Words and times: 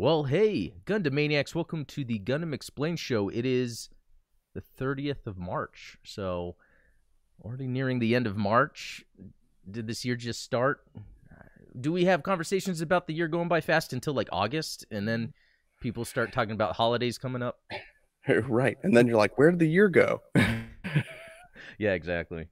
Well, 0.00 0.22
hey, 0.22 0.74
Gundam 0.86 1.10
Maniacs, 1.10 1.56
welcome 1.56 1.84
to 1.86 2.04
the 2.04 2.20
Gundam 2.20 2.54
Explain 2.54 2.94
show. 2.94 3.28
It 3.28 3.44
is 3.44 3.90
the 4.54 4.62
30th 4.78 5.26
of 5.26 5.36
March, 5.36 5.98
so 6.04 6.54
already 7.44 7.66
nearing 7.66 7.98
the 7.98 8.14
end 8.14 8.28
of 8.28 8.36
March. 8.36 9.04
Did 9.68 9.88
this 9.88 10.04
year 10.04 10.14
just 10.14 10.40
start? 10.40 10.82
Do 11.80 11.90
we 11.90 12.04
have 12.04 12.22
conversations 12.22 12.80
about 12.80 13.08
the 13.08 13.12
year 13.12 13.26
going 13.26 13.48
by 13.48 13.60
fast 13.60 13.92
until 13.92 14.14
like 14.14 14.28
August 14.30 14.86
and 14.92 15.08
then 15.08 15.32
people 15.80 16.04
start 16.04 16.30
talking 16.32 16.52
about 16.52 16.76
holidays 16.76 17.18
coming 17.18 17.42
up? 17.42 17.58
right. 18.28 18.78
And 18.84 18.96
then 18.96 19.08
you're 19.08 19.16
like, 19.16 19.36
where 19.36 19.50
did 19.50 19.58
the 19.58 19.68
year 19.68 19.88
go? 19.88 20.22
yeah, 20.36 21.94
exactly. 21.94 22.46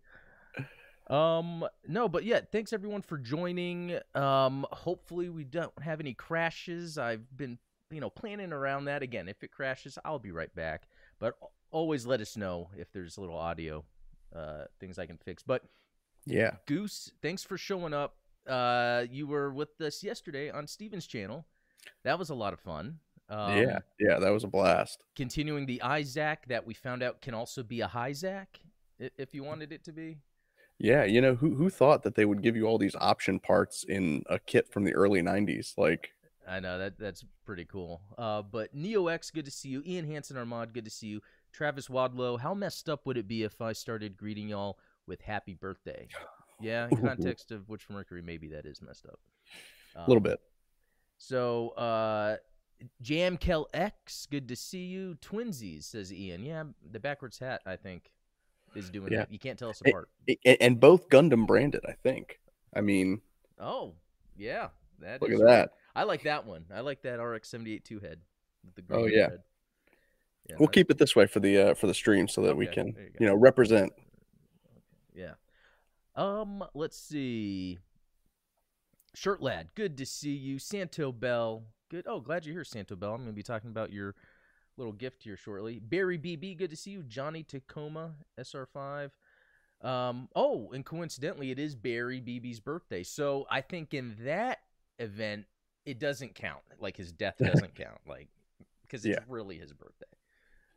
Um, 1.08 1.64
no, 1.86 2.08
but 2.08 2.24
yeah, 2.24 2.40
thanks 2.50 2.72
everyone 2.72 3.02
for 3.02 3.16
joining. 3.16 3.98
Um, 4.14 4.66
hopefully 4.72 5.28
we 5.28 5.44
don't 5.44 5.72
have 5.80 6.00
any 6.00 6.14
crashes. 6.14 6.98
I've 6.98 7.36
been, 7.36 7.58
you 7.90 8.00
know, 8.00 8.10
planning 8.10 8.52
around 8.52 8.86
that. 8.86 9.02
Again, 9.02 9.28
if 9.28 9.42
it 9.44 9.52
crashes, 9.52 9.98
I'll 10.04 10.18
be 10.18 10.32
right 10.32 10.52
back. 10.54 10.88
But 11.18 11.34
always 11.70 12.06
let 12.06 12.20
us 12.20 12.36
know 12.36 12.70
if 12.76 12.92
there's 12.92 13.16
a 13.16 13.20
little 13.20 13.36
audio 13.36 13.84
uh 14.34 14.64
things 14.80 14.98
I 14.98 15.06
can 15.06 15.18
fix. 15.18 15.42
But 15.42 15.62
yeah. 16.24 16.56
Goose, 16.66 17.12
thanks 17.22 17.44
for 17.44 17.56
showing 17.56 17.94
up. 17.94 18.16
Uh 18.46 19.04
you 19.10 19.26
were 19.26 19.52
with 19.52 19.80
us 19.80 20.02
yesterday 20.02 20.50
on 20.50 20.66
Steven's 20.66 21.06
channel. 21.06 21.46
That 22.04 22.18
was 22.18 22.30
a 22.30 22.34
lot 22.34 22.52
of 22.52 22.60
fun. 22.60 22.98
Um, 23.28 23.56
yeah, 23.56 23.78
yeah, 23.98 24.18
that 24.18 24.30
was 24.30 24.44
a 24.44 24.48
blast. 24.48 25.02
Continuing 25.16 25.66
the 25.66 25.82
Isaac 25.82 26.46
that 26.48 26.66
we 26.66 26.74
found 26.74 27.02
out 27.02 27.20
can 27.20 27.34
also 27.34 27.62
be 27.62 27.80
a 27.80 27.88
Hyzac 27.88 28.46
if 28.98 29.34
you 29.34 29.42
wanted 29.42 29.72
it 29.72 29.84
to 29.84 29.92
be. 29.92 30.18
Yeah, 30.78 31.04
you 31.04 31.20
know 31.20 31.34
who 31.34 31.54
who 31.54 31.70
thought 31.70 32.02
that 32.02 32.16
they 32.16 32.24
would 32.24 32.42
give 32.42 32.54
you 32.54 32.66
all 32.66 32.76
these 32.76 32.96
option 32.96 33.40
parts 33.40 33.84
in 33.84 34.22
a 34.28 34.38
kit 34.38 34.68
from 34.68 34.84
the 34.84 34.94
early 34.94 35.22
'90s? 35.22 35.78
Like, 35.78 36.10
I 36.46 36.60
know 36.60 36.78
that 36.78 36.98
that's 36.98 37.24
pretty 37.46 37.64
cool. 37.64 38.02
Uh, 38.18 38.42
but 38.42 38.74
Neo 38.74 39.08
X, 39.08 39.30
good 39.30 39.46
to 39.46 39.50
see 39.50 39.70
you. 39.70 39.82
Ian 39.86 40.06
Hansen 40.06 40.36
Armad, 40.36 40.74
good 40.74 40.84
to 40.84 40.90
see 40.90 41.06
you. 41.06 41.22
Travis 41.52 41.88
Wadlow, 41.88 42.38
how 42.38 42.52
messed 42.52 42.90
up 42.90 43.06
would 43.06 43.16
it 43.16 43.26
be 43.26 43.42
if 43.42 43.62
I 43.62 43.72
started 43.72 44.18
greeting 44.18 44.48
y'all 44.48 44.78
with 45.06 45.22
"Happy 45.22 45.54
Birthday"? 45.54 46.08
Yeah, 46.60 46.88
in 46.90 46.96
context 47.06 47.52
of 47.52 47.68
Witch 47.70 47.88
Mercury, 47.88 48.20
maybe 48.20 48.48
that 48.48 48.66
is 48.66 48.82
messed 48.82 49.06
up. 49.06 49.18
Um, 49.94 50.04
a 50.04 50.08
little 50.08 50.20
bit. 50.20 50.40
So, 51.16 51.70
uh, 51.70 52.36
Jam 53.00 53.38
Kel 53.38 53.66
X, 53.72 54.26
good 54.30 54.46
to 54.48 54.56
see 54.56 54.84
you. 54.84 55.16
Twinsies, 55.22 55.84
says 55.84 56.12
Ian. 56.12 56.44
Yeah, 56.44 56.64
the 56.90 57.00
backwards 57.00 57.38
hat, 57.38 57.62
I 57.64 57.76
think 57.76 58.10
is 58.76 58.90
doing 58.90 59.12
yeah. 59.12 59.24
You 59.28 59.38
can't 59.38 59.58
tell 59.58 59.70
us 59.70 59.80
apart. 59.86 60.08
And, 60.44 60.56
and, 60.60 60.80
both 60.80 61.08
Gundam 61.08 61.46
branded, 61.46 61.82
I 61.86 61.92
think. 61.92 62.38
I 62.74 62.80
mean, 62.80 63.20
oh 63.60 63.94
yeah, 64.36 64.68
that 65.00 65.22
look 65.22 65.30
at 65.30 65.38
that. 65.38 65.70
I 65.94 66.02
like 66.04 66.22
that 66.24 66.44
one. 66.46 66.64
I 66.72 66.80
like 66.80 67.02
that 67.02 67.22
RX 67.22 67.48
seventy 67.48 67.72
eight 67.72 67.84
two 67.84 68.00
head. 68.00 68.20
oh 68.90 69.06
yeah. 69.06 69.28
yeah. 70.48 70.56
We'll 70.58 70.68
keep 70.68 70.90
it 70.90 70.98
this 70.98 71.16
way 71.16 71.26
for 71.26 71.40
the 71.40 71.70
uh, 71.70 71.74
for 71.74 71.86
the 71.86 71.94
stream 71.94 72.28
so 72.28 72.42
that 72.42 72.50
okay, 72.50 72.58
we 72.58 72.66
can 72.66 72.86
you, 72.88 73.10
you, 73.20 73.26
know 73.26 73.34
represent. 73.34 73.92
Yeah. 75.14 75.34
Um. 76.14 76.64
Let's 76.74 76.98
see. 76.98 77.78
Shirt 79.14 79.40
lad, 79.40 79.68
good 79.74 79.96
to 79.96 80.04
see 80.04 80.34
you. 80.34 80.58
Santo 80.58 81.10
Bell, 81.10 81.62
good. 81.88 82.04
Oh, 82.06 82.20
glad 82.20 82.44
you're 82.44 82.54
here, 82.54 82.64
Santo 82.64 82.96
Bell. 82.96 83.12
I'm 83.12 83.22
going 83.22 83.30
to 83.30 83.34
be 83.34 83.42
talking 83.42 83.70
about 83.70 83.90
your 83.90 84.14
little 84.76 84.92
gift 84.92 85.22
here 85.22 85.36
shortly. 85.36 85.80
Barry 85.80 86.18
BB, 86.18 86.58
good 86.58 86.70
to 86.70 86.76
see 86.76 86.90
you. 86.90 87.02
Johnny 87.02 87.42
Tacoma, 87.42 88.12
SR5. 88.38 89.10
Um, 89.82 90.28
oh, 90.34 90.70
and 90.72 90.84
coincidentally, 90.84 91.50
it 91.50 91.58
is 91.58 91.74
Barry 91.74 92.20
BB's 92.20 92.60
birthday. 92.60 93.02
So 93.02 93.46
I 93.50 93.60
think 93.60 93.94
in 93.94 94.16
that 94.20 94.58
event, 94.98 95.46
it 95.84 95.98
doesn't 95.98 96.34
count. 96.34 96.62
Like 96.80 96.96
his 96.96 97.12
death 97.12 97.36
doesn't 97.40 97.74
count. 97.74 98.00
Like 98.06 98.28
because 98.82 99.04
it's 99.04 99.18
yeah. 99.18 99.24
really 99.28 99.58
his 99.58 99.72
birthday. 99.72 100.06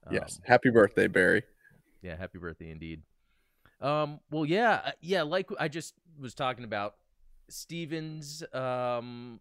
Um, 0.07 0.13
yes. 0.13 0.39
Happy 0.45 0.69
birthday, 0.69 1.07
Barry. 1.07 1.43
Yeah, 2.01 2.15
happy 2.15 2.39
birthday 2.39 2.71
indeed. 2.71 3.01
Um, 3.81 4.19
well, 4.29 4.45
yeah, 4.45 4.81
uh, 4.85 4.91
yeah. 5.01 5.21
Like 5.21 5.49
I 5.59 5.67
just 5.67 5.93
was 6.19 6.33
talking 6.33 6.63
about, 6.63 6.95
Stevens 7.49 8.43
um, 8.53 9.39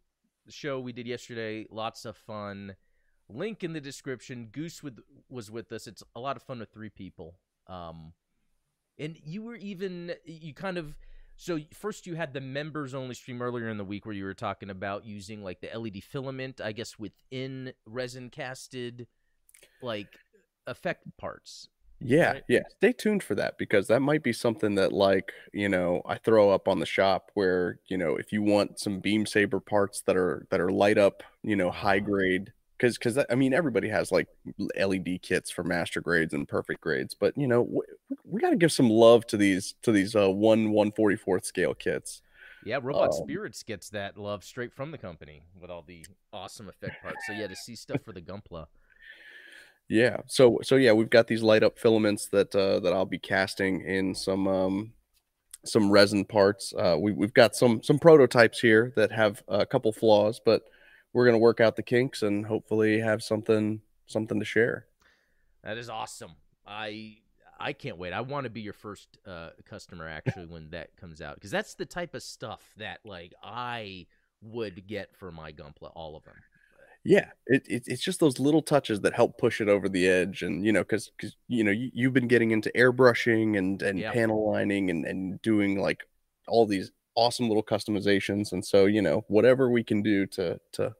show 0.48 0.80
we 0.80 0.92
did 0.92 1.06
yesterday. 1.06 1.66
Lots 1.70 2.04
of 2.04 2.16
fun. 2.16 2.74
Link 3.28 3.62
in 3.62 3.72
the 3.72 3.80
description. 3.80 4.48
Goose 4.52 4.82
with, 4.82 4.98
was 5.28 5.50
with 5.50 5.70
us. 5.72 5.86
It's 5.86 6.02
a 6.16 6.20
lot 6.20 6.36
of 6.36 6.42
fun 6.42 6.60
with 6.60 6.72
three 6.72 6.90
people. 6.90 7.34
Um, 7.66 8.12
and 8.98 9.16
you 9.24 9.42
were 9.42 9.56
even 9.56 10.12
you 10.24 10.54
kind 10.54 10.76
of 10.76 10.96
so 11.36 11.58
first 11.72 12.06
you 12.06 12.16
had 12.16 12.34
the 12.34 12.40
members 12.40 12.94
only 12.94 13.14
stream 13.14 13.40
earlier 13.40 13.68
in 13.68 13.78
the 13.78 13.84
week 13.84 14.04
where 14.06 14.14
you 14.14 14.24
were 14.24 14.34
talking 14.34 14.70
about 14.70 15.06
using 15.06 15.44
like 15.44 15.60
the 15.60 15.70
LED 15.78 16.02
filament, 16.02 16.60
I 16.60 16.72
guess 16.72 16.98
within 16.98 17.72
resin 17.86 18.30
casted 18.30 19.06
like 19.80 20.08
effect 20.66 21.04
parts. 21.16 21.68
Yeah, 22.00 22.32
right? 22.32 22.44
yeah. 22.48 22.62
Stay 22.76 22.92
tuned 22.92 23.22
for 23.22 23.34
that 23.36 23.58
because 23.58 23.88
that 23.88 24.00
might 24.00 24.22
be 24.22 24.32
something 24.32 24.76
that 24.76 24.92
like, 24.92 25.32
you 25.52 25.68
know, 25.68 26.02
I 26.06 26.16
throw 26.18 26.50
up 26.50 26.68
on 26.68 26.78
the 26.78 26.86
shop 26.86 27.30
where, 27.34 27.80
you 27.88 27.98
know, 27.98 28.16
if 28.16 28.32
you 28.32 28.42
want 28.42 28.78
some 28.78 29.00
beam 29.00 29.26
saber 29.26 29.60
parts 29.60 30.02
that 30.06 30.16
are 30.16 30.46
that 30.50 30.60
are 30.60 30.70
light 30.70 30.98
up, 30.98 31.22
you 31.42 31.56
know, 31.56 31.70
high 31.70 31.98
uh-huh. 31.98 32.06
grade 32.06 32.52
because 32.78 32.96
because 32.96 33.18
I 33.28 33.34
mean 33.34 33.52
everybody 33.52 33.88
has 33.88 34.12
like 34.12 34.28
LED 34.78 35.20
kits 35.22 35.50
for 35.50 35.64
master 35.64 36.00
grades 36.00 36.32
and 36.32 36.46
perfect 36.46 36.80
grades, 36.80 37.14
but 37.14 37.36
you 37.36 37.46
know 37.46 37.62
we, 37.62 37.80
we 38.24 38.40
got 38.40 38.50
to 38.50 38.56
give 38.56 38.72
some 38.72 38.88
love 38.88 39.26
to 39.28 39.36
these 39.36 39.74
to 39.82 39.92
these 39.92 40.14
uh, 40.14 40.30
one 40.30 40.70
one 40.70 40.92
forty 40.92 41.16
fourth 41.16 41.44
scale 41.44 41.74
kits. 41.74 42.22
Yeah, 42.64 42.78
Robot 42.82 43.10
um, 43.10 43.12
Spirits 43.12 43.62
gets 43.62 43.90
that 43.90 44.16
love 44.16 44.44
straight 44.44 44.72
from 44.72 44.90
the 44.90 44.98
company 44.98 45.42
with 45.60 45.70
all 45.70 45.82
the 45.86 46.04
awesome 46.32 46.68
effect 46.68 47.02
parts. 47.02 47.18
So 47.26 47.32
yeah, 47.32 47.46
to 47.46 47.56
see 47.56 47.76
stuff 47.76 48.02
for 48.04 48.12
the 48.12 48.22
Gunpla. 48.22 48.66
Yeah, 49.88 50.18
so 50.26 50.58
so 50.62 50.76
yeah, 50.76 50.92
we've 50.92 51.10
got 51.10 51.26
these 51.26 51.42
light 51.42 51.62
up 51.62 51.78
filaments 51.78 52.28
that 52.28 52.54
uh, 52.54 52.80
that 52.80 52.92
I'll 52.92 53.06
be 53.06 53.18
casting 53.18 53.80
in 53.82 54.14
some 54.14 54.46
um, 54.46 54.92
some 55.64 55.90
resin 55.90 56.24
parts. 56.24 56.74
Uh, 56.76 56.96
we, 56.98 57.12
we've 57.12 57.34
got 57.34 57.56
some 57.56 57.82
some 57.82 57.98
prototypes 57.98 58.60
here 58.60 58.92
that 58.96 59.10
have 59.12 59.42
a 59.48 59.64
couple 59.64 59.92
flaws, 59.92 60.40
but 60.44 60.62
we're 61.12 61.24
going 61.24 61.34
to 61.34 61.38
work 61.38 61.60
out 61.60 61.76
the 61.76 61.82
kinks 61.82 62.22
and 62.22 62.46
hopefully 62.46 63.00
have 63.00 63.22
something 63.22 63.80
something 64.06 64.38
to 64.38 64.44
share. 64.44 64.86
That 65.64 65.78
is 65.78 65.88
awesome. 65.88 66.32
I 66.66 67.18
I 67.58 67.72
can't 67.72 67.98
wait. 67.98 68.12
I 68.12 68.20
want 68.20 68.44
to 68.44 68.50
be 68.50 68.60
your 68.60 68.72
first 68.72 69.18
uh, 69.26 69.50
customer 69.64 70.08
actually 70.08 70.46
when 70.46 70.70
that 70.70 70.96
comes 70.96 71.20
out 71.20 71.34
because 71.34 71.50
that's 71.50 71.74
the 71.74 71.86
type 71.86 72.14
of 72.14 72.22
stuff 72.22 72.62
that 72.76 73.00
like 73.04 73.32
I 73.42 74.06
would 74.40 74.86
get 74.86 75.14
for 75.16 75.32
my 75.32 75.52
Gunpla, 75.52 75.90
all 75.94 76.16
of 76.16 76.24
them. 76.24 76.34
Yeah, 77.04 77.28
it, 77.46 77.62
it, 77.66 77.84
it's 77.86 78.02
just 78.02 78.20
those 78.20 78.38
little 78.38 78.60
touches 78.60 79.00
that 79.00 79.14
help 79.14 79.38
push 79.38 79.60
it 79.60 79.68
over 79.68 79.88
the 79.88 80.06
edge, 80.06 80.42
and 80.42 80.64
you 80.64 80.72
know, 80.72 80.80
because 80.80 81.10
because 81.16 81.36
you 81.46 81.64
know 81.64 81.70
you, 81.70 82.08
have 82.08 82.12
been 82.12 82.28
getting 82.28 82.50
into 82.50 82.70
airbrushing 82.76 83.56
and 83.56 83.80
and 83.82 83.98
yep. 83.98 84.12
panel 84.12 84.50
lining 84.50 84.90
and 84.90 85.04
and 85.04 85.40
doing 85.40 85.80
like 85.80 86.02
all 86.48 86.66
these 86.66 86.90
awesome 87.18 87.48
little 87.48 87.64
customizations. 87.64 88.52
And 88.52 88.64
so, 88.64 88.86
you 88.86 89.02
know, 89.02 89.24
whatever 89.26 89.68
we 89.68 89.82
can 89.82 90.02
do 90.02 90.24
to 90.26 90.60
to 90.72 90.94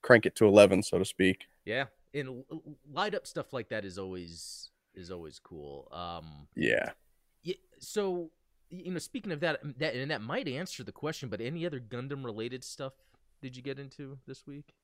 crank 0.00 0.24
it 0.24 0.36
to 0.36 0.46
11, 0.46 0.84
so 0.84 0.98
to 0.98 1.04
speak. 1.04 1.46
Yeah. 1.64 1.86
And 2.14 2.44
light 2.92 3.14
up 3.14 3.26
stuff 3.26 3.52
like 3.52 3.68
that 3.70 3.84
is 3.84 3.98
always 3.98 4.70
is 4.94 5.10
always 5.10 5.40
cool. 5.40 5.88
Um 5.92 6.46
Yeah. 6.54 6.90
yeah 7.42 7.56
so 7.80 8.30
you 8.70 8.92
know, 8.92 8.98
speaking 8.98 9.32
of 9.32 9.40
that, 9.40 9.60
that 9.78 9.94
and 9.94 10.10
that 10.10 10.22
might 10.22 10.48
answer 10.48 10.82
the 10.82 10.92
question, 10.92 11.28
but 11.28 11.40
any 11.40 11.66
other 11.66 11.80
Gundam 11.80 12.24
related 12.24 12.64
stuff 12.64 12.94
did 13.42 13.56
you 13.56 13.62
get 13.62 13.78
into 13.78 14.18
this 14.26 14.46
week? 14.46 14.74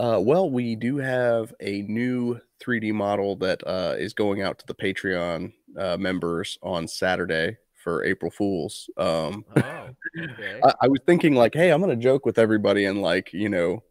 Uh, 0.00 0.20
well, 0.20 0.48
we 0.48 0.76
do 0.76 0.96
have 0.96 1.52
a 1.60 1.82
new 1.82 2.40
3D 2.60 2.92
model 2.92 3.36
that 3.36 3.64
uh, 3.66 3.94
is 3.98 4.12
going 4.12 4.42
out 4.42 4.58
to 4.58 4.66
the 4.66 4.74
Patreon 4.74 5.52
uh, 5.76 5.96
members 5.96 6.58
on 6.62 6.86
Saturday 6.86 7.58
for 7.88 8.04
April 8.04 8.30
Fools. 8.30 8.90
Um, 8.98 9.44
oh, 9.56 9.88
okay. 10.18 10.60
I, 10.62 10.74
I, 10.82 10.88
was 10.88 11.00
thinking 11.06 11.34
like, 11.34 11.54
hey, 11.54 11.70
I'm 11.70 11.80
gonna 11.80 11.96
joke 11.96 12.26
with 12.26 12.38
everybody 12.38 12.84
and 12.84 13.00
like, 13.00 13.32
you 13.32 13.48
know, 13.48 13.82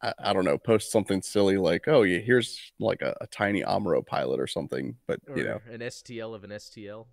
I, 0.00 0.12
I 0.18 0.32
don't 0.32 0.44
know, 0.44 0.56
post 0.56 0.92
something 0.92 1.20
silly 1.20 1.56
like, 1.56 1.88
oh 1.88 2.02
yeah, 2.02 2.18
here's 2.18 2.72
like 2.78 3.02
a, 3.02 3.16
a 3.20 3.26
tiny 3.26 3.62
Amuro 3.62 4.06
pilot 4.06 4.38
or 4.38 4.46
something. 4.46 4.96
But 5.08 5.20
or 5.28 5.36
you 5.36 5.44
know, 5.44 5.60
an 5.68 5.80
STL 5.80 6.34
of 6.34 6.44
an 6.44 6.50
STL. 6.50 7.06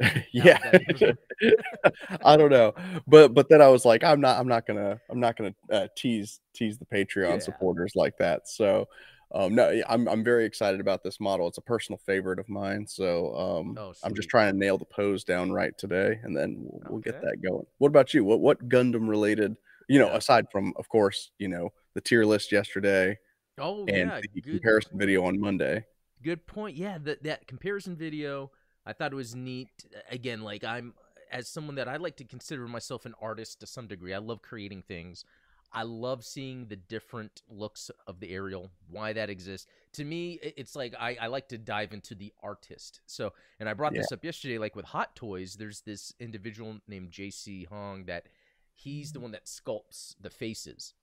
yeah, 0.32 0.58
I 2.24 2.36
don't 2.36 2.50
know, 2.50 2.74
but 3.06 3.32
but 3.32 3.48
then 3.48 3.62
I 3.62 3.68
was 3.68 3.84
like, 3.84 4.02
I'm 4.02 4.20
not, 4.20 4.40
I'm 4.40 4.48
not 4.48 4.66
gonna, 4.66 4.98
I'm 5.08 5.20
not 5.20 5.36
gonna 5.36 5.54
uh, 5.70 5.86
tease 5.96 6.40
tease 6.52 6.76
the 6.78 6.86
Patreon 6.86 7.34
yeah. 7.34 7.38
supporters 7.38 7.92
like 7.94 8.18
that. 8.18 8.48
So 8.48 8.88
um, 9.32 9.54
no, 9.54 9.82
I'm 9.88 10.08
I'm 10.08 10.22
very 10.22 10.44
excited 10.44 10.80
about 10.80 11.02
this 11.02 11.20
model. 11.20 11.48
It's 11.48 11.58
a 11.58 11.62
personal 11.62 11.98
favorite 11.98 12.38
of 12.38 12.48
mine. 12.48 12.86
So 12.86 13.34
um, 13.36 13.76
oh, 13.78 13.92
I'm 14.02 14.14
just 14.14 14.28
trying 14.28 14.52
to 14.52 14.58
nail 14.58 14.78
the 14.78 14.84
pose 14.84 15.24
down 15.24 15.52
right 15.52 15.76
today, 15.76 16.20
and 16.22 16.36
then 16.36 16.56
we'll, 16.58 16.82
we'll 16.88 17.00
get 17.00 17.20
that 17.20 17.42
going. 17.42 17.66
What 17.78 17.88
about 17.88 18.14
you? 18.14 18.24
What 18.24 18.40
what 18.40 18.68
Gundam 18.68 19.08
related? 19.08 19.56
You 19.88 19.98
know, 19.98 20.08
yeah. 20.08 20.16
aside 20.16 20.46
from 20.50 20.72
of 20.76 20.88
course, 20.88 21.30
you 21.38 21.48
know, 21.48 21.70
the 21.94 22.00
tier 22.00 22.24
list 22.24 22.52
yesterday. 22.52 23.18
Oh 23.58 23.84
and 23.86 24.10
yeah, 24.10 24.20
the 24.20 24.40
good, 24.40 24.50
comparison 24.52 24.98
video 24.98 25.24
on 25.24 25.40
Monday. 25.40 25.84
Good 26.22 26.46
point. 26.46 26.76
Yeah, 26.76 26.98
that 27.02 27.22
that 27.24 27.46
comparison 27.46 27.96
video, 27.96 28.50
I 28.86 28.92
thought 28.92 29.12
it 29.12 29.16
was 29.16 29.34
neat. 29.34 29.68
Again, 30.10 30.42
like 30.42 30.64
I'm 30.64 30.94
as 31.30 31.48
someone 31.48 31.74
that 31.74 31.88
I 31.88 31.96
like 31.96 32.16
to 32.16 32.24
consider 32.24 32.66
myself 32.68 33.04
an 33.04 33.14
artist 33.20 33.60
to 33.60 33.66
some 33.66 33.86
degree. 33.86 34.14
I 34.14 34.18
love 34.18 34.40
creating 34.42 34.82
things. 34.82 35.24
I 35.74 35.82
love 35.82 36.24
seeing 36.24 36.66
the 36.66 36.76
different 36.76 37.42
looks 37.48 37.90
of 38.06 38.20
the 38.20 38.30
Aerial, 38.30 38.70
why 38.88 39.12
that 39.12 39.28
exists. 39.28 39.66
To 39.94 40.04
me, 40.04 40.38
it's 40.42 40.76
like 40.76 40.94
I, 40.98 41.16
I 41.20 41.26
like 41.26 41.48
to 41.48 41.58
dive 41.58 41.92
into 41.92 42.14
the 42.14 42.32
artist. 42.42 43.00
So, 43.06 43.32
and 43.58 43.68
I 43.68 43.74
brought 43.74 43.92
yeah. 43.92 44.02
this 44.02 44.12
up 44.12 44.24
yesterday, 44.24 44.58
like 44.58 44.76
with 44.76 44.86
Hot 44.86 45.16
Toys, 45.16 45.56
there's 45.56 45.80
this 45.80 46.14
individual 46.20 46.78
named 46.86 47.10
JC 47.10 47.66
Hong 47.66 48.04
that 48.04 48.26
he's 48.72 49.12
the 49.12 49.18
mm-hmm. 49.18 49.24
one 49.24 49.32
that 49.32 49.46
sculpts 49.46 50.14
the 50.20 50.30
faces. 50.30 50.94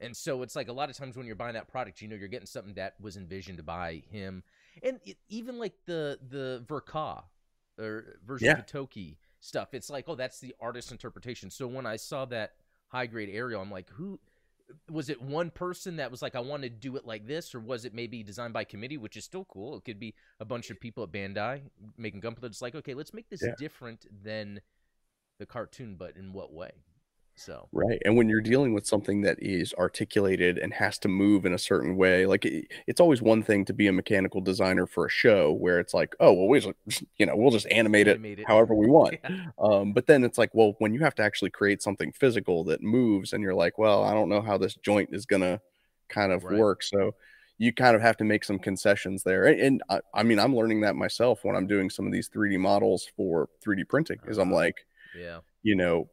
And 0.00 0.16
so 0.16 0.42
it's 0.42 0.54
like 0.54 0.68
a 0.68 0.72
lot 0.72 0.90
of 0.90 0.96
times 0.96 1.16
when 1.16 1.26
you're 1.26 1.34
buying 1.34 1.54
that 1.54 1.68
product, 1.68 2.00
you 2.00 2.08
know, 2.08 2.14
you're 2.14 2.28
getting 2.28 2.46
something 2.46 2.74
that 2.74 2.94
was 3.00 3.16
envisioned 3.16 3.64
by 3.64 4.02
him. 4.10 4.42
And 4.82 5.00
it, 5.04 5.16
even 5.28 5.58
like 5.58 5.74
the 5.86 6.18
the 6.28 6.64
Verka 6.68 7.24
or 7.78 8.18
version 8.26 8.46
yeah. 8.46 8.60
Katoki 8.60 9.16
stuff, 9.40 9.72
it's 9.72 9.90
like, 9.90 10.04
oh, 10.06 10.14
that's 10.14 10.38
the 10.38 10.54
artist 10.60 10.92
interpretation. 10.92 11.50
So 11.50 11.66
when 11.66 11.86
I 11.86 11.96
saw 11.96 12.26
that 12.26 12.52
high 12.88 13.06
grade 13.06 13.30
Aerial, 13.32 13.62
I'm 13.62 13.70
like, 13.70 13.88
who 13.90 14.18
was 14.90 15.08
it 15.08 15.20
one 15.22 15.50
person 15.50 15.96
that 15.96 16.10
was 16.10 16.20
like, 16.20 16.34
I 16.34 16.40
want 16.40 16.62
to 16.62 16.68
do 16.68 16.96
it 16.96 17.06
like 17.06 17.26
this, 17.26 17.54
or 17.54 17.60
was 17.60 17.84
it 17.84 17.94
maybe 17.94 18.22
designed 18.22 18.52
by 18.52 18.64
committee, 18.64 18.98
which 18.98 19.16
is 19.16 19.24
still 19.24 19.44
cool? 19.46 19.76
It 19.76 19.84
could 19.84 19.98
be 19.98 20.14
a 20.40 20.44
bunch 20.44 20.70
of 20.70 20.80
people 20.80 21.02
at 21.02 21.12
Bandai 21.12 21.62
making 21.96 22.20
Gunpla. 22.20 22.44
It's 22.44 22.62
like, 22.62 22.74
okay, 22.74 22.94
let's 22.94 23.14
make 23.14 23.28
this 23.28 23.42
yeah. 23.42 23.52
different 23.58 24.06
than 24.22 24.60
the 25.38 25.46
cartoon, 25.46 25.96
but 25.98 26.16
in 26.16 26.32
what 26.32 26.52
way? 26.52 26.72
So 27.38 27.68
right, 27.72 28.02
and 28.04 28.16
when 28.16 28.28
you're 28.28 28.40
dealing 28.40 28.74
with 28.74 28.84
something 28.84 29.22
that 29.22 29.40
is 29.40 29.72
articulated 29.74 30.58
and 30.58 30.74
has 30.74 30.98
to 30.98 31.08
move 31.08 31.46
in 31.46 31.52
a 31.52 31.58
certain 31.58 31.96
way, 31.96 32.26
like 32.26 32.44
it, 32.44 32.66
it's 32.88 33.00
always 33.00 33.22
one 33.22 33.44
thing 33.44 33.64
to 33.66 33.72
be 33.72 33.86
a 33.86 33.92
mechanical 33.92 34.40
designer 34.40 34.86
for 34.86 35.06
a 35.06 35.10
show 35.10 35.52
where 35.52 35.78
it's 35.78 35.94
like, 35.94 36.16
oh 36.18 36.32
well, 36.32 36.48
we 36.48 36.58
just 36.58 37.04
you 37.16 37.26
know 37.26 37.36
we'll 37.36 37.52
just 37.52 37.68
animate, 37.70 38.08
animate 38.08 38.40
it, 38.40 38.42
it, 38.42 38.48
however 38.48 38.74
we 38.74 38.86
want. 38.90 39.18
yeah. 39.22 39.46
um, 39.60 39.92
but 39.92 40.06
then 40.06 40.24
it's 40.24 40.36
like, 40.36 40.50
well, 40.52 40.74
when 40.78 40.92
you 40.92 41.00
have 41.00 41.14
to 41.14 41.22
actually 41.22 41.50
create 41.50 41.80
something 41.80 42.10
physical 42.12 42.64
that 42.64 42.82
moves, 42.82 43.32
and 43.32 43.42
you're 43.42 43.54
like, 43.54 43.78
well, 43.78 44.02
I 44.02 44.14
don't 44.14 44.28
know 44.28 44.42
how 44.42 44.58
this 44.58 44.74
joint 44.74 45.10
is 45.12 45.24
gonna 45.24 45.60
kind 46.08 46.32
of 46.32 46.42
right. 46.42 46.58
work, 46.58 46.82
so 46.82 47.14
you 47.56 47.72
kind 47.72 47.94
of 47.94 48.02
have 48.02 48.16
to 48.16 48.24
make 48.24 48.44
some 48.44 48.58
concessions 48.58 49.22
there. 49.22 49.46
And, 49.46 49.60
and 49.60 49.82
I, 49.88 50.00
I, 50.14 50.22
mean, 50.22 50.38
I'm 50.38 50.54
learning 50.54 50.80
that 50.82 50.94
myself 50.94 51.40
when 51.42 51.56
I'm 51.56 51.66
doing 51.66 51.90
some 51.90 52.06
of 52.06 52.12
these 52.12 52.28
3D 52.28 52.56
models 52.58 53.08
for 53.16 53.48
3D 53.66 53.88
printing. 53.88 54.18
Is 54.28 54.38
I'm 54.38 54.48
uh-huh. 54.48 54.60
like, 54.60 54.76
yeah, 55.16 55.38
you 55.62 55.74
know 55.74 56.08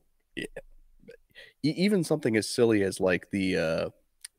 even 1.71 2.03
something 2.03 2.35
as 2.37 2.49
silly 2.49 2.83
as 2.83 2.99
like 2.99 3.29
the 3.31 3.57
uh 3.57 3.89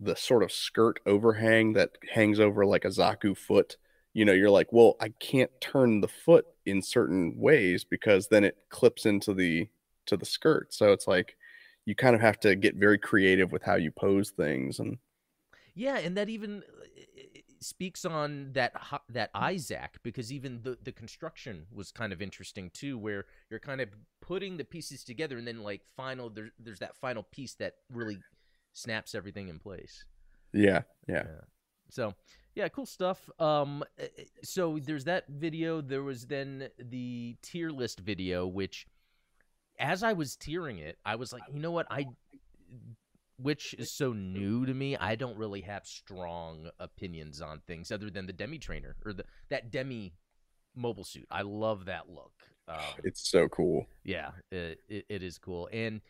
the 0.01 0.17
sort 0.17 0.43
of 0.43 0.53
skirt 0.53 1.01
overhang 1.07 1.73
that 1.73 1.91
hangs 2.13 2.39
over 2.39 2.67
like 2.67 2.85
a 2.85 2.89
Zaku 2.89 3.37
foot. 3.37 3.77
You 4.13 4.25
know, 4.25 4.33
you're 4.33 4.51
like, 4.51 4.73
well, 4.73 4.97
I 5.01 5.11
can't 5.21 5.51
turn 5.61 6.01
the 6.01 6.09
foot 6.09 6.47
in 6.65 6.83
certain 6.83 7.35
ways 7.37 7.85
because 7.85 8.29
then 8.29 8.45
it 8.45 8.57
clips 8.71 9.07
into 9.07 9.35
the 9.35 9.69
to 10.07 10.17
the 10.17 10.27
skirt. 10.27 10.73
So 10.75 10.93
it's 10.93 11.07
like 11.07 11.37
you 11.85 11.95
kind 11.95 12.15
of 12.15 12.21
have 12.21 12.41
to 12.41 12.57
get 12.57 12.77
very 12.77 12.99
creative 12.99 13.53
with 13.53 13.63
how 13.63 13.77
you 13.77 13.91
pose 13.91 14.31
things 14.31 14.79
and 14.79 14.99
yeah, 15.75 15.99
and 15.99 16.17
that 16.17 16.31
even 16.31 16.63
speaks 17.67 18.05
on 18.05 18.51
that 18.53 18.73
that 19.09 19.31
Isaac 19.35 19.99
because 20.03 20.33
even 20.33 20.61
the 20.63 20.79
the 20.83 20.93
construction 20.93 21.67
was 21.73 21.91
kind 21.91 22.13
of 22.13 22.23
interesting 22.23 22.71
too, 22.71 22.97
where 22.97 23.27
you're 23.51 23.61
kind 23.61 23.81
of 23.81 23.89
putting 24.21 24.57
the 24.57 24.65
pieces 24.65 25.05
together 25.05 25.37
and 25.39 25.47
then 25.47 25.63
like 25.63 25.83
final 25.97 26.31
there, 26.31 26.51
there's 26.59 26.79
that 26.79 26.97
final 26.97 27.23
piece 27.23 27.55
that 27.55 27.75
really 27.93 28.19
snaps 28.73 29.15
everything 29.15 29.49
in 29.49 29.59
place. 29.59 30.05
Yeah, 30.53 30.83
yeah. 31.09 31.25
yeah. 31.27 31.45
So 31.91 32.15
yeah, 32.55 32.69
cool 32.69 32.87
stuff. 32.87 33.29
Um, 33.39 33.85
eh, 33.99 34.07
eh, 34.19 34.25
so 34.43 34.79
there's 34.83 35.05
that 35.05 35.25
video. 35.29 35.81
There 35.81 36.03
was 36.03 36.27
then 36.27 36.69
the 36.79 37.37
tier 37.43 37.71
list 37.71 38.01
video, 38.01 38.47
which 38.47 38.87
as 39.79 40.03
I 40.03 40.13
was 40.13 40.37
tiering 40.37 40.81
it, 40.81 40.99
I 41.05 41.17
was 41.17 41.33
like, 41.33 41.43
you 41.53 41.61
know 41.61 41.71
what, 41.71 41.87
I 41.91 42.07
which 43.39 43.75
is 43.75 43.95
so 43.95 44.13
new 44.13 44.67
to 44.67 44.75
me. 44.75 44.97
I 44.97 45.15
don't 45.15 45.37
really 45.37 45.63
have 45.63 45.85
strong 45.85 46.71
opinions 46.79 47.41
on 47.41 47.61
things 47.67 47.93
other 47.93 48.11
than 48.11 48.27
the 48.27 48.33
demi 48.33 48.59
trainer 48.59 48.97
or 49.05 49.13
the 49.13 49.25
that 49.51 49.71
demi 49.71 50.15
mobile 50.75 51.05
suit. 51.05 51.27
I 51.31 51.43
love 51.43 51.87
that 51.87 52.09
look. 52.09 52.33
Um, 52.69 52.79
it's 53.05 53.31
so 53.31 53.49
cool. 53.49 53.87
Yeah, 54.05 54.31
it, 54.51 54.81
it, 54.89 55.07
it 55.09 55.23
is 55.23 55.39
cool. 55.39 55.69
And 55.73 56.01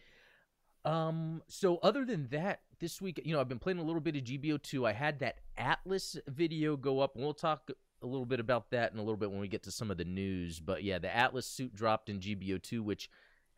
um, 0.84 1.43
so 1.49 1.78
other 1.82 2.05
than 2.05 2.28
that, 2.28 2.61
this 2.78 3.00
week, 3.00 3.20
you 3.25 3.34
know, 3.34 3.40
I've 3.40 3.49
been 3.49 3.58
playing 3.58 3.79
a 3.79 3.82
little 3.82 4.00
bit 4.00 4.17
of 4.17 4.22
GBO 4.22 4.62
two. 4.62 4.87
I 4.87 4.93
had 4.93 5.19
that 5.20 5.37
Atlas 5.56 6.17
video 6.29 6.76
go 6.76 7.00
up, 7.00 7.14
and 7.14 7.25
we'll 7.25 7.34
talk 7.34 7.70
a 8.02 8.06
little 8.06 8.26
bit 8.26 8.40
about 8.40 8.70
that 8.70 8.93
in 8.93 8.99
a 8.99 9.02
little 9.02 9.17
bit 9.17 9.31
when 9.31 9.40
we 9.40 9.49
get 9.49 9.64
to 9.64 9.70
some 9.70 9.90
of 9.90 9.96
the 9.96 10.05
news. 10.05 10.61
But 10.61 10.84
yeah, 10.84 10.99
the 10.99 11.14
Atlas 11.14 11.46
suit 11.46 11.75
dropped 11.75 12.08
in 12.08 12.20
GBO 12.20 12.62
two, 12.62 12.82
which 12.82 13.11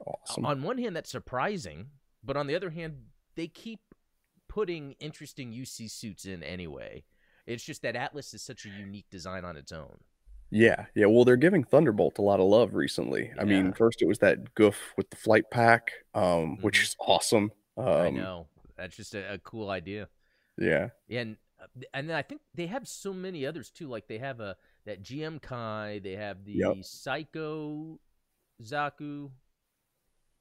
awesome. 0.07 0.47
on 0.47 0.63
one 0.63 0.79
hand 0.79 0.97
that's 0.97 1.11
surprising, 1.11 1.89
but 2.25 2.37
on 2.37 2.47
the 2.47 2.55
other 2.55 2.71
hand, 2.71 2.97
they 3.39 3.47
keep 3.47 3.81
putting 4.49 4.97
interesting 4.99 5.53
UC 5.53 5.91
suits 5.91 6.25
in 6.25 6.43
anyway. 6.43 7.05
It's 7.47 7.63
just 7.65 7.83
that 7.83 7.95
Atlas 7.95 8.35
is 8.35 8.43
such 8.43 8.67
a 8.67 8.69
unique 8.69 9.07
design 9.11 9.45
on 9.45 9.57
its 9.57 9.71
own. 9.71 9.97
Yeah, 10.51 10.87
yeah. 10.95 11.07
Well, 11.07 11.25
they're 11.25 11.37
giving 11.37 11.63
Thunderbolt 11.63 12.19
a 12.19 12.23
lot 12.23 12.41
of 12.41 12.47
love 12.47 12.75
recently. 12.75 13.31
Yeah. 13.37 13.43
I 13.43 13.45
mean, 13.45 13.73
first 13.73 14.03
it 14.03 14.09
was 14.09 14.19
that 14.19 14.55
Gouf 14.55 14.75
with 14.97 15.09
the 15.11 15.17
flight 15.17 15.45
pack, 15.53 15.93
um, 16.15 16.23
mm-hmm. 16.23 16.63
which 16.63 16.83
is 16.83 16.97
awesome. 16.99 17.53
Um, 17.77 17.87
I 17.87 18.11
know 18.11 18.49
that's 18.77 18.97
just 18.97 19.15
a, 19.15 19.35
a, 19.35 19.39
cool 19.39 19.71
idea. 19.71 20.09
Yeah, 20.57 20.89
and 21.09 21.37
uh, 21.63 21.67
and 21.95 22.11
I 22.11 22.23
think 22.23 22.41
they 22.55 22.67
have 22.67 22.89
so 22.89 23.13
many 23.13 23.47
others 23.47 23.71
too. 23.71 23.89
Like 23.89 24.09
they 24.09 24.19
have 24.19 24.41
a 24.41 24.57
that 24.85 25.03
GM 25.03 25.41
Kai, 25.41 26.01
they 26.03 26.17
have 26.17 26.45
the 26.45 26.55
yep. 26.55 26.77
Psycho 26.81 28.01
Zaku, 28.63 29.31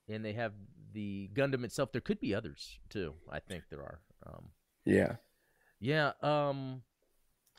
and 0.09 0.25
they 0.25 0.33
have 0.33 0.53
the 0.97 1.29
Gundam 1.35 1.63
itself. 1.63 1.91
There 1.91 2.01
could 2.01 2.19
be 2.19 2.33
others 2.33 2.79
too. 2.89 3.13
I 3.31 3.39
think 3.39 3.65
there 3.69 3.81
are. 3.81 3.99
Um, 4.25 4.45
yeah. 4.83 5.17
Yeah. 5.79 6.13
Um. 6.23 6.81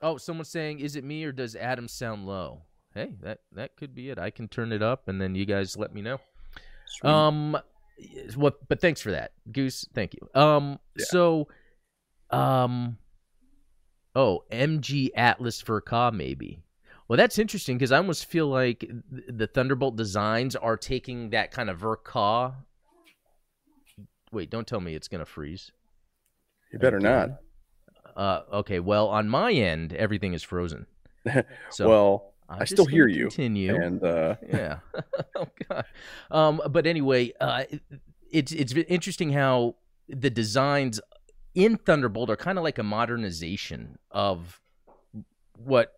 Oh, 0.02 0.16
someone's 0.16 0.48
saying, 0.48 0.80
"Is 0.80 0.96
it 0.96 1.04
me 1.04 1.22
or 1.22 1.30
does 1.30 1.54
Adam 1.54 1.86
sound 1.86 2.26
low?" 2.26 2.62
Hey, 2.94 3.14
that 3.22 3.38
that 3.52 3.76
could 3.76 3.94
be 3.94 4.10
it. 4.10 4.18
I 4.18 4.30
can 4.30 4.48
turn 4.48 4.72
it 4.72 4.82
up, 4.82 5.06
and 5.06 5.20
then 5.20 5.36
you 5.36 5.46
guys 5.46 5.76
let 5.76 5.94
me 5.94 6.02
know. 6.02 6.18
Sweet. 6.86 7.08
Um. 7.08 7.56
What? 8.34 8.68
But 8.68 8.80
thanks 8.80 9.00
for 9.00 9.12
that, 9.12 9.32
Goose. 9.52 9.86
Thank 9.94 10.14
you. 10.14 10.40
Um. 10.40 10.80
Yeah. 10.96 11.04
So. 11.08 11.48
Um. 12.30 12.98
Oh, 14.16 14.42
MG 14.50 15.10
Atlas 15.14 15.62
Ver.Ka 15.62 16.10
maybe. 16.10 16.64
Well, 17.06 17.16
that's 17.16 17.38
interesting 17.38 17.78
because 17.78 17.92
I 17.92 17.98
almost 17.98 18.26
feel 18.26 18.48
like 18.48 18.90
the 19.28 19.46
Thunderbolt 19.46 19.96
designs 19.96 20.56
are 20.56 20.76
taking 20.76 21.30
that 21.30 21.52
kind 21.52 21.70
of 21.70 21.78
Verka 21.78 22.54
Wait, 24.32 24.50
don't 24.50 24.66
tell 24.66 24.80
me 24.80 24.94
it's 24.94 25.08
gonna 25.08 25.26
freeze. 25.26 25.70
You 26.72 26.78
better 26.78 27.00
not. 27.00 27.30
Uh, 28.16 28.42
okay. 28.52 28.80
Well, 28.80 29.08
on 29.08 29.28
my 29.28 29.52
end, 29.52 29.92
everything 29.92 30.34
is 30.34 30.42
frozen. 30.42 30.86
So 31.70 31.88
well, 31.88 32.34
I'm 32.48 32.62
i 32.62 32.64
still 32.64 32.86
hear 32.86 33.06
you. 33.06 33.28
Continue. 33.28 33.74
And 33.74 34.02
uh... 34.02 34.36
yeah. 34.48 34.78
oh 35.36 35.46
god. 35.68 35.84
Um, 36.30 36.62
but 36.70 36.86
anyway, 36.86 37.32
uh, 37.40 37.64
it's 38.30 38.52
it's 38.52 38.72
interesting 38.72 39.32
how 39.32 39.76
the 40.08 40.30
designs 40.30 41.00
in 41.54 41.76
Thunderbolt 41.76 42.30
are 42.30 42.36
kind 42.36 42.56
of 42.56 42.64
like 42.64 42.78
a 42.78 42.82
modernization 42.82 43.98
of 44.10 44.60
what 45.56 45.92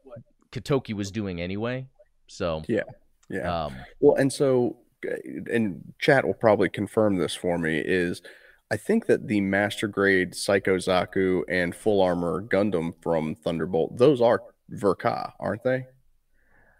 Katoki 0.51 0.95
was 0.95 1.11
doing 1.11 1.41
anyway. 1.41 1.87
So 2.27 2.63
yeah, 2.69 2.83
yeah. 3.29 3.65
Um, 3.67 3.77
well, 4.01 4.17
and 4.17 4.33
so 4.33 4.77
and 5.03 5.95
chat 5.99 6.27
will 6.27 6.35
probably 6.35 6.69
confirm 6.69 7.17
this 7.17 7.35
for 7.35 7.59
me 7.59 7.79
is 7.79 8.23
I 8.71 8.77
think 8.77 9.07
that 9.07 9.27
the 9.27 9.41
master 9.41 9.89
grade 9.89 10.35
Psycho 10.35 10.77
Zaku 10.77 11.43
and 11.49 11.75
full 11.75 12.01
armor 12.01 12.43
Gundam 12.43 12.93
from 13.03 13.35
Thunderbolt, 13.35 13.99
those 13.99 14.21
are 14.21 14.43
Verka, 14.71 15.33
aren't 15.41 15.65
they? 15.65 15.87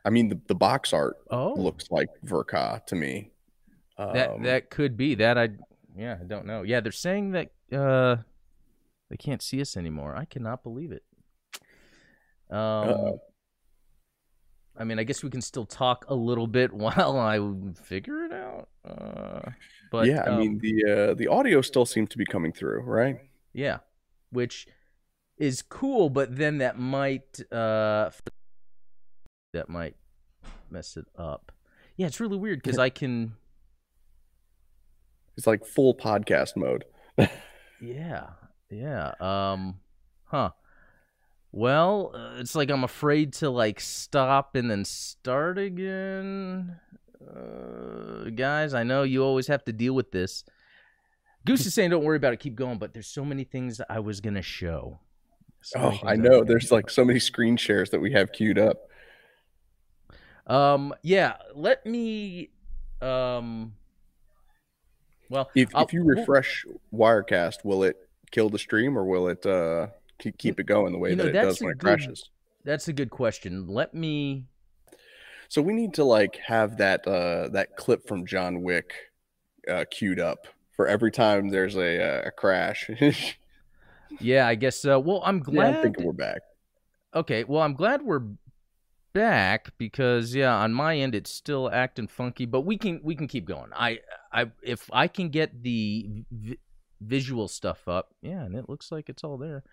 I 0.05 0.11
mean, 0.11 0.29
the, 0.29 0.41
the 0.47 0.55
box 0.55 0.93
art 0.93 1.17
oh. 1.31 1.55
looks 1.55 1.91
like 1.91 2.09
Verka 2.25 2.85
to 2.87 2.95
me. 2.95 3.33
Um, 3.99 4.15
that 4.15 4.43
that 4.45 4.71
could 4.71 4.97
be 4.97 5.15
that. 5.17 5.37
I 5.37 5.51
yeah, 5.97 6.17
I 6.21 6.25
don't 6.25 6.47
know. 6.47 6.63
Yeah, 6.63 6.81
they're 6.81 6.93
saying 6.93 7.33
that 7.33 7.51
uh, 7.73 8.17
they 9.11 9.17
can't 9.17 9.43
see 9.43 9.61
us 9.61 9.77
anymore. 9.77 10.17
I 10.17 10.25
cannot 10.25 10.63
believe 10.63 10.93
it. 10.93 11.03
Um, 12.51 12.59
uh 12.59 13.11
I 14.77 14.85
mean, 14.85 14.99
I 14.99 15.05
guess 15.05 15.23
we 15.23 15.31
can 15.31 15.43
still 15.43 15.67
talk 15.67 16.05
a 16.09 16.15
little 16.15 16.47
bit 16.47 16.73
while 16.75 17.19
I 17.19 17.39
figure 17.83 18.25
it 18.25 18.33
out. 18.33 18.69
Uh, 18.85 19.51
but 19.91 20.07
yeah, 20.07 20.23
I 20.23 20.31
um, 20.31 20.39
mean 20.39 20.59
the 20.59 21.11
uh, 21.11 21.15
the 21.15 21.29
audio 21.29 21.61
still 21.61 21.87
seems 21.87 22.09
to 22.11 22.19
be 22.19 22.25
coming 22.25 22.53
through, 22.53 22.83
right? 22.83 23.19
Yeah, 23.53 23.79
which 24.31 24.67
is 25.39 25.63
cool, 25.63 26.11
but 26.11 26.37
then 26.37 26.59
that 26.59 26.79
might 26.79 27.41
uh, 27.53 28.11
that 29.53 29.69
might 29.69 29.97
mess 30.71 30.97
it 30.97 31.07
up. 31.17 31.53
Yeah, 31.97 32.07
it's 32.07 32.21
really 32.21 32.39
weird 32.39 32.63
because 32.63 32.79
I 32.87 32.91
can. 32.91 33.35
It's 35.37 35.47
like 35.47 35.65
full 35.65 35.95
podcast 35.95 36.57
mode. 36.57 36.85
yeah, 37.81 38.27
yeah. 38.71 39.13
Um, 39.21 39.81
huh. 40.25 40.51
Well, 41.53 42.13
uh, 42.15 42.39
it's 42.39 42.55
like 42.55 42.71
I'm 42.71 42.85
afraid 42.85 43.33
to 43.35 43.51
like 43.51 43.81
stop 43.81 44.55
and 44.55 44.71
then 44.71 44.85
start 44.85 45.59
again. 45.59 46.77
Uh, 47.21 48.31
guys, 48.31 48.73
I 48.73 48.85
know 48.85 49.03
you 49.03 49.25
always 49.25 49.49
have 49.49 49.65
to 49.65 49.73
deal 49.73 49.95
with 49.95 50.13
this. 50.13 50.45
Goose 51.45 51.67
is 51.67 51.75
saying, 51.75 51.91
"Don't 51.91 52.05
worry 52.05 52.17
about 52.17 52.35
it, 52.35 52.41
keep 52.41 52.55
going." 52.55 52.79
But 52.79 52.93
there's 52.93 53.09
so 53.09 53.25
many 53.25 53.45
things 53.45 53.81
I 53.89 53.99
was 53.99 54.21
gonna 54.21 54.43
show. 54.43 55.01
So 55.63 55.81
oh, 55.81 56.07
I 56.07 56.17
know. 56.17 56.45
There's 56.45 56.71
like 56.71 56.89
so 56.89 57.05
many 57.05 57.19
screen 57.19 57.57
shares 57.57 57.91
that 57.91 58.01
we 58.01 58.13
have 58.13 58.31
queued 58.33 58.59
up. 58.59 58.79
Um. 60.47 60.95
Yeah. 61.03 61.37
Let 61.55 61.85
me. 61.85 62.51
Um. 63.03 63.75
Well, 65.29 65.51
if 65.55 65.71
if 65.75 65.93
you 65.93 66.05
refresh 66.05 66.65
Wirecast, 66.93 67.65
will 67.65 67.83
it 67.83 67.97
kill 68.31 68.49
the 68.51 68.59
stream 68.59 68.97
or 68.97 69.05
will 69.05 69.27
it 69.29 69.45
uh 69.45 69.89
keep 70.21 70.39
keep 70.39 70.61
it 70.61 70.65
going 70.65 70.93
the 70.93 70.99
way 70.99 71.11
you 71.11 71.17
know, 71.17 71.25
that 71.25 71.31
it 71.31 71.43
does 71.43 71.61
when 71.61 71.73
it 71.73 71.79
good, 71.79 71.99
crashes? 71.99 72.31
That's 72.65 72.89
a 72.89 72.93
good 72.93 73.11
question. 73.11 73.67
Let 73.67 73.95
me. 73.95 74.45
So 75.49 75.63
we 75.63 75.73
need 75.73 75.95
to 75.95 76.05
like 76.05 76.37
have 76.37 76.77
that 76.79 77.07
uh 77.07 77.49
that 77.49 77.77
clip 77.77 78.07
from 78.07 78.27
John 78.27 78.63
Wick 78.63 78.93
uh 79.69 79.85
queued 79.91 80.21
up 80.21 80.47
for 80.81 80.87
every 80.87 81.11
time 81.11 81.49
there's 81.49 81.77
a 81.77 82.03
uh, 82.03 82.29
a 82.29 82.31
crash. 82.31 82.89
yeah, 84.21 84.47
I 84.47 84.55
guess. 84.55 84.85
Uh, 84.85 85.01
well, 85.01 85.23
I'm 85.25 85.41
glad. 85.41 85.75
Yeah, 85.75 85.79
I 85.79 85.83
think 85.83 86.01
we're 86.01 86.13
back. 86.13 86.41
Okay, 87.15 87.45
well, 87.45 87.63
I'm 87.63 87.75
glad 87.75 88.03
we're 88.03 88.23
back 89.13 89.77
because 89.77 90.35
yeah, 90.35 90.55
on 90.55 90.73
my 90.73 90.97
end 90.97 91.15
it's 91.15 91.31
still 91.31 91.71
acting 91.71 92.07
funky, 92.07 92.47
but 92.47 92.63
we 92.63 92.79
can 92.79 93.01
we 93.03 93.15
can 93.15 93.29
keep 93.29 93.47
going. 93.47 93.71
I 93.75 93.99
I 94.33 94.47
if 94.63 94.89
I 94.93 95.09
can 95.09 95.29
get 95.29 95.63
the 95.63 96.25
v- 96.31 96.59
visual 97.01 97.49
stuff 97.49 97.89
up, 97.89 98.15
yeah, 98.23 98.43
and 98.43 98.55
it 98.55 98.69
looks 98.69 98.93
like 98.93 99.09
it's 99.09 99.25
all 99.25 99.37
there. 99.37 99.65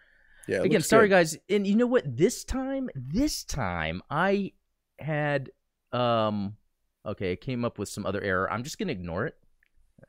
Yeah. 0.48 0.62
Again, 0.62 0.82
sorry 0.82 1.08
good. 1.08 1.16
guys, 1.16 1.38
and 1.50 1.68
you 1.68 1.76
know 1.76 1.88
what? 1.88 2.18
This 2.18 2.44
time, 2.44 2.90
this 2.96 3.44
time 3.44 4.02
I 4.10 4.54
had 5.00 5.52
um 5.92 6.56
okay, 7.06 7.32
it 7.34 7.42
came 7.42 7.64
up 7.64 7.78
with 7.78 7.90
some 7.90 8.06
other 8.06 8.22
error. 8.22 8.52
I'm 8.52 8.64
just 8.64 8.78
gonna 8.78 8.92
ignore 8.92 9.26
it. 9.26 9.36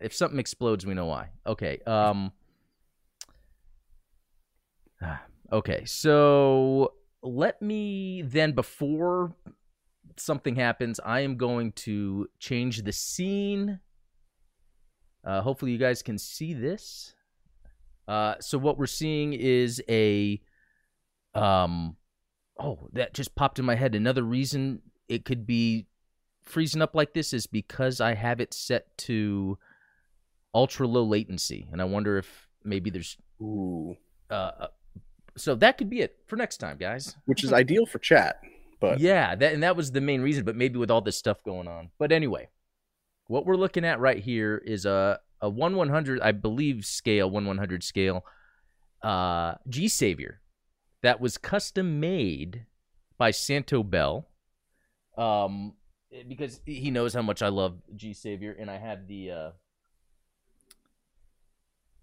If 0.00 0.14
something 0.14 0.38
explodes, 0.38 0.86
we 0.86 0.94
know 0.94 1.06
why. 1.06 1.30
Okay. 1.46 1.80
Um. 1.86 2.32
Okay, 5.50 5.86
so 5.86 6.92
let 7.22 7.62
me 7.62 8.20
then 8.20 8.52
before 8.52 9.34
something 10.16 10.56
happens, 10.56 11.00
I 11.04 11.20
am 11.20 11.36
going 11.36 11.72
to 11.72 12.28
change 12.38 12.82
the 12.82 12.92
scene. 12.92 13.80
Uh, 15.24 15.40
hopefully, 15.40 15.72
you 15.72 15.78
guys 15.78 16.02
can 16.02 16.18
see 16.18 16.54
this. 16.54 17.14
Uh, 18.08 18.34
so 18.40 18.56
what 18.56 18.78
we're 18.78 18.86
seeing 18.86 19.34
is 19.34 19.82
a, 19.88 20.40
um, 21.34 21.96
oh, 22.58 22.88
that 22.94 23.12
just 23.12 23.34
popped 23.34 23.58
in 23.58 23.64
my 23.66 23.74
head. 23.74 23.94
Another 23.94 24.22
reason 24.22 24.80
it 25.08 25.26
could 25.26 25.46
be 25.46 25.86
freezing 26.42 26.80
up 26.80 26.94
like 26.94 27.12
this 27.12 27.34
is 27.34 27.46
because 27.46 28.00
I 28.00 28.14
have 28.14 28.40
it 28.40 28.54
set 28.54 28.96
to 28.98 29.58
ultra 30.54 30.86
low 30.86 31.04
latency, 31.04 31.68
and 31.70 31.82
I 31.82 31.84
wonder 31.84 32.16
if 32.16 32.48
maybe 32.64 32.90
there's 32.90 33.16
Ooh. 33.40 33.96
Uh, 34.30 34.68
so 35.36 35.54
that 35.54 35.78
could 35.78 35.88
be 35.88 36.00
it 36.00 36.16
for 36.26 36.36
next 36.36 36.58
time, 36.58 36.76
guys. 36.78 37.16
Which 37.26 37.44
is 37.44 37.52
ideal 37.52 37.86
for 37.86 37.98
chat, 37.98 38.40
but 38.80 38.98
yeah, 39.00 39.34
that 39.34 39.52
and 39.52 39.62
that 39.62 39.76
was 39.76 39.92
the 39.92 40.00
main 40.00 40.22
reason. 40.22 40.44
But 40.44 40.56
maybe 40.56 40.78
with 40.78 40.90
all 40.90 41.00
this 41.00 41.16
stuff 41.16 41.42
going 41.44 41.68
on. 41.68 41.90
But 41.98 42.12
anyway, 42.12 42.48
what 43.26 43.46
we're 43.46 43.56
looking 43.56 43.84
at 43.84 44.00
right 44.00 44.18
here 44.18 44.60
is 44.64 44.86
a 44.86 45.20
a 45.40 45.48
one 45.48 45.76
one 45.76 45.88
hundred, 45.88 46.20
I 46.20 46.32
believe, 46.32 46.84
scale 46.84 47.30
one 47.30 47.46
one 47.46 47.58
hundred 47.58 47.82
scale, 47.82 48.24
uh, 49.02 49.54
G 49.68 49.88
Savior, 49.88 50.40
that 51.02 51.20
was 51.20 51.38
custom 51.38 52.00
made 52.00 52.66
by 53.16 53.30
Santo 53.30 53.82
Bell, 53.82 54.28
um, 55.16 55.74
because 56.28 56.60
he 56.64 56.90
knows 56.90 57.14
how 57.14 57.22
much 57.22 57.42
I 57.42 57.48
love 57.48 57.78
G 57.94 58.12
Savior, 58.12 58.56
and 58.58 58.70
I 58.70 58.78
have 58.78 59.06
the 59.06 59.30
uh 59.30 59.50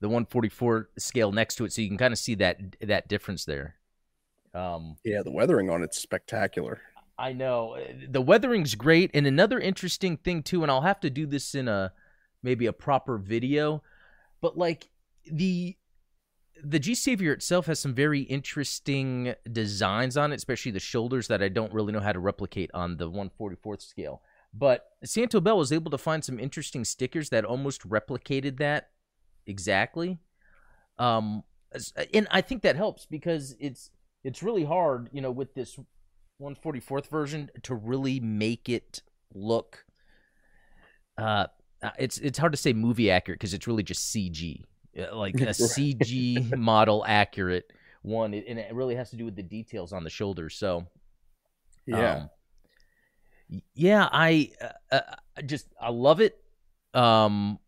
the 0.01 0.09
144 0.09 0.89
scale 0.97 1.31
next 1.31 1.55
to 1.55 1.65
it, 1.65 1.73
so 1.73 1.81
you 1.81 1.87
can 1.87 1.97
kind 1.97 2.11
of 2.11 2.19
see 2.19 2.35
that 2.35 2.59
that 2.81 3.07
difference 3.07 3.45
there. 3.45 3.75
Um, 4.53 4.97
yeah, 5.03 5.21
the 5.23 5.31
weathering 5.31 5.69
on 5.69 5.83
it's 5.83 5.97
spectacular. 5.97 6.81
I 7.17 7.33
know 7.33 7.77
the 8.07 8.21
weathering's 8.21 8.75
great, 8.75 9.11
and 9.13 9.25
another 9.25 9.59
interesting 9.59 10.17
thing 10.17 10.43
too, 10.43 10.63
and 10.63 10.71
I'll 10.71 10.81
have 10.81 10.99
to 11.01 11.09
do 11.09 11.25
this 11.25 11.55
in 11.55 11.67
a 11.67 11.93
maybe 12.45 12.67
a 12.67 12.73
proper 12.73 13.17
video, 13.17 13.83
but 14.39 14.57
like 14.57 14.87
the 15.29 15.75
the 16.63 16.79
G 16.79 16.95
Savior 16.95 17.33
itself 17.33 17.65
has 17.65 17.79
some 17.79 17.93
very 17.93 18.21
interesting 18.21 19.35
designs 19.51 20.15
on 20.15 20.31
it, 20.31 20.35
especially 20.35 20.71
the 20.71 20.79
shoulders 20.79 21.27
that 21.27 21.43
I 21.43 21.49
don't 21.49 21.73
really 21.73 21.91
know 21.91 21.99
how 21.99 22.13
to 22.13 22.19
replicate 22.19 22.71
on 22.73 22.95
the 22.95 23.11
144th 23.11 23.81
scale. 23.81 24.21
But 24.53 24.85
Santo 25.03 25.41
Bell 25.41 25.57
was 25.57 25.73
able 25.73 25.91
to 25.91 25.97
find 25.97 26.23
some 26.23 26.39
interesting 26.39 26.85
stickers 26.85 27.29
that 27.29 27.43
almost 27.43 27.87
replicated 27.87 28.57
that 28.59 28.91
exactly. 29.45 30.19
Um, 30.97 31.43
and 32.13 32.25
I 32.31 32.39
think 32.39 32.61
that 32.61 32.77
helps 32.77 33.05
because 33.05 33.55
it's 33.59 33.89
it's 34.23 34.41
really 34.41 34.63
hard, 34.63 35.09
you 35.11 35.21
know, 35.21 35.31
with 35.31 35.53
this 35.55 35.77
144th 36.41 37.07
version 37.07 37.49
to 37.63 37.75
really 37.75 38.19
make 38.19 38.69
it 38.69 39.01
look. 39.33 39.85
Uh, 41.17 41.47
uh 41.85 41.91
it's 41.97 42.17
it's 42.17 42.37
hard 42.37 42.53
to 42.53 42.57
say 42.57 42.73
movie 42.73 43.11
accurate 43.11 43.39
because 43.39 43.53
it's 43.53 43.67
really 43.67 43.83
just 43.83 44.13
CG, 44.13 44.61
uh, 44.99 45.15
like 45.15 45.35
a 45.35 45.45
CG 45.47 46.55
model 46.57 47.03
accurate 47.07 47.71
one, 48.01 48.33
and 48.33 48.59
it 48.59 48.73
really 48.73 48.95
has 48.95 49.09
to 49.09 49.15
do 49.15 49.25
with 49.25 49.35
the 49.35 49.43
details 49.43 49.91
on 49.91 50.03
the 50.03 50.09
shoulders. 50.09 50.55
So, 50.55 50.85
yeah, 51.85 52.15
um, 52.15 52.29
yeah, 53.73 54.07
I 54.11 54.51
uh, 54.91 54.99
uh, 55.37 55.41
just 55.45 55.67
I 55.79 55.89
love 55.89 56.21
it. 56.21 56.41
Um, 56.93 57.59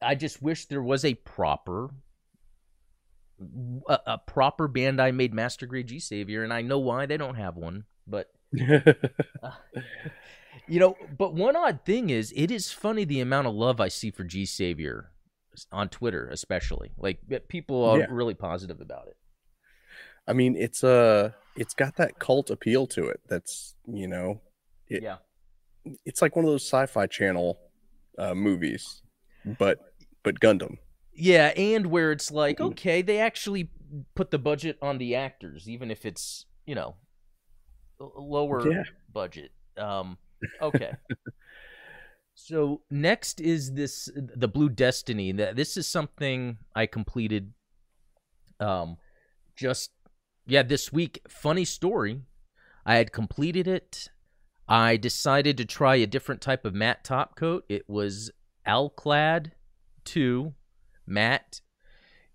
I 0.00 0.14
just 0.14 0.40
wish 0.40 0.66
there 0.66 0.82
was 0.82 1.04
a 1.04 1.14
proper 1.14 1.90
a, 3.88 3.98
a 4.06 4.18
proper 4.18 4.68
Bandai 4.68 5.14
made 5.14 5.34
master 5.34 5.66
grade 5.66 5.88
G 5.88 5.98
Savior, 5.98 6.44
and 6.44 6.52
I 6.52 6.62
know 6.62 6.78
why 6.78 7.06
they 7.06 7.16
don't 7.16 7.36
have 7.36 7.56
one, 7.56 7.84
but 8.06 8.30
uh, 9.42 9.50
you 10.66 10.80
know. 10.80 10.96
But 11.16 11.34
one 11.34 11.56
odd 11.56 11.80
thing 11.84 12.10
is, 12.10 12.32
it 12.36 12.50
is 12.50 12.72
funny 12.72 13.04
the 13.04 13.20
amount 13.20 13.46
of 13.46 13.54
love 13.54 13.80
I 13.80 13.88
see 13.88 14.10
for 14.10 14.24
G 14.24 14.44
Savior 14.46 15.12
on 15.72 15.88
Twitter, 15.88 16.28
especially. 16.28 16.90
Like 16.98 17.20
people 17.48 17.84
are 17.84 17.98
yeah. 17.98 18.06
really 18.10 18.34
positive 18.34 18.80
about 18.80 19.08
it. 19.08 19.16
I 20.26 20.32
mean, 20.32 20.56
it's 20.56 20.82
a 20.82 20.88
uh, 20.88 21.30
it's 21.56 21.74
got 21.74 21.96
that 21.96 22.18
cult 22.18 22.50
appeal 22.50 22.86
to 22.88 23.06
it. 23.06 23.20
That's 23.28 23.74
you 23.86 24.06
know, 24.06 24.40
it, 24.86 25.02
yeah, 25.02 25.16
it's 26.04 26.22
like 26.22 26.36
one 26.36 26.44
of 26.44 26.50
those 26.50 26.64
sci-fi 26.64 27.06
channel 27.06 27.58
uh, 28.18 28.34
movies, 28.34 29.02
but 29.58 29.78
but 30.22 30.40
Gundam. 30.40 30.78
Yeah, 31.14 31.48
and 31.56 31.86
where 31.86 32.12
it's 32.12 32.30
like, 32.30 32.58
mm-hmm. 32.58 32.68
okay, 32.68 33.02
they 33.02 33.18
actually 33.18 33.70
put 34.14 34.30
the 34.30 34.38
budget 34.38 34.78
on 34.80 34.98
the 34.98 35.16
actors, 35.16 35.68
even 35.68 35.90
if 35.90 36.04
it's 36.04 36.44
you 36.66 36.74
know 36.74 36.96
lower 37.98 38.70
yeah. 38.70 38.84
budget. 39.12 39.50
Um, 39.76 40.18
okay. 40.62 40.92
so 42.34 42.82
next 42.90 43.40
is 43.40 43.74
this 43.74 44.10
the 44.14 44.48
Blue 44.48 44.68
Destiny. 44.68 45.32
This 45.32 45.76
is 45.76 45.86
something 45.86 46.58
I 46.74 46.86
completed. 46.86 47.52
Um, 48.60 48.96
just 49.56 49.90
yeah, 50.46 50.62
this 50.62 50.92
week. 50.92 51.20
Funny 51.28 51.64
story. 51.64 52.22
I 52.84 52.96
had 52.96 53.12
completed 53.12 53.68
it. 53.68 54.08
I 54.68 54.96
decided 54.96 55.56
to 55.58 55.64
try 55.64 55.96
a 55.96 56.06
different 56.06 56.40
type 56.40 56.64
of 56.64 56.74
matte 56.74 57.04
top 57.04 57.36
coat. 57.36 57.64
It 57.68 57.88
was 57.88 58.30
Alclad 58.66 59.52
two, 60.04 60.54
matte. 61.06 61.60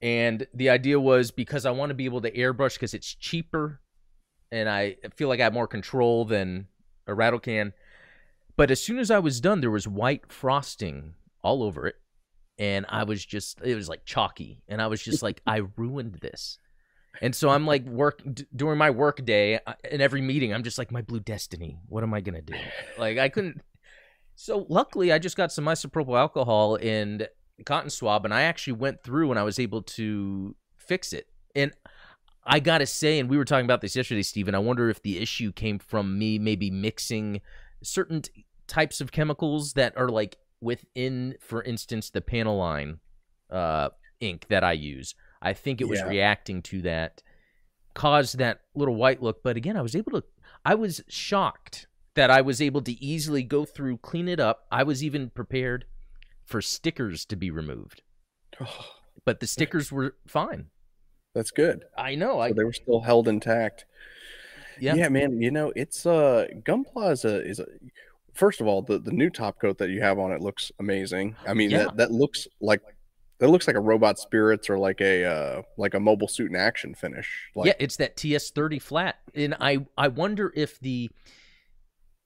And 0.01 0.48
the 0.53 0.69
idea 0.69 1.00
was 1.00 1.31
because 1.31 1.65
I 1.65 1.72
want 1.72 1.89
to 1.89 1.95
be 1.95 2.05
able 2.05 2.22
to 2.22 2.31
airbrush 2.31 2.74
because 2.74 2.93
it's 2.93 3.15
cheaper 3.15 3.79
and 4.53 4.69
I 4.69 4.98
feel 5.15 5.29
like 5.29 5.39
I 5.39 5.45
have 5.45 5.53
more 5.53 5.67
control 5.67 6.25
than 6.25 6.67
a 7.07 7.13
rattle 7.13 7.39
can. 7.39 7.74
But 8.55 8.72
as 8.72 8.81
soon 8.81 9.00
as 9.00 9.10
I 9.10 9.19
was 9.19 9.41
done, 9.41 9.62
there 9.62 9.72
was 9.72 9.88
white 9.88 10.31
frosting 10.31 11.15
all 11.43 11.63
over 11.63 11.88
it. 11.88 11.95
And 12.60 12.86
I 12.88 13.03
was 13.03 13.25
just, 13.25 13.60
it 13.63 13.75
was 13.75 13.89
like 13.89 14.05
chalky. 14.05 14.62
And 14.67 14.81
I 14.81 14.88
was 14.88 15.01
just 15.01 15.24
like, 15.24 15.41
I 15.48 15.62
ruined 15.75 16.19
this. 16.22 16.60
And 17.22 17.36
so 17.36 17.50
I'm 17.50 17.65
like 17.65 17.86
work 17.86 18.22
d- 18.31 18.45
during 18.55 18.77
my 18.77 18.89
work 18.89 19.24
day 19.25 19.60
uh, 19.65 19.74
in 19.89 20.01
every 20.01 20.22
meeting. 20.22 20.53
I'm 20.53 20.63
just 20.63 20.77
like 20.77 20.91
my 20.91 21.01
blue 21.01 21.19
destiny. 21.19 21.77
What 21.88 22.03
am 22.03 22.13
I 22.13 22.22
gonna 22.22 22.41
do? 22.41 22.55
Like 22.98 23.17
I 23.17 23.29
couldn't. 23.29 23.62
So 24.36 24.65
luckily, 24.67 25.12
I 25.12 25.19
just 25.19 25.38
got 25.38 25.51
some 25.51 25.65
isopropyl 25.65 26.17
alcohol 26.17 26.75
and 26.75 27.27
cotton 27.65 27.89
swab 27.89 28.25
and 28.25 28.33
I 28.33 28.43
actually 28.43 28.74
went 28.74 29.03
through 29.03 29.29
and 29.29 29.39
I 29.39 29.43
was 29.43 29.60
able 29.60 29.83
to 29.83 30.55
fix 30.75 31.13
it. 31.13 31.27
And 31.55 31.72
I 32.45 32.60
gotta 32.60 32.88
say, 32.88 33.19
and 33.19 33.29
we 33.29 33.38
were 33.38 33.45
talking 33.45 33.65
about 33.65 33.81
this 33.81 33.95
yesterday, 33.95 34.24
Stephen. 34.24 34.55
I 34.55 34.60
wonder 34.60 34.89
if 34.89 35.01
the 35.01 35.19
issue 35.19 35.51
came 35.51 35.79
from 35.79 36.17
me 36.17 36.39
maybe 36.39 36.72
mixing 36.72 37.41
certain 37.83 38.21
t- 38.21 38.45
types 38.67 39.01
of 39.01 39.11
chemicals 39.11 39.73
that 39.73 39.95
are 39.97 40.09
like 40.09 40.37
within, 40.61 41.35
for 41.39 41.61
instance, 41.63 42.09
the 42.09 42.21
Panaline 42.21 42.99
uh, 43.51 43.89
ink 44.19 44.47
that 44.49 44.63
I 44.63 44.73
use. 44.73 45.15
I 45.41 45.53
think 45.53 45.81
it 45.81 45.89
was 45.89 45.99
yeah. 45.99 46.07
reacting 46.07 46.61
to 46.63 46.81
that, 46.83 47.21
caused 47.93 48.37
that 48.37 48.61
little 48.73 48.95
white 48.95 49.21
look. 49.21 49.43
But 49.43 49.57
again, 49.57 49.77
I 49.77 49.81
was 49.81 49.95
able 49.95 50.13
to. 50.13 50.23
I 50.65 50.75
was 50.75 51.03
shocked 51.09 51.87
that 52.15 52.31
I 52.31 52.41
was 52.41 52.61
able 52.61 52.81
to 52.83 53.03
easily 53.03 53.43
go 53.43 53.65
through, 53.65 53.97
clean 53.97 54.27
it 54.27 54.39
up. 54.39 54.65
I 54.71 54.83
was 54.83 55.03
even 55.03 55.29
prepared 55.29 55.85
for 56.45 56.61
stickers 56.61 57.25
to 57.25 57.35
be 57.35 57.51
removed. 57.51 58.01
but 59.25 59.39
the 59.39 59.47
stickers 59.47 59.91
were 59.91 60.15
fine. 60.27 60.67
That's 61.33 61.51
good. 61.51 61.85
I 61.97 62.15
know. 62.15 62.33
So 62.33 62.41
I 62.41 62.53
they 62.53 62.63
were 62.63 62.73
still 62.73 63.01
held 63.01 63.27
intact. 63.27 63.85
Yeah. 64.79 64.95
Yeah, 64.95 65.09
man. 65.09 65.41
You 65.41 65.51
know, 65.51 65.71
it's 65.75 66.05
uh 66.05 66.47
Gunpla 66.63 67.11
is 67.11 67.25
a 67.25 67.45
is 67.47 67.59
a 67.59 67.65
first 68.33 68.61
of 68.61 68.67
all, 68.67 68.81
the, 68.81 68.97
the 68.99 69.11
new 69.11 69.29
top 69.29 69.59
coat 69.59 69.77
that 69.77 69.89
you 69.89 70.01
have 70.01 70.17
on 70.19 70.31
it 70.31 70.41
looks 70.41 70.71
amazing. 70.79 71.35
I 71.47 71.53
mean 71.53 71.69
Yeah. 71.69 71.83
that, 71.85 71.97
that 71.97 72.11
looks 72.11 72.47
like 72.61 72.81
that 73.39 73.49
looks 73.49 73.67
like 73.67 73.75
a 73.75 73.81
robot 73.81 74.17
spirits 74.19 74.69
or 74.69 74.77
like 74.77 75.01
a 75.01 75.25
uh 75.25 75.61
like 75.77 75.93
a 75.93 75.99
mobile 75.99 76.27
suit 76.27 76.49
in 76.49 76.55
action 76.55 76.95
finish. 76.95 77.49
Like 77.55 77.67
yeah, 77.67 77.73
it's 77.79 77.97
that 77.97 78.15
TS80 78.15 78.81
flat, 78.81 79.17
and 79.35 79.55
I 79.59 79.85
I 79.97 80.07
wonder 80.07 80.51
if 80.55 80.79
the 80.79 81.09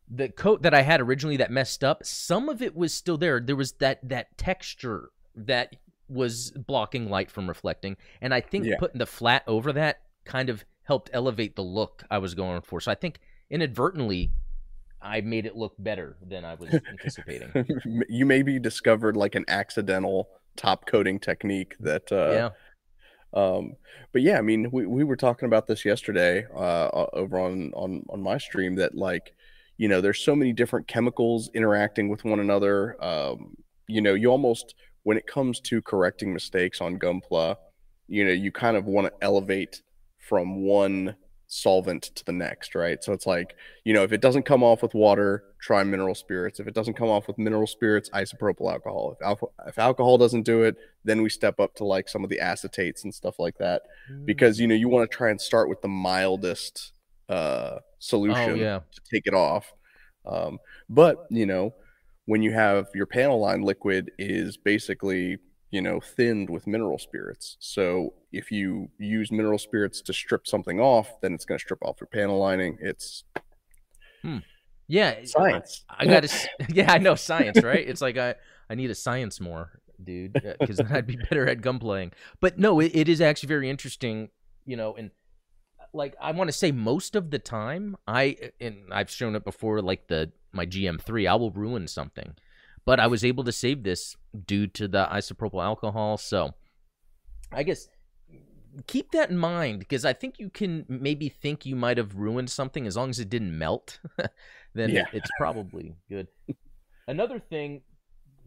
the 0.10 0.30
coat 0.30 0.62
that 0.62 0.74
I 0.74 0.82
had 0.84 1.02
originally 1.02 1.38
that 1.38 1.52
messed 1.52 1.84
up, 1.84 2.06
some 2.06 2.48
of 2.50 2.62
it 2.62 2.76
was 2.76 2.94
still 2.94 3.18
there. 3.18 3.40
There 3.42 3.56
was 3.56 3.74
that 3.74 4.00
that 4.08 4.38
texture 4.38 5.10
that 5.36 5.76
was 6.08 6.52
blocking 6.52 7.10
light 7.10 7.30
from 7.30 7.48
reflecting, 7.48 7.98
and 8.22 8.34
I 8.34 8.40
think 8.42 8.66
Yeah. 8.66 8.78
putting 8.80 9.00
the 9.00 9.06
flat 9.06 9.44
over 9.48 9.74
that 9.74 10.02
kind 10.24 10.50
of 10.50 10.64
helped 10.88 11.10
elevate 11.14 11.56
the 11.56 11.64
look 11.64 12.04
I 12.10 12.18
was 12.18 12.34
going 12.34 12.62
for. 12.62 12.80
So 12.80 12.92
I 12.92 12.96
think 12.96 13.20
inadvertently 13.50 14.32
I 15.02 15.22
made 15.22 15.46
it 15.46 15.56
look 15.56 15.76
better 15.78 16.16
than 16.26 16.46
I 16.46 16.56
was 16.56 16.74
anticipating. 16.90 17.50
you 18.10 18.26
maybe 18.26 18.58
discovered 18.58 19.18
like 19.18 19.36
an 19.36 19.46
accidental 19.48 20.30
top 20.56 20.88
coating 20.88 21.20
technique 21.20 21.76
that 21.80 22.12
uh 22.12 22.32
yeah. 22.32 22.50
Um, 23.34 23.74
but 24.14 24.22
yeah, 24.22 24.38
I 24.38 24.42
mean, 24.42 24.72
we, 24.72 24.86
we 24.86 25.04
were 25.04 25.18
talking 25.18 25.48
about 25.48 25.68
this 25.68 25.84
yesterday 25.84 26.46
uh, 26.56 26.88
over 27.12 27.38
on, 27.38 27.72
on 27.74 28.04
on 28.10 28.24
my 28.24 28.38
stream 28.38 28.76
that 28.76 28.96
like, 28.96 29.36
you 29.76 29.90
know, 29.90 30.00
there's 30.00 30.24
so 30.24 30.34
many 30.34 30.54
different 30.54 30.88
chemicals 30.88 31.50
interacting 31.54 32.08
with 32.08 32.24
one 32.24 32.40
another. 32.40 32.96
Um, 33.04 33.58
you 33.88 34.02
know, 34.02 34.14
you 34.14 34.30
almost 34.30 34.76
when 35.04 35.18
it 35.18 35.28
comes 35.28 35.60
to 35.60 35.82
correcting 35.82 36.34
mistakes 36.34 36.80
on 36.80 36.98
Gunpla, 36.98 37.58
you 38.08 38.26
know, 38.26 38.32
you 38.32 38.52
kind 38.52 38.78
of 38.78 38.86
want 38.86 39.08
to 39.08 39.14
elevate 39.22 39.82
from 40.28 40.62
one 40.64 41.16
solvent 41.50 42.04
to 42.04 42.26
the 42.26 42.32
next, 42.34 42.76
right? 42.76 43.02
So 43.02 43.14
it's 43.14 43.26
like, 43.26 43.56
you 43.86 43.94
know, 43.94 44.04
if 44.04 44.12
it 44.12 44.20
doesn't 44.22 44.44
come 44.44 44.64
off 44.64 44.82
with 44.82 44.94
water, 44.94 45.44
try 45.62 45.82
mineral 45.84 46.14
spirits. 46.14 46.60
If 46.60 46.68
it 46.68 46.74
doesn't 46.74 46.96
come 46.96 47.08
off 47.08 47.28
with 47.28 47.38
mineral 47.38 47.68
spirits, 47.68 48.10
isopropyl 48.10 48.70
alcohol. 48.72 49.16
If 49.18 49.26
alcohol, 49.26 49.54
if 49.66 49.80
alcohol 49.80 50.18
doesn't 50.18 50.44
do 50.44 50.64
it, 50.64 50.76
then 51.06 51.22
we 51.22 51.30
step 51.30 51.60
up 51.62 51.74
to 51.76 51.86
like 51.86 52.10
some 52.10 52.24
of 52.26 52.30
the 52.30 52.40
acetates 52.40 53.06
and 53.06 53.14
stuff 53.14 53.40
like 53.40 53.58
that 53.60 53.84
because 54.26 54.60
you 54.60 54.68
know 54.68 54.76
you 54.76 54.90
want 54.90 55.10
to 55.10 55.16
try 55.18 55.30
and 55.30 55.40
start 55.40 55.70
with 55.70 55.82
the 55.82 55.88
mildest 55.88 56.92
uh 57.30 57.78
solution 58.00 58.52
Oh, 58.52 58.56
yeah. 58.56 58.80
to 58.80 59.02
take 59.12 59.24
it 59.26 59.34
off 59.34 59.74
um 60.26 60.60
but 60.90 61.26
you 61.30 61.46
know 61.46 61.74
when 62.26 62.42
you 62.42 62.54
have 62.54 62.88
your 62.94 63.06
panel 63.06 63.40
line 63.40 63.62
liquid 63.64 64.12
is 64.18 64.56
basically 64.58 65.38
you 65.72 65.82
know 65.82 66.00
thinned 66.00 66.50
with 66.50 66.66
mineral 66.66 66.98
spirits 66.98 67.58
so 67.60 68.14
if 68.32 68.52
you 68.52 68.90
use 68.98 69.32
mineral 69.32 69.58
spirits 69.58 70.02
to 70.02 70.14
strip 70.14 70.48
something 70.48 70.80
off 70.80 71.20
then 71.22 71.34
it's 71.34 71.46
going 71.46 71.58
to 71.58 71.62
strip 71.62 71.84
off 71.84 71.98
your 72.00 72.08
panel 72.08 72.40
lining 72.40 72.78
it's 72.82 73.24
hmm. 74.22 74.38
yeah, 74.88 75.16
science 75.24 75.84
I 75.90 76.06
got 76.06 76.24
to. 76.24 76.50
Yeah, 76.70 76.92
I 76.92 76.98
know 76.98 77.16
science, 77.16 77.64
right? 77.64 77.88
It's 77.88 78.02
like 78.02 78.18
I 78.18 78.36
I 78.70 78.76
need 78.76 78.90
a 78.90 78.96
science 78.96 79.40
more, 79.40 79.80
dude, 80.04 80.38
uh, 80.38 80.54
because 80.60 80.78
then 80.78 80.88
I'd 80.92 81.08
be 81.08 81.16
better 81.30 81.48
at 81.48 81.62
gun 81.62 81.80
playing. 81.80 82.12
But 82.40 82.58
no, 82.58 82.80
it, 82.80 82.92
it 82.94 83.10
is 83.10 83.22
actually 83.22 83.48
very 83.48 83.70
interesting, 83.70 84.30
you 84.66 84.76
know, 84.76 84.96
and 84.96 85.12
uh, 85.80 85.86
like 85.94 86.16
I 86.22 86.32
want 86.32 86.50
to 86.50 86.54
say 86.54 86.72
most 86.72 87.16
of 87.16 87.32
the 87.32 87.40
time, 87.40 87.98
I 88.08 88.38
and 88.60 88.86
I've 88.92 89.10
shown 89.10 89.36
it 89.36 89.44
before, 89.44 89.82
like 89.82 90.08
the 90.08 90.32
my 90.52 90.66
GM3, 90.66 91.30
I 91.30 91.36
will 91.36 91.52
ruin 91.52 91.88
something, 91.88 92.36
but 92.88 93.02
I 93.02 93.08
was 93.08 93.26
able 93.26 93.44
to 93.44 93.52
save 93.52 93.84
this 93.84 94.16
due 94.46 94.66
to 94.68 94.88
the 94.88 95.06
isopropyl 95.12 95.62
alcohol. 95.62 96.16
So, 96.18 96.54
I 97.52 97.64
guess 97.64 97.90
keep 98.86 99.12
that 99.12 99.30
in 99.30 99.38
mind 99.38 99.80
because 99.80 100.06
I 100.06 100.14
think 100.14 100.36
you 100.40 100.50
can 100.50 100.86
maybe 100.88 101.28
think 101.30 101.66
you 101.66 101.76
might 101.76 101.98
have 101.98 102.16
ruined 102.16 102.50
something 102.50 102.86
as 102.88 102.96
long 102.96 103.10
as 103.10 103.20
it 103.20 103.30
didn't 103.30 103.58
melt. 103.58 104.00
then 104.74 104.90
Yeah. 104.92 105.06
it's 105.12 105.30
probably 105.38 105.96
good. 106.10 106.28
Another 107.08 107.40
thing 107.40 107.82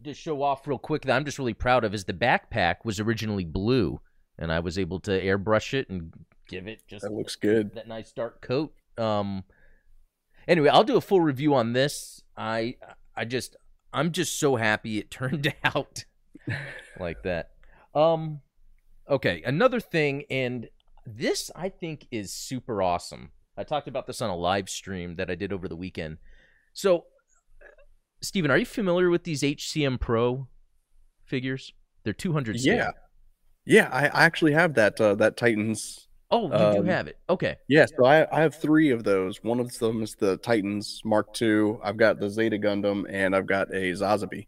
to 0.03 0.13
show 0.13 0.41
off 0.41 0.65
real 0.67 0.79
quick 0.79 1.03
that 1.03 1.15
I'm 1.15 1.25
just 1.25 1.37
really 1.37 1.53
proud 1.53 1.83
of 1.83 1.93
is 1.93 2.05
the 2.05 2.13
backpack 2.13 2.77
was 2.83 2.99
originally 2.99 3.45
blue, 3.45 3.99
and 4.39 4.51
I 4.51 4.59
was 4.59 4.79
able 4.79 4.99
to 5.01 5.11
airbrush 5.11 5.73
it 5.75 5.87
and 5.89 6.11
give 6.49 6.67
it 6.67 6.81
just 6.87 7.03
that 7.03 7.13
looks 7.13 7.35
good 7.35 7.75
that 7.75 7.87
nice 7.87 8.11
dark 8.11 8.41
coat. 8.41 8.73
Um. 8.97 9.43
Anyway, 10.47 10.69
I'll 10.69 10.83
do 10.83 10.97
a 10.97 11.01
full 11.01 11.21
review 11.21 11.53
on 11.53 11.73
this. 11.73 12.23
I 12.35 12.77
I 13.15 13.25
just 13.25 13.55
I'm 13.93 14.11
just 14.11 14.39
so 14.39 14.55
happy 14.55 14.97
it 14.97 15.11
turned 15.19 15.53
out 15.63 16.05
like 16.99 17.23
that. 17.23 17.51
Um. 17.93 18.41
Okay, 19.09 19.41
another 19.45 19.79
thing, 19.79 20.23
and 20.29 20.69
this 21.05 21.51
I 21.55 21.69
think 21.69 22.07
is 22.11 22.31
super 22.31 22.81
awesome. 22.81 23.31
I 23.57 23.63
talked 23.63 23.87
about 23.89 24.07
this 24.07 24.21
on 24.21 24.29
a 24.29 24.35
live 24.35 24.69
stream 24.69 25.15
that 25.17 25.29
I 25.29 25.35
did 25.35 25.51
over 25.51 25.67
the 25.67 25.75
weekend. 25.75 26.17
So, 26.73 27.05
Steven, 28.21 28.49
are 28.51 28.57
you 28.57 28.65
familiar 28.65 29.09
with 29.09 29.23
these 29.25 29.41
HCM 29.41 29.99
Pro 29.99 30.47
figures? 31.25 31.73
They're 32.03 32.13
200 32.13 32.59
scale. 32.59 32.75
yeah 32.77 32.91
yeah 33.63 33.89
i, 33.91 34.07
I 34.07 34.23
actually 34.25 34.53
have 34.53 34.73
that 34.73 34.99
uh 34.99 35.13
that 35.15 35.37
titans 35.37 36.07
Oh, 36.31 36.43
you 36.43 36.73
do 36.73 36.79
Um, 36.79 36.85
have 36.85 37.07
it. 37.07 37.17
Okay. 37.29 37.57
Yeah, 37.67 37.85
so 37.85 38.05
I, 38.05 38.25
I 38.35 38.41
have 38.41 38.55
three 38.55 38.89
of 38.91 39.03
those. 39.03 39.43
One 39.43 39.59
of 39.59 39.77
them 39.79 40.01
is 40.01 40.15
the 40.15 40.37
Titans 40.37 41.01
Mark 41.03 41.39
II. 41.41 41.77
I've 41.83 41.97
got 41.97 42.19
the 42.19 42.29
Zeta 42.29 42.57
Gundam, 42.57 43.05
and 43.09 43.35
I've 43.35 43.45
got 43.47 43.69
a 43.69 43.91
Sazabi. 43.91 44.47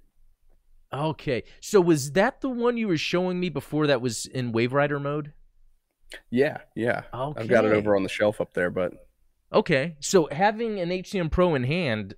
Okay. 0.93 1.43
So 1.59 1.81
was 1.81 2.13
that 2.13 2.39
the 2.41 2.49
one 2.49 2.77
you 2.77 2.87
were 2.87 2.97
showing 2.97 3.39
me 3.39 3.49
before 3.49 3.87
that 3.87 4.01
was 4.01 4.25
in 4.25 4.53
Wave 4.53 4.71
Rider 4.73 4.99
mode? 4.99 5.33
Yeah, 6.29 6.59
yeah. 6.75 7.03
Okay. 7.13 7.41
I've 7.41 7.47
got 7.49 7.65
it 7.65 7.73
over 7.73 7.95
on 7.95 8.03
the 8.03 8.09
shelf 8.09 8.39
up 8.39 8.53
there, 8.53 8.69
but 8.69 8.93
Okay. 9.51 9.97
So 9.99 10.29
having 10.31 10.79
an 10.79 10.89
HCM 10.89 11.31
Pro 11.31 11.55
in 11.55 11.63
hand, 11.63 12.13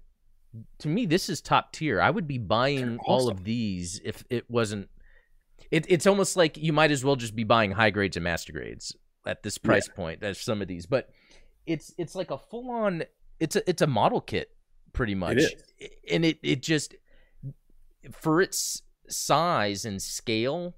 to 0.79 0.87
me, 0.87 1.05
this 1.05 1.27
is 1.29 1.41
top 1.41 1.73
tier. 1.73 1.99
I 2.01 2.09
would 2.09 2.27
be 2.27 2.37
buying 2.37 2.99
all 3.05 3.29
of 3.29 3.43
these 3.45 3.99
if 4.03 4.23
it 4.29 4.49
wasn't. 4.49 4.89
It, 5.71 5.85
it's 5.89 6.05
almost 6.05 6.37
like 6.37 6.57
you 6.57 6.71
might 6.71 6.91
as 6.91 7.03
well 7.03 7.15
just 7.15 7.35
be 7.35 7.43
buying 7.43 7.71
high 7.71 7.89
grades 7.89 8.15
and 8.15 8.23
master 8.23 8.53
grades 8.53 8.95
at 9.25 9.43
this 9.43 9.57
price 9.57 9.87
point 9.87 10.23
as 10.23 10.39
some 10.39 10.61
of 10.61 10.67
these. 10.67 10.85
But 10.85 11.09
it's 11.65 11.93
it's 11.97 12.15
like 12.15 12.31
a 12.31 12.37
full 12.37 12.69
on. 12.71 13.03
It's 13.39 13.55
a 13.55 13.69
it's 13.69 13.81
a 13.81 13.87
model 13.87 14.21
kit 14.21 14.49
pretty 14.93 15.15
much, 15.15 15.41
and 16.09 16.23
it 16.25 16.39
it 16.43 16.61
just 16.61 16.95
for 18.11 18.41
its 18.41 18.81
size 19.09 19.85
and 19.85 20.01
scale. 20.01 20.75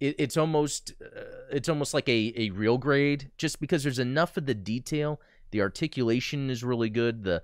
It, 0.00 0.16
it's 0.18 0.36
almost 0.36 0.92
uh, 1.00 1.20
it's 1.50 1.68
almost 1.68 1.94
like 1.94 2.08
a, 2.08 2.32
a 2.36 2.50
real 2.50 2.78
grade 2.78 3.30
just 3.38 3.60
because 3.60 3.84
there's 3.84 4.00
enough 4.00 4.36
of 4.36 4.44
the 4.44 4.54
detail 4.54 5.20
the 5.52 5.60
articulation 5.60 6.50
is 6.50 6.64
really 6.64 6.90
good 6.90 7.22
the 7.22 7.40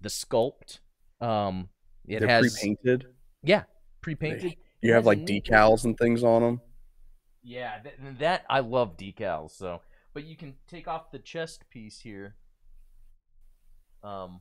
the 0.00 0.08
sculpt 0.08 0.78
um 1.20 1.68
it 2.06 2.20
they're 2.20 2.28
has 2.28 2.56
pre-painted. 2.56 3.06
yeah 3.42 3.64
pre-painted 4.02 4.54
You 4.82 4.92
have 4.92 5.04
like 5.04 5.26
decals 5.26 5.84
and 5.84 5.98
things 5.98 6.22
on 6.22 6.42
them. 6.42 6.60
Yeah 7.42 7.78
th- 7.82 7.94
that 8.18 8.44
i 8.50 8.60
love 8.60 8.96
decals 8.96 9.50
so 9.52 9.80
but 10.12 10.24
you 10.24 10.36
can 10.36 10.54
take 10.68 10.86
off 10.88 11.10
the 11.10 11.18
chest 11.18 11.64
piece 11.70 12.00
here 12.00 12.34
um 14.02 14.40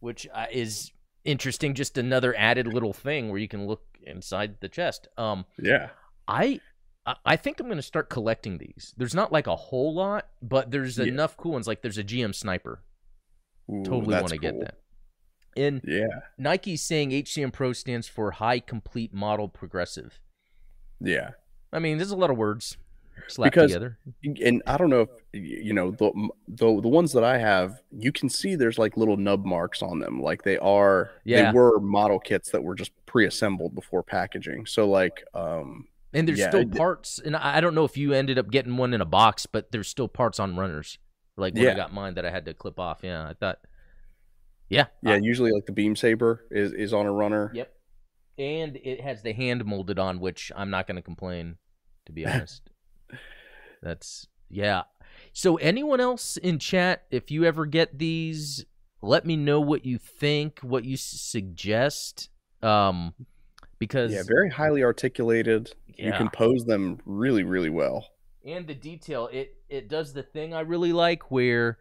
which 0.00 0.26
uh, 0.32 0.46
is 0.52 0.92
interesting 1.24 1.74
just 1.74 1.98
another 1.98 2.34
added 2.36 2.66
little 2.66 2.92
thing 2.92 3.28
where 3.30 3.38
you 3.38 3.48
can 3.48 3.66
look 3.66 3.82
inside 4.06 4.56
the 4.60 4.68
chest 4.68 5.08
um 5.18 5.44
Yeah, 5.60 5.88
I 6.28 6.60
I- 7.24 7.36
think 7.36 7.60
I'm 7.60 7.68
gonna 7.68 7.82
start 7.82 8.10
collecting 8.10 8.58
these. 8.58 8.92
There's 8.96 9.14
not 9.14 9.30
like 9.30 9.46
a 9.46 9.54
whole 9.54 9.94
lot, 9.94 10.28
but 10.42 10.72
there's 10.72 10.98
Yeah. 10.98 11.04
enough 11.04 11.36
cool 11.36 11.52
ones. 11.52 11.68
Like 11.68 11.80
there's 11.82 11.98
a 11.98 12.02
GM 12.04 12.32
sniper. 12.34 12.82
Ooh, 13.70 13.84
Totally 13.84 14.14
want 14.16 14.28
to 14.30 14.38
get 14.38 14.58
that. 14.58 14.78
And 15.56 15.82
Yeah, 15.84 16.20
Nike's 16.36 16.82
saying 16.82 17.10
HCM 17.12 17.52
Pro 17.52 17.72
stands 17.72 18.08
for 18.08 18.32
High 18.32 18.58
Complete 18.58 19.14
Model 19.14 19.48
Progressive. 19.48 20.20
yeah. 21.00 21.30
I 21.72 21.78
mean, 21.78 21.98
there's 21.98 22.10
a 22.10 22.16
lot 22.16 22.30
of 22.30 22.36
words 22.36 22.76
slapped 23.28 23.54
Because- 23.54 23.72
together. 23.72 23.98
And 24.44 24.62
I 24.66 24.76
don't 24.76 24.90
know 24.90 25.00
if 25.02 25.10
you 25.32 25.72
know 25.72 25.90
the 25.90 26.10
the 26.48 26.80
the 26.80 26.88
ones 26.88 27.12
that 27.12 27.24
I 27.24 27.38
have. 27.38 27.80
You 27.90 28.12
can 28.12 28.28
see 28.28 28.54
there's 28.54 28.78
like 28.78 28.96
little 28.96 29.16
nub 29.16 29.44
marks 29.44 29.82
on 29.82 29.98
them, 29.98 30.20
like 30.20 30.42
they 30.42 30.58
are. 30.58 31.10
Yeah. 31.24 31.50
They 31.50 31.56
were 31.58 31.80
model 31.80 32.18
kits 32.20 32.50
that 32.50 32.62
were 32.62 32.74
just 32.74 32.92
pre-assembled 33.06 33.74
before 33.74 34.02
packaging. 34.02 34.66
So 34.66 34.88
like, 34.88 35.24
um, 35.34 35.88
And 36.12 36.28
there's 36.28 36.38
yeah, 36.38 36.48
still 36.50 36.66
parts. 36.66 37.18
And 37.18 37.34
I 37.36 37.60
don't 37.60 37.74
know 37.74 37.84
if 37.84 37.96
you 37.96 38.12
ended 38.12 38.38
up 38.38 38.50
getting 38.50 38.76
one 38.76 38.94
in 38.94 39.00
a 39.00 39.06
box, 39.06 39.46
but 39.46 39.72
there's 39.72 39.88
still 39.88 40.08
parts 40.08 40.38
on 40.38 40.56
runners. 40.56 40.98
Like 41.36 41.54
when 41.54 41.68
I 41.68 41.74
got 41.74 41.92
mine 41.92 42.14
that 42.14 42.24
I 42.24 42.30
had 42.30 42.44
to 42.46 42.54
clip 42.54 42.78
off. 42.78 43.00
Yeah, 43.02 43.28
I 43.28 43.34
thought. 43.34 43.58
Yeah. 44.68 44.86
yeah, 45.02 45.12
I- 45.12 45.16
usually 45.16 45.52
like 45.52 45.66
the 45.66 45.72
beam 45.72 45.96
saber 45.96 46.44
is 46.50 46.72
is 46.72 46.92
on 46.92 47.06
a 47.06 47.12
runner. 47.12 47.50
Yep. 47.54 47.72
And 48.38 48.76
it 48.76 49.00
has 49.00 49.22
the 49.22 49.32
hand 49.32 49.64
molded 49.64 49.98
on, 49.98 50.20
which 50.20 50.52
I'm 50.54 50.70
not 50.70 50.86
going 50.86 50.96
to 50.96 51.02
complain, 51.02 51.56
to 52.06 52.12
be 52.12 52.26
honest. 52.26 52.62
That's 53.82 54.26
yeah. 54.50 54.82
So 55.32 55.56
anyone 55.56 56.00
else 56.00 56.36
in 56.36 56.58
chat, 56.58 57.04
if 57.10 57.30
you 57.30 57.44
ever 57.44 57.66
get 57.66 57.98
these, 57.98 58.64
let 59.02 59.24
me 59.24 59.36
know 59.36 59.60
what 59.60 59.84
you 59.86 59.98
think, 59.98 60.60
what 60.60 60.84
you 60.84 60.96
suggest. 60.96 62.28
Um, 62.62 63.14
because 63.78 64.12
yeah, 64.12 64.22
very 64.26 64.50
highly 64.50 64.82
articulated. 64.82 65.72
Yeah. 65.96 66.06
You 66.06 66.12
can 66.12 66.30
pose 66.30 66.64
them 66.64 66.98
really, 67.06 67.42
really 67.44 67.70
well. 67.70 68.06
and 68.44 68.66
the 68.66 68.74
detail 68.74 69.28
it 69.32 69.56
it 69.68 69.88
does 69.88 70.12
the 70.12 70.22
thing 70.22 70.54
I 70.54 70.60
really 70.60 70.92
like 70.92 71.30
where 71.30 71.78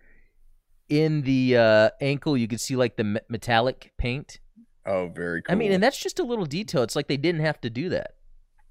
in 0.89 1.21
the 1.21 1.57
uh, 1.57 1.89
ankle 2.01 2.37
you 2.37 2.47
can 2.47 2.57
see 2.57 2.75
like 2.75 2.95
the 2.95 3.21
metallic 3.29 3.91
paint. 3.97 4.39
Oh, 4.85 5.07
very 5.07 5.41
cool. 5.41 5.51
I 5.53 5.55
mean, 5.55 5.71
and 5.71 5.81
that's 5.81 5.97
just 5.97 6.19
a 6.19 6.23
little 6.23 6.45
detail. 6.45 6.83
It's 6.83 6.95
like 6.95 7.07
they 7.07 7.17
didn't 7.17 7.41
have 7.41 7.59
to 7.61 7.69
do 7.69 7.89
that. 7.89 8.15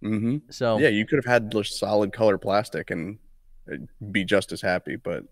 hmm 0.00 0.38
So 0.50 0.78
yeah, 0.78 0.88
you 0.88 1.06
could 1.06 1.16
have 1.24 1.32
had 1.32 1.50
just 1.50 1.78
solid 1.78 2.12
color 2.12 2.38
plastic 2.38 2.90
and 2.90 3.18
be 4.12 4.24
just 4.24 4.52
as 4.52 4.60
happy. 4.60 4.96
But 4.96 5.24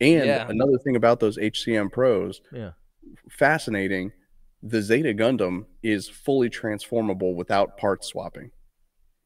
and 0.00 0.24
Yeah. 0.26 0.46
another 0.48 0.78
thing 0.78 0.96
about 0.96 1.20
those 1.20 1.36
HCM 1.38 1.90
Pros, 1.90 2.40
yeah. 2.52 2.72
fascinating. 3.28 4.12
The 4.62 4.82
Zeta 4.82 5.14
Gundam 5.14 5.64
is 5.82 6.08
fully 6.08 6.50
transformable 6.50 7.34
without 7.34 7.78
part 7.78 8.04
swapping. 8.04 8.50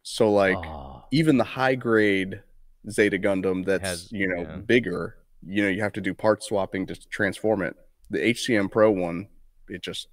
So 0.02 0.32
like 0.32 0.56
Oh, 0.56 1.04
even 1.10 1.38
the 1.38 1.44
high 1.44 1.74
grade 1.74 2.42
Zeta 2.90 3.18
Gundam 3.18 3.64
that's 3.64 3.82
Has- 3.88 4.12
you 4.12 4.28
know 4.28 4.42
yeah. 4.42 4.56
bigger, 4.58 5.16
you 5.46 5.62
know 5.62 5.68
you 5.68 5.82
have 5.82 5.92
to 5.94 6.00
do 6.00 6.14
part 6.14 6.42
swapping 6.42 6.86
to 6.86 6.94
transform 7.10 7.62
it. 7.62 7.74
The 8.10 8.18
HCM 8.32 8.70
Pro 8.70 8.90
one, 8.92 9.28
it 9.68 9.82
just 9.82 10.08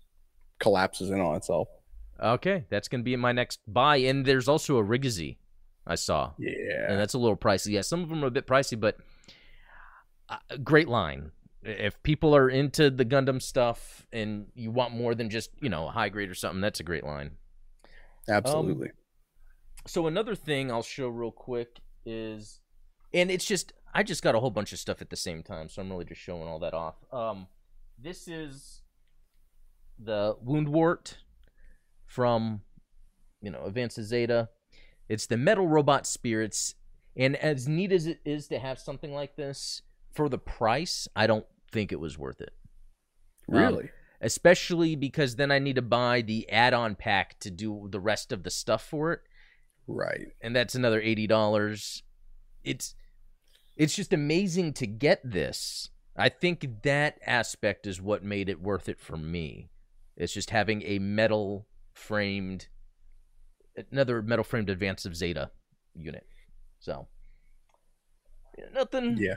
collapses 0.61 1.09
in 1.09 1.19
on 1.19 1.35
itself. 1.35 1.67
okay, 2.21 2.65
that's 2.69 2.87
gonna 2.87 3.03
be 3.03 3.15
my 3.17 3.33
next 3.33 3.59
buy. 3.67 3.97
And 3.97 4.25
there's 4.25 4.47
also 4.47 4.77
a 4.77 4.83
Rigazi 4.83 5.37
I 5.85 5.95
saw, 5.95 6.31
Yeah, 6.37 6.89
and 6.89 6.99
that's 6.99 7.15
a 7.15 7.17
little 7.17 7.35
pricey. 7.35 7.71
Yeah, 7.71 7.81
some 7.81 8.03
of 8.03 8.09
them 8.09 8.23
are 8.23 8.27
a 8.27 8.31
bit 8.31 8.47
pricey, 8.47 8.79
but 8.79 8.97
uh, 10.29 10.37
great 10.63 10.87
line. 10.87 11.31
If 11.63 12.01
people 12.03 12.35
are 12.35 12.49
into 12.49 12.89
the 12.89 13.05
Gundam 13.05 13.41
stuff 13.41 14.07
and 14.11 14.47
you 14.55 14.71
want 14.71 14.93
more 14.93 15.15
than 15.15 15.29
just 15.29 15.49
you 15.59 15.69
know 15.69 15.87
a 15.87 15.91
high 15.91 16.09
grade 16.09 16.29
or 16.29 16.35
something, 16.35 16.61
that's 16.61 16.79
a 16.79 16.83
great 16.83 17.03
line. 17.03 17.31
absolutely. 18.29 18.91
so 19.87 20.07
another 20.07 20.35
thing 20.35 20.71
I'll 20.71 20.83
show 20.83 21.07
real 21.07 21.31
quick 21.31 21.79
is, 22.05 22.59
and 23.13 23.31
it's 23.31 23.45
just 23.45 23.73
I 23.93 24.03
just 24.03 24.23
got 24.23 24.35
a 24.35 24.39
whole 24.39 24.51
bunch 24.51 24.71
of 24.73 24.79
stuff 24.79 25.01
at 25.01 25.09
the 25.09 25.15
same 25.15 25.41
time, 25.43 25.67
so 25.67 25.81
I'm 25.81 25.89
really 25.89 26.05
just 26.05 26.21
showing 26.21 26.47
all 26.47 26.59
that 26.59 26.73
off. 26.73 26.95
Um, 27.11 27.47
this 27.99 28.27
is 28.27 28.80
the 30.03 30.35
Woundwort 30.45 31.15
from 32.05 32.61
you 33.41 33.51
know 33.51 33.63
Advanced 33.65 34.01
Zeta. 34.01 34.49
It's 35.09 35.27
the 35.27 35.37
metal 35.37 35.67
robot 35.67 36.07
spirits, 36.07 36.75
and 37.17 37.35
as 37.35 37.67
neat 37.67 37.91
as 37.91 38.07
it 38.07 38.19
is 38.23 38.47
to 38.47 38.59
have 38.59 38.79
something 38.79 39.13
like 39.13 39.35
this 39.35 39.81
for 40.13 40.29
the 40.29 40.37
price, 40.37 41.07
I 41.15 41.27
don't 41.27 41.45
think 41.71 41.91
it 41.91 41.99
was 41.99 42.17
worth 42.17 42.41
it 42.41 42.53
um, 43.49 43.57
really. 43.57 43.89
especially 44.21 44.95
because 44.95 45.35
then 45.35 45.51
I 45.51 45.59
need 45.59 45.75
to 45.75 45.81
buy 45.81 46.21
the 46.21 46.49
add-on 46.49 46.95
pack 46.95 47.39
to 47.39 47.51
do 47.51 47.87
the 47.91 47.99
rest 47.99 48.31
of 48.31 48.43
the 48.43 48.49
stuff 48.49 48.85
for 48.85 49.13
it, 49.13 49.21
right. 49.87 50.27
and 50.41 50.55
that's 50.55 50.75
another 50.75 51.01
eighty 51.01 51.27
dollars. 51.27 52.03
It's 52.63 52.95
it's 53.75 53.95
just 53.95 54.13
amazing 54.13 54.73
to 54.73 54.87
get 54.87 55.21
this. 55.23 55.89
I 56.15 56.29
think 56.29 56.83
that 56.83 57.19
aspect 57.25 57.87
is 57.87 58.01
what 58.01 58.23
made 58.23 58.49
it 58.49 58.61
worth 58.61 58.89
it 58.89 58.99
for 58.99 59.17
me. 59.17 59.69
It's 60.17 60.33
just 60.33 60.49
having 60.49 60.81
a 60.83 60.99
metal 60.99 61.67
framed, 61.93 62.67
another 63.91 64.21
metal 64.21 64.43
framed 64.43 64.69
Advance 64.69 65.05
of 65.05 65.15
Zeta 65.15 65.51
unit. 65.95 66.25
So 66.79 67.07
nothing. 68.73 69.17
Yeah. 69.17 69.35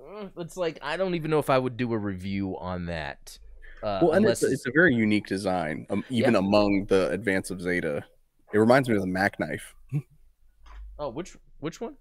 uh, 0.00 0.28
It's 0.38 0.56
like 0.56 0.78
I 0.82 0.96
don't 0.96 1.14
even 1.14 1.30
know 1.30 1.38
if 1.38 1.50
I 1.50 1.58
would 1.58 1.76
do 1.76 1.92
a 1.92 1.98
review 1.98 2.56
on 2.58 2.86
that. 2.86 3.38
Uh, 3.82 3.98
Well, 4.02 4.12
and 4.12 4.24
unless 4.24 4.42
it's, 4.42 4.52
it's 4.54 4.66
a 4.66 4.72
very 4.74 4.94
unique 4.94 5.26
design, 5.26 5.86
um, 5.90 6.04
even 6.08 6.32
Yeah. 6.34 6.38
among 6.38 6.86
the 6.86 7.10
Advance 7.10 7.50
of 7.50 7.60
Zeta. 7.60 8.04
It 8.52 8.58
reminds 8.58 8.88
me 8.88 8.94
of 8.94 9.02
the 9.02 9.06
Mack 9.08 9.38
Knife. 9.38 9.74
oh, 10.98 11.10
which 11.10 11.36
which 11.58 11.80
one? 11.80 11.96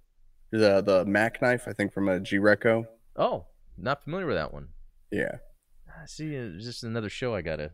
The 0.52 0.82
the 0.82 1.04
Mack 1.06 1.42
Knife, 1.42 1.68
I 1.68 1.74
think, 1.74 1.94
from 1.94 2.08
a 2.08 2.20
G 2.20 2.38
Reco. 2.38 2.86
Oh, 3.16 3.48
not 3.78 4.04
familiar 4.04 4.28
with 4.28 4.36
that 4.38 4.54
one. 4.54 4.70
Yeah. 5.12 5.38
I 6.02 6.06
see. 6.06 6.34
It's 6.36 6.64
just 6.64 6.84
another 6.84 7.10
show 7.10 7.36
I 7.36 7.42
gotta. 7.42 7.72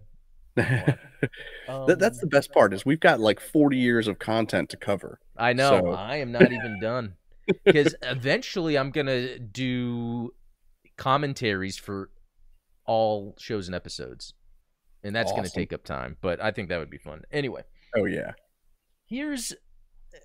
that, 1.21 1.29
Um, 1.67 1.85
that's 1.99 2.19
the 2.19 2.27
best 2.27 2.51
part 2.51 2.73
is 2.73 2.85
we've 2.85 2.99
got 2.99 3.19
like 3.19 3.39
40 3.39 3.77
years 3.77 4.07
of 4.07 4.19
content 4.19 4.69
to 4.69 4.77
cover. 4.77 5.19
I 5.37 5.53
know. 5.53 5.69
so- 5.81 5.91
I 5.91 6.17
am 6.17 6.31
not 6.31 6.51
even 6.51 6.79
done 6.81 7.13
because 7.65 7.95
eventually 8.01 8.77
I'm 8.77 8.91
gonna 8.91 9.39
do 9.39 10.33
commentaries 10.97 11.77
for 11.77 12.09
all 12.85 13.35
shows 13.39 13.67
and 13.67 13.75
episodes, 13.75 14.33
and 15.03 15.15
that's 15.15 15.31
gonna 15.31 15.49
take 15.49 15.71
up 15.73 15.83
time. 15.83 16.17
But 16.21 16.41
I 16.41 16.51
think 16.51 16.69
that 16.69 16.79
would 16.79 16.89
be 16.89 16.97
fun. 16.97 17.21
Anyway, 17.31 17.63
Oh 17.95 18.05
yeah. 18.05 18.31
here's 19.05 19.53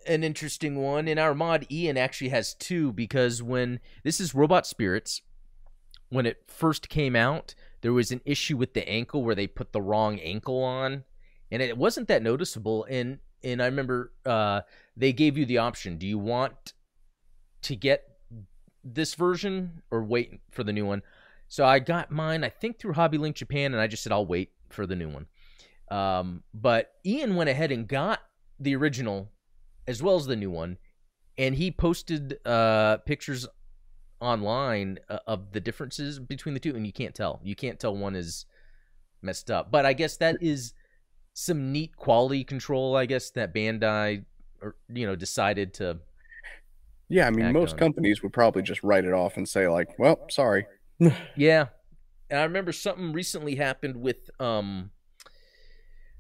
an 0.07 0.25
interesting 0.25 0.77
one. 0.83 1.07
In 1.09 1.19
our 1.19 1.35
mod, 1.35 1.67
Ian 1.71 1.97
actually 1.99 2.31
has 2.31 2.55
two 2.55 2.93
because 2.93 3.43
when 3.43 3.81
this 4.03 4.21
is 4.21 4.35
Robot 4.35 4.67
Spirits, 4.67 5.23
when 6.09 6.27
it 6.27 6.39
first 6.47 6.89
came 6.89 7.15
out, 7.17 7.55
there 7.85 7.93
was 7.93 8.11
an 8.11 8.23
issue 8.25 8.57
with 8.57 8.73
the 8.73 8.89
ankle 8.89 9.23
where 9.23 9.35
they 9.35 9.47
put 9.47 9.73
the 9.73 9.83
wrong 9.83 10.19
ankle 10.21 10.63
on, 10.63 11.05
and 11.51 11.61
it 11.61 11.77
wasn't 11.77 12.09
that 12.09 12.23
noticeable. 12.23 12.87
And 12.89 13.19
and 13.43 13.61
I 13.63 13.67
remember 13.67 14.15
uh, 14.25 14.63
they 14.97 15.13
gave 15.13 15.37
you 15.37 15.45
the 15.45 15.59
option: 15.59 15.99
do 15.99 16.07
you 16.07 16.19
want 16.19 16.73
to 17.61 17.77
get 17.77 18.05
this 18.83 19.13
version 19.15 19.83
or 19.91 20.03
wait 20.03 20.41
for 20.51 20.65
the 20.65 20.73
new 20.73 20.87
one? 20.87 21.03
So 21.49 21.67
I 21.67 21.79
got 21.79 22.11
mine, 22.11 22.43
I 22.43 22.49
think, 22.49 22.79
through 22.79 22.95
Hobby 22.95 23.19
Link 23.19 23.37
Japan, 23.37 23.75
and 23.75 23.83
I 23.83 23.87
just 23.87 24.03
said 24.03 24.13
I'll 24.13 24.25
wait 24.25 24.53
for 24.71 24.87
the 24.87 24.97
new 24.97 25.11
one. 25.11 25.27
Um, 25.91 26.43
but 26.55 26.91
Ian 27.05 27.37
went 27.37 27.51
ahead 27.51 27.71
and 27.71 27.87
got 27.87 28.21
the 28.59 28.75
original 28.77 29.31
as 29.87 30.03
well 30.03 30.17
as 30.17 30.25
the 30.25 30.37
new 30.37 30.51
one, 30.51 30.79
and 31.37 31.55
he 31.55 31.71
posted 31.71 32.39
uh, 32.47 32.97
pictures 33.05 33.47
online 34.25 34.99
uh, 35.09 35.19
of 35.27 35.53
the 35.53 35.61
differences 35.61 36.19
between 36.19 36.55
the 36.55 36.61
two, 36.61 36.75
and 36.75 36.87
you 36.87 36.93
can't 36.93 37.15
tell. 37.15 37.41
You 37.45 37.55
can't 37.55 37.79
tell 37.79 37.97
one 37.97 38.17
is 38.17 38.47
messed 39.23 39.51
up. 39.51 39.71
But 39.71 39.85
I 39.87 39.93
guess 39.93 40.17
that 40.19 40.37
is 40.41 40.73
some 41.35 41.73
neat 41.73 41.97
quality 41.97 42.45
control. 42.45 42.97
I 42.97 43.07
guess 43.07 43.31
that 43.31 43.55
Bandai, 43.55 44.25
or 44.63 44.77
you 44.93 45.07
know, 45.07 45.17
decided 45.17 45.75
to. 45.75 45.99
Yeah, 47.09 47.27
I 47.27 47.31
mean, 47.31 47.53
most 47.53 47.75
it. 47.75 47.79
companies 47.79 48.23
would 48.23 48.33
probably 48.33 48.63
just 48.63 48.83
write 48.83 49.05
it 49.05 49.13
off 49.13 49.37
and 49.37 49.49
say 49.49 49.69
like, 49.69 49.99
"Well, 49.99 50.27
sorry." 50.31 50.67
Yeah, 51.37 51.67
and 52.31 52.39
I 52.39 52.45
remember 52.45 52.71
something 52.71 53.13
recently 53.13 53.57
happened 53.57 53.97
with 53.97 54.31
um. 54.41 54.91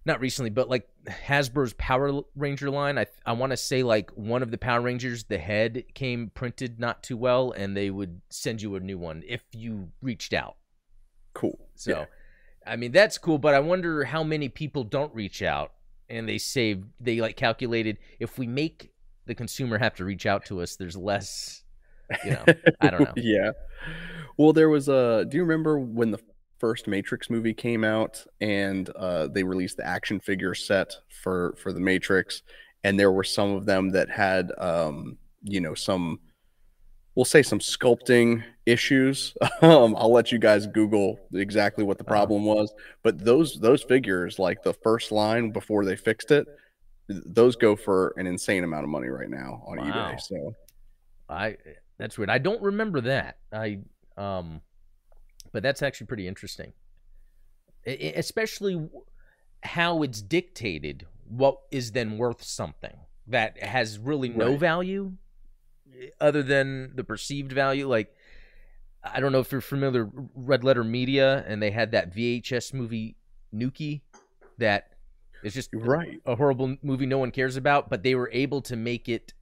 Not 0.07 0.21
recently, 0.21 0.51
but 0.51 0.69
like 0.69 0.87
Hasbro's 1.07 1.73
Power 1.75 2.23
Ranger 2.37 2.71
line, 2.71 2.99
I 2.99 3.07
I 3.25 3.33
want 3.33 3.51
to 3.53 3.57
say 3.57 3.83
like 3.83 4.11
one 4.11 4.43
of 4.43 4.51
the 4.51 4.59
Power 4.59 4.81
Rangers, 4.83 5.25
the 5.25 5.38
head 5.38 5.85
came 5.95 6.31
printed 6.35 6.79
not 6.79 7.03
too 7.03 7.17
well, 7.17 7.53
and 7.53 7.75
they 7.77 7.90
would 7.90 8.21
send 8.29 8.61
you 8.61 8.75
a 8.77 8.81
new 8.81 8.99
one 8.99 9.23
if 9.27 9.43
you 9.53 9.88
reached 10.03 10.35
out. 10.35 10.57
Cool. 11.33 11.59
So, 11.75 11.90
Yeah. 11.90 12.05
I 12.67 12.77
mean, 12.77 12.93
that's 12.93 13.19
cool, 13.19 13.38
but 13.38 13.55
I 13.55 13.61
wonder 13.61 14.05
how 14.05 14.25
many 14.25 14.49
people 14.49 14.85
don't 14.85 15.14
reach 15.14 15.43
out 15.43 15.73
and 16.09 16.27
they 16.29 16.38
save, 16.38 16.85
they 16.99 17.21
like 17.21 17.37
calculated 17.37 17.99
if 18.19 18.38
we 18.38 18.47
make 18.47 18.90
the 19.27 19.35
consumer 19.35 19.79
have 19.79 19.95
to 19.97 20.05
reach 20.05 20.25
out 20.27 20.47
to 20.47 20.62
us, 20.62 20.77
there's 20.77 20.97
less, 20.97 21.62
you 22.25 22.31
know, 22.31 22.45
I 22.81 22.90
don't 22.90 23.01
know. 23.01 23.12
yeah. 23.17 23.51
Well, 24.37 24.53
there 24.53 24.69
was 24.69 24.88
a. 24.88 25.25
Do 25.29 25.37
you 25.37 25.43
remember 25.45 25.79
when 25.79 26.11
the 26.11 26.19
first 26.64 26.87
Matrix 26.88 27.29
movie 27.29 27.53
came 27.53 27.85
out 27.85 28.24
and 28.40 28.88
uh, 28.96 29.27
they 29.27 29.42
released 29.42 29.77
the 29.77 29.87
action 29.87 30.18
figure 30.18 30.55
set 30.55 30.94
for 31.22 31.55
for 31.59 31.74
the 31.74 31.81
Matrix, 31.81 32.42
and 32.85 32.98
there 32.98 33.12
were 33.12 33.22
some 33.22 33.50
of 33.50 33.66
them 33.66 33.90
that 33.90 34.09
had, 34.09 34.50
um, 34.57 35.18
you 35.42 35.61
know, 35.61 35.74
some. 35.74 36.20
We'll 37.14 37.27
say 37.27 37.42
some 37.42 37.59
sculpting 37.61 38.42
issues. 38.66 39.35
Um, 39.62 39.94
I'll 39.98 40.11
let 40.12 40.33
you 40.33 40.38
guys 40.38 40.66
Google 40.66 41.18
exactly 41.35 41.85
what 41.85 41.98
the 41.98 42.05
Uh-huh. 42.05 42.14
problem 42.14 42.44
was. 42.46 42.72
But 43.03 43.18
those 43.22 43.61
those 43.61 43.83
figures, 43.83 44.38
like 44.38 44.62
the 44.62 44.72
first 44.72 45.12
line 45.12 45.50
before 45.50 45.85
they 45.85 45.96
fixed 45.96 46.31
it, 46.31 46.46
th- 47.11 47.22
those 47.27 47.57
go 47.57 47.77
for 47.77 48.14
an 48.16 48.27
insane 48.27 48.64
amount 48.64 48.85
of 48.85 48.90
money 48.90 49.09
right 49.09 49.29
now 49.31 49.62
on 49.66 49.77
Wow. 49.79 49.85
eBay. 49.85 50.18
So 50.20 50.55
I, 51.29 51.57
that's 51.98 52.16
weird. 52.16 52.31
I 52.31 52.38
don't 52.38 52.62
remember 52.62 53.03
that. 53.03 53.37
I, 53.53 53.81
um, 54.16 54.62
but 55.55 55.62
that's 55.62 55.81
actually 55.83 56.07
pretty 56.09 56.29
interesting. 56.29 56.75
Especially 57.87 58.88
how 59.62 60.03
it's 60.03 60.21
dictated 60.21 61.07
what 61.27 61.59
is 61.71 61.93
then 61.93 62.19
worth 62.19 62.43
something 62.43 62.97
that 63.27 63.62
has 63.62 63.99
really 63.99 64.29
no 64.29 64.51
Right. 64.51 64.59
value 64.59 65.12
eh, 65.99 66.09
other 66.21 66.43
than 66.43 66.95
the 66.95 67.03
perceived 67.03 67.51
value 67.51 67.88
like 67.88 68.14
i 69.03 69.21
don't 69.21 69.33
know 69.33 69.40
if 69.40 69.51
you're 69.51 69.62
familiar 69.62 70.05
with 70.05 70.29
red 70.35 70.64
letter 70.64 70.85
media 70.85 71.43
and 71.49 71.62
they 71.62 71.71
had 71.71 71.93
that 71.93 72.14
vhs 72.14 72.75
movie 72.75 73.17
Nukie 73.55 74.03
that 74.59 74.90
is 75.43 75.55
just 75.55 75.71
right. 75.73 76.21
a 76.27 76.37
horrible 76.37 76.77
movie 76.83 77.07
no 77.07 77.19
one 77.19 77.31
cares 77.31 77.57
about, 77.57 77.88
but 77.90 78.03
they 78.03 78.14
were 78.14 78.31
able 78.33 78.61
to 78.62 78.77
make 78.77 79.09
it 79.09 79.33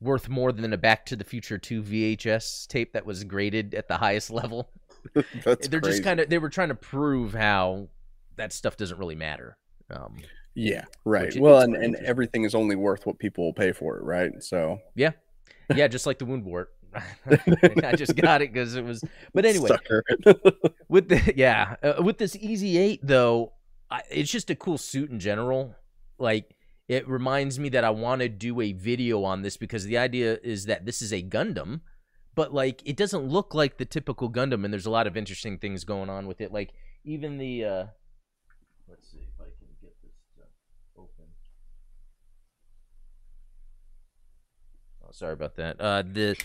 worth 0.00 0.28
more 0.28 0.52
than 0.52 0.72
a 0.72 0.76
Back 0.76 1.06
to 1.06 1.16
the 1.16 1.24
Future 1.24 1.56
2 1.58 1.82
VHS 1.82 2.66
tape 2.66 2.92
that 2.92 3.06
was 3.06 3.24
graded 3.24 3.74
at 3.74 3.88
the 3.88 3.96
highest 3.96 4.30
level. 4.40 4.70
That's 5.44 5.68
They're 5.68 5.80
crazy. 5.80 5.96
just 5.96 6.04
kind 6.04 6.20
of 6.20 6.28
they 6.28 6.38
were 6.38 6.48
trying 6.48 6.68
to 6.68 6.74
prove 6.74 7.34
how 7.34 7.88
that 8.36 8.52
stuff 8.52 8.76
doesn't 8.76 8.98
really 8.98 9.14
matter. 9.14 9.56
Um, 9.90 10.16
Yeah, 10.54 10.84
right. 11.04 11.34
Well, 11.38 11.60
and, 11.60 11.74
and 11.74 11.96
everything 11.96 12.44
is 12.44 12.54
only 12.54 12.76
worth 12.76 13.06
what 13.06 13.18
people 13.18 13.44
will 13.44 13.52
pay 13.52 13.72
for 13.72 13.98
it, 13.98 14.02
right? 14.04 14.30
So 14.42 14.80
Yeah, 14.94 15.12
yeah, 15.74 15.88
just 15.88 16.06
like 16.06 16.18
the 16.18 16.26
Woundwort. 16.26 16.66
I 17.84 17.96
just 17.96 18.16
got 18.16 18.42
it 18.42 18.52
because 18.52 18.74
it 18.74 18.84
was. 18.84 19.02
But 19.32 19.46
anyway, 19.46 19.70
with 20.88 21.08
the 21.08 21.32
yeah, 21.36 21.76
uh, 21.82 22.02
with 22.02 22.18
this 22.18 22.36
Easy 22.36 22.76
Eight 22.78 23.00
though, 23.02 23.52
I, 23.90 24.02
it's 24.10 24.30
just 24.30 24.50
a 24.50 24.54
cool 24.54 24.78
suit 24.78 25.10
in 25.10 25.18
general. 25.18 25.74
Like 26.18 26.54
it 26.88 27.08
reminds 27.08 27.58
me 27.58 27.70
that 27.70 27.84
I 27.84 27.90
want 27.90 28.20
to 28.20 28.28
do 28.28 28.60
a 28.60 28.72
video 28.72 29.24
on 29.24 29.42
this 29.42 29.56
because 29.56 29.84
the 29.84 29.98
idea 29.98 30.38
is 30.42 30.66
that 30.66 30.84
this 30.84 31.00
is 31.00 31.12
a 31.12 31.22
Gundam, 31.22 31.80
but 32.34 32.52
like 32.52 32.82
it 32.84 32.96
doesn't 32.96 33.24
look 33.24 33.54
like 33.54 33.78
the 33.78 33.84
typical 33.84 34.30
Gundam, 34.30 34.64
and 34.64 34.72
there's 34.72 34.86
a 34.86 34.90
lot 34.90 35.06
of 35.06 35.16
interesting 35.16 35.58
things 35.58 35.84
going 35.84 36.10
on 36.10 36.26
with 36.26 36.40
it. 36.40 36.52
Like 36.52 36.72
even 37.04 37.38
the 37.38 37.64
uh 37.64 37.84
let's 38.88 39.10
see 39.10 39.18
if 39.18 39.40
I 39.40 39.44
can 39.44 39.68
get 39.80 39.94
this 40.02 40.12
open. 40.96 41.26
Oh, 45.04 45.10
sorry 45.12 45.32
about 45.32 45.56
that. 45.56 45.80
Uh, 45.80 46.02
the 46.02 46.36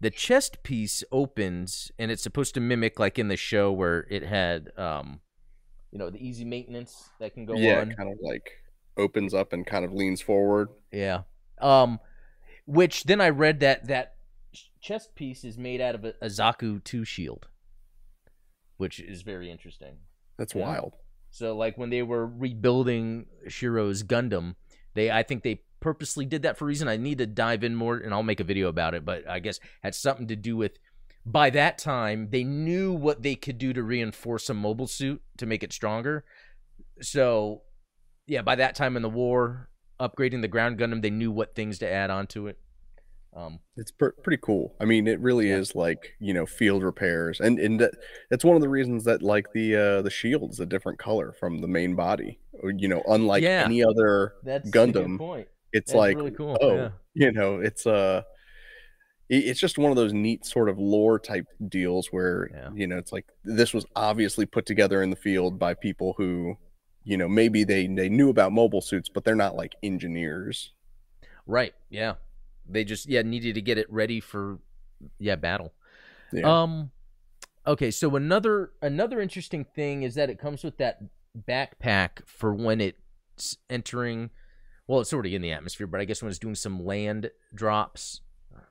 the 0.00 0.10
chest 0.10 0.62
piece 0.62 1.02
opens, 1.10 1.90
and 1.98 2.10
it's 2.10 2.22
supposed 2.22 2.54
to 2.54 2.60
mimic 2.60 2.98
like 2.98 3.18
in 3.18 3.28
the 3.28 3.36
show 3.36 3.72
where 3.72 4.06
it 4.10 4.22
had 4.22 4.70
um, 4.76 5.20
you 5.96 5.98
know, 5.98 6.10
the 6.10 6.18
easy 6.18 6.44
maintenance 6.44 7.08
that 7.20 7.32
can 7.32 7.46
go 7.46 7.54
yeah, 7.54 7.80
on. 7.80 7.90
kind 7.92 8.12
of 8.12 8.18
like 8.20 8.50
opens 8.98 9.32
up 9.32 9.54
and 9.54 9.66
kind 9.66 9.82
of 9.82 9.94
leans 9.94 10.20
forward. 10.20 10.68
Yeah. 10.92 11.22
Um, 11.58 12.00
which 12.66 13.04
then 13.04 13.20
I 13.20 13.30
read 13.30 13.60
that 13.60 13.88
that 13.88 14.15
chest 14.86 15.14
piece 15.14 15.44
is 15.44 15.58
made 15.58 15.80
out 15.80 15.94
of 15.94 16.04
a, 16.04 16.14
a 16.20 16.26
Zaku 16.26 16.82
two 16.84 17.04
shield, 17.04 17.48
which 18.76 19.00
is 19.00 19.22
very 19.22 19.50
interesting. 19.50 19.96
That's 20.38 20.54
Yeah. 20.54 20.66
wild. 20.66 20.94
So 21.30 21.56
like 21.56 21.76
when 21.76 21.90
they 21.90 22.02
were 22.02 22.26
rebuilding 22.26 23.26
Shiro's 23.48 24.02
Gundam, 24.02 24.54
they 24.94 25.10
I 25.10 25.22
think 25.22 25.42
they 25.42 25.62
purposely 25.80 26.24
did 26.24 26.42
that 26.42 26.56
for 26.56 26.64
a 26.64 26.68
reason. 26.68 26.88
I 26.88 26.96
need 26.96 27.18
to 27.18 27.26
dive 27.26 27.64
in 27.64 27.74
more 27.74 27.96
and 27.96 28.14
I'll 28.14 28.22
make 28.22 28.40
a 28.40 28.44
video 28.44 28.68
about 28.68 28.94
it, 28.94 29.04
but 29.04 29.28
I 29.28 29.40
guess 29.40 29.58
had 29.82 29.94
something 29.94 30.28
to 30.28 30.36
do 30.36 30.56
with 30.56 30.78
by 31.24 31.50
that 31.50 31.78
time 31.78 32.28
they 32.30 32.44
knew 32.44 32.92
what 32.92 33.22
they 33.22 33.34
could 33.34 33.58
do 33.58 33.72
to 33.72 33.82
reinforce 33.82 34.48
a 34.48 34.54
mobile 34.54 34.86
suit 34.86 35.20
to 35.38 35.46
make 35.46 35.62
it 35.62 35.72
stronger. 35.72 36.24
So 37.02 37.62
yeah, 38.26 38.42
by 38.42 38.54
that 38.54 38.74
time 38.76 38.96
in 38.96 39.02
the 39.02 39.10
war, 39.10 39.68
upgrading 40.00 40.42
the 40.42 40.48
ground 40.48 40.78
Gundam, 40.78 41.02
they 41.02 41.10
knew 41.10 41.30
what 41.32 41.54
things 41.54 41.78
to 41.80 41.90
add 41.90 42.10
onto 42.10 42.46
it. 42.46 42.58
Um, 43.36 43.58
It's 43.76 43.90
pr- 43.90 44.16
pretty 44.24 44.40
cool. 44.42 44.74
I 44.80 44.86
mean, 44.86 45.06
it 45.06 45.20
really 45.20 45.50
Yeah. 45.50 45.58
is 45.58 45.74
like 45.74 46.14
you 46.20 46.32
know 46.32 46.46
field 46.46 46.82
repairs, 46.82 47.38
and 47.40 47.58
and 47.58 47.78
that, 47.80 47.92
that's 48.30 48.44
one 48.44 48.56
of 48.56 48.62
the 48.62 48.68
reasons 48.68 49.04
that 49.04 49.22
like 49.22 49.52
the 49.52 49.76
uh, 49.76 50.02
the 50.02 50.10
shield's 50.10 50.58
a 50.58 50.64
different 50.66 50.98
color 50.98 51.32
from 51.38 51.60
the 51.60 51.68
main 51.68 51.94
body. 51.94 52.40
You 52.64 52.88
know, 52.88 53.02
unlike 53.06 53.42
Yeah. 53.42 53.64
any 53.66 53.84
other 53.84 54.32
that's 54.42 54.70
Gundam, 54.70 55.18
it's 55.72 55.92
That's 55.92 55.94
like 55.94 56.16
really 56.16 56.30
cool. 56.30 56.56
oh, 56.62 56.74
yeah. 56.76 56.90
you 57.14 57.30
know, 57.32 57.60
it's 57.60 57.86
uh 57.86 58.22
it's 59.28 59.58
just 59.60 59.76
one 59.76 59.90
of 59.90 59.96
those 59.96 60.12
neat 60.12 60.46
sort 60.46 60.68
of 60.68 60.78
lore 60.78 61.18
type 61.18 61.46
deals 61.68 62.08
where 62.12 62.48
Yeah. 62.54 62.70
you 62.74 62.86
know 62.86 62.96
it's 62.96 63.12
like 63.12 63.26
this 63.44 63.74
was 63.74 63.84
obviously 63.96 64.46
put 64.46 64.66
together 64.66 65.02
in 65.02 65.10
the 65.10 65.16
field 65.16 65.58
by 65.58 65.74
people 65.74 66.14
who 66.16 66.56
you 67.02 67.16
know 67.16 67.26
maybe 67.28 67.64
they 67.64 67.88
they 67.88 68.08
knew 68.08 68.30
about 68.30 68.52
mobile 68.52 68.80
suits 68.80 69.08
but 69.12 69.24
they're 69.24 69.34
not 69.34 69.56
like 69.56 69.74
engineers 69.82 70.72
Right. 71.48 71.74
Yeah. 71.90 72.14
They 72.68 72.84
just 72.84 73.08
yeah 73.08 73.22
needed 73.22 73.54
to 73.54 73.60
get 73.62 73.78
it 73.78 73.90
ready 73.90 74.20
for 74.20 74.58
yeah 75.18 75.36
battle. 75.36 75.72
yeah 76.32 76.48
Um 76.48 76.90
okay, 77.66 77.90
so 77.90 78.16
another 78.16 78.72
another 78.82 79.20
interesting 79.20 79.64
thing 79.64 80.02
is 80.02 80.14
that 80.14 80.30
it 80.30 80.38
comes 80.38 80.62
with 80.64 80.78
that 80.78 81.00
backpack 81.46 82.26
for 82.26 82.54
when 82.54 82.80
it's 82.80 83.56
entering 83.68 84.30
well, 84.86 85.00
it's 85.00 85.12
already 85.12 85.34
in 85.34 85.42
the 85.42 85.50
atmosphere, 85.50 85.88
but 85.88 86.00
I 86.00 86.04
guess 86.04 86.22
when 86.22 86.30
it's 86.30 86.38
doing 86.38 86.54
some 86.54 86.84
land 86.84 87.30
drops 87.52 88.20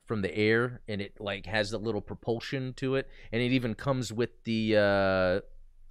from 0.06 0.22
the 0.22 0.34
air 0.34 0.80
and 0.88 1.00
it 1.00 1.20
like 1.20 1.46
has 1.46 1.72
a 1.72 1.78
little 1.78 2.00
propulsion 2.00 2.72
to 2.74 2.94
it 2.94 3.08
and 3.32 3.42
it 3.42 3.52
even 3.52 3.74
comes 3.74 4.12
with 4.12 4.30
the 4.44 4.76
uh 4.76 5.40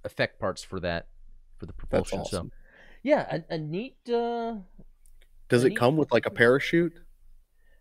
effect 0.04 0.38
parts 0.40 0.62
for 0.62 0.80
that 0.80 1.08
for 1.58 1.66
the 1.66 1.72
that's 1.90 2.10
propulsion. 2.10 2.20
awesome 2.20 2.50
So 2.50 2.50
yeah, 3.02 3.40
a, 3.50 3.54
a 3.54 3.58
neat 3.58 3.96
uh 4.08 4.56
does 5.48 5.62
a 5.62 5.66
it 5.66 5.70
neat 5.70 5.76
come 5.76 5.96
with 5.96 6.12
like 6.12 6.26
a 6.26 6.30
parachute 6.30 6.94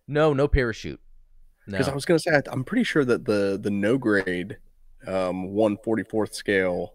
no, 0.07 0.33
no 0.33 0.47
parachute. 0.47 0.99
No. 1.67 1.71
because 1.79 1.89
i 1.89 1.95
was 1.95 2.05
going 2.05 2.19
to 2.19 2.21
say 2.21 2.39
i'm 2.51 2.63
pretty 2.63 2.83
sure 2.83 3.03
that 3.03 3.25
the 3.25 3.57
the 3.59 3.71
no 3.71 3.97
grade 3.97 4.57
um 5.07 5.47
144th 5.47 6.35
scale 6.35 6.93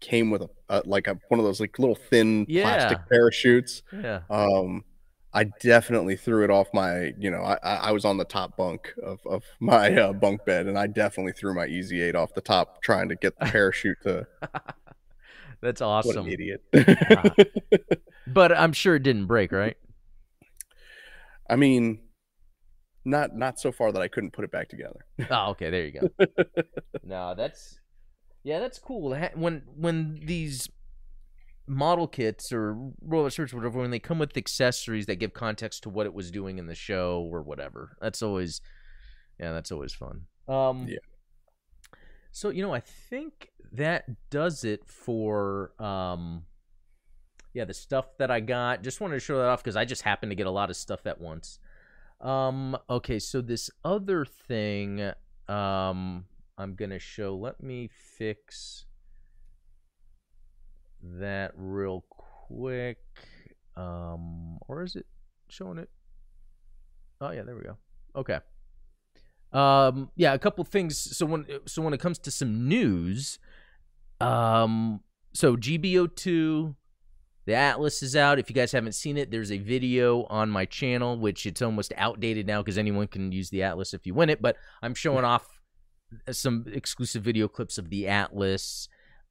came 0.00 0.30
with 0.30 0.42
a, 0.42 0.48
a 0.68 0.82
like 0.84 1.06
a 1.06 1.16
one 1.28 1.38
of 1.38 1.46
those 1.46 1.60
like 1.60 1.78
little 1.78 1.94
thin 1.94 2.44
Yeah. 2.48 2.62
plastic 2.64 2.98
parachutes 3.08 3.82
yeah. 3.92 4.22
um 4.30 4.82
i 5.32 5.44
definitely 5.44 6.16
threw 6.16 6.42
it 6.42 6.50
off 6.50 6.66
my 6.74 7.12
you 7.20 7.30
know 7.30 7.42
i 7.42 7.56
i 7.62 7.92
was 7.92 8.04
on 8.04 8.16
the 8.16 8.24
top 8.24 8.56
bunk 8.56 8.92
of, 9.00 9.20
of 9.24 9.44
my 9.60 9.94
uh, 9.94 10.12
bunk 10.12 10.44
bed 10.44 10.66
and 10.66 10.76
i 10.76 10.88
definitely 10.88 11.32
threw 11.32 11.54
my 11.54 11.66
easy 11.66 12.02
eight 12.02 12.16
off 12.16 12.34
the 12.34 12.40
top 12.40 12.82
trying 12.82 13.08
to 13.08 13.14
get 13.14 13.38
the 13.38 13.46
parachute 13.46 13.98
to 14.02 14.26
That's 15.60 15.80
what 15.80 15.86
awesome. 15.88 16.26
an 16.26 16.32
idiot 16.32 16.62
But 18.26 18.56
I'm 18.56 18.72
sure 18.72 18.96
it 18.96 19.02
didn't 19.04 19.26
break, 19.26 19.52
right? 19.52 19.76
i 21.48 21.54
mean 21.56 22.00
not 23.08 23.34
not 23.36 23.58
so 23.58 23.72
far 23.72 23.90
that 23.92 24.02
i 24.02 24.08
couldn't 24.08 24.32
put 24.32 24.44
it 24.44 24.50
back 24.50 24.68
together 24.68 25.04
Oh, 25.30 25.50
okay, 25.50 25.70
there 25.70 25.84
you 25.84 25.92
go. 25.92 26.26
no, 27.04 27.34
that's 27.34 27.78
yeah, 28.44 28.60
that's 28.60 28.78
cool. 28.78 29.14
When 29.34 29.62
when 29.76 30.20
these 30.24 30.68
model 31.66 32.06
kits 32.06 32.52
or 32.52 32.76
roller 33.02 33.30
shirts, 33.30 33.52
whatever, 33.52 33.80
when 33.80 33.90
they 33.90 33.98
come 33.98 34.18
with 34.18 34.36
accessories 34.36 35.06
that 35.06 35.16
give 35.16 35.34
context 35.34 35.82
to 35.82 35.90
what 35.90 36.06
it 36.06 36.14
was 36.14 36.30
doing 36.30 36.58
in 36.58 36.66
the 36.66 36.74
show 36.74 37.28
or 37.30 37.42
whatever, 37.42 37.96
that's 38.00 38.22
always 38.22 38.60
yeah, 39.38 39.52
that's 39.52 39.70
always 39.72 39.92
fun. 39.92 40.22
Um, 40.48 40.86
Yeah. 40.88 40.98
So 42.30 42.50
you 42.50 42.62
know, 42.62 42.72
I 42.72 42.80
think 42.80 43.50
that 43.72 44.30
does 44.30 44.64
it 44.64 44.86
for 44.86 45.72
um, 45.82 46.44
yeah, 47.52 47.64
the 47.64 47.74
stuff 47.74 48.16
that 48.18 48.30
I 48.30 48.40
got. 48.40 48.82
Just 48.82 49.00
wanted 49.00 49.14
to 49.14 49.20
show 49.20 49.38
that 49.38 49.46
off 49.48 49.62
because 49.62 49.76
I 49.76 49.84
just 49.84 50.02
happened 50.02 50.30
to 50.30 50.36
get 50.36 50.46
a 50.46 50.50
lot 50.50 50.70
of 50.70 50.76
stuff 50.76 51.06
at 51.06 51.20
once. 51.20 51.58
Um, 52.20 52.76
okay, 52.90 53.18
so 53.18 53.40
this 53.40 53.70
other 53.84 54.24
thing, 54.24 55.00
um, 55.48 56.24
I'm 56.56 56.74
gonna 56.74 56.98
show. 56.98 57.36
Let 57.36 57.62
me 57.62 57.88
fix 58.16 58.86
that 61.02 61.52
real 61.56 62.04
quick. 62.10 62.98
Um, 63.76 64.58
or 64.66 64.82
is 64.82 64.96
it 64.96 65.06
showing 65.48 65.78
it? 65.78 65.90
Oh 67.20 67.30
yeah, 67.30 67.42
there 67.42 67.54
we 67.54 67.62
go. 67.62 67.76
Okay. 68.16 68.38
Um, 69.52 70.10
yeah, 70.16 70.34
a 70.34 70.38
couple 70.38 70.64
things. 70.64 70.98
So 71.16 71.24
when 71.24 71.46
so 71.66 71.82
when 71.82 71.94
it 71.94 72.00
comes 72.00 72.18
to 72.20 72.30
some 72.30 72.68
news, 72.68 73.38
um, 74.20 75.00
so 75.32 75.56
GBO2 75.56 76.74
the 77.48 77.54
Atlas 77.54 78.02
is 78.02 78.14
out. 78.14 78.38
If 78.38 78.50
you 78.50 78.54
guys 78.54 78.72
haven't 78.72 78.92
seen 78.92 79.16
it, 79.16 79.30
there's 79.30 79.50
a 79.50 79.56
video 79.56 80.24
on 80.24 80.50
my 80.50 80.66
channel, 80.66 81.18
which 81.18 81.46
it's 81.46 81.62
almost 81.62 81.94
outdated 81.96 82.46
now 82.46 82.60
because 82.60 82.76
anyone 82.76 83.06
can 83.06 83.32
use 83.32 83.48
the 83.48 83.62
Atlas 83.62 83.94
if 83.94 84.06
you 84.06 84.12
win 84.12 84.28
it. 84.28 84.42
But 84.42 84.56
I'm 84.82 84.94
showing 84.94 85.24
off 85.24 85.62
some 86.30 86.66
exclusive 86.70 87.22
video 87.22 87.48
clips 87.48 87.78
of 87.78 87.88
the 87.88 88.06
Atlas, 88.06 88.90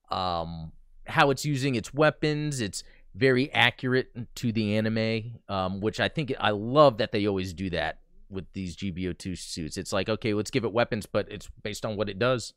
um, 0.10 0.72
how 1.06 1.30
it's 1.30 1.46
using 1.46 1.76
its 1.76 1.94
weapons. 1.94 2.60
It's 2.60 2.84
very 3.14 3.54
accurate 3.54 4.10
to 4.38 4.52
the 4.52 4.78
anime, 4.78 5.40
um, 5.48 5.80
which 5.80 6.00
I 6.00 6.10
think 6.10 6.34
I 6.40 6.50
love 6.50 6.98
that 6.98 7.12
they 7.12 7.28
always 7.28 7.54
do 7.54 7.70
that 7.70 8.00
with 8.32 8.52
these 8.54 8.76
GBO2 8.76 9.38
suits. 9.38 9.78
It's 9.78 9.94
like, 9.94 10.10
okay, 10.10 10.34
let's 10.34 10.50
give 10.50 10.64
it 10.64 10.74
weapons, 10.74 11.06
but 11.06 11.32
it's 11.32 11.52
based 11.62 11.86
on 11.86 11.96
what 11.96 12.10
it 12.10 12.18
does. 12.18 12.54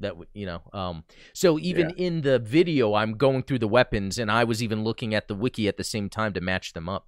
That 0.00 0.14
you 0.32 0.46
know, 0.46 0.62
um, 0.72 1.04
so 1.34 1.58
even 1.58 1.90
in 1.90 2.22
the 2.22 2.38
video, 2.38 2.94
I'm 2.94 3.18
going 3.18 3.42
through 3.42 3.58
the 3.58 3.68
weapons, 3.68 4.18
and 4.18 4.30
I 4.30 4.44
was 4.44 4.62
even 4.62 4.82
looking 4.82 5.14
at 5.14 5.28
the 5.28 5.34
wiki 5.34 5.68
at 5.68 5.76
the 5.76 5.84
same 5.84 6.08
time 6.08 6.32
to 6.32 6.40
match 6.40 6.72
them 6.72 6.88
up. 6.88 7.06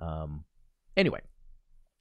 Um, 0.00 0.44
anyway, 0.96 1.20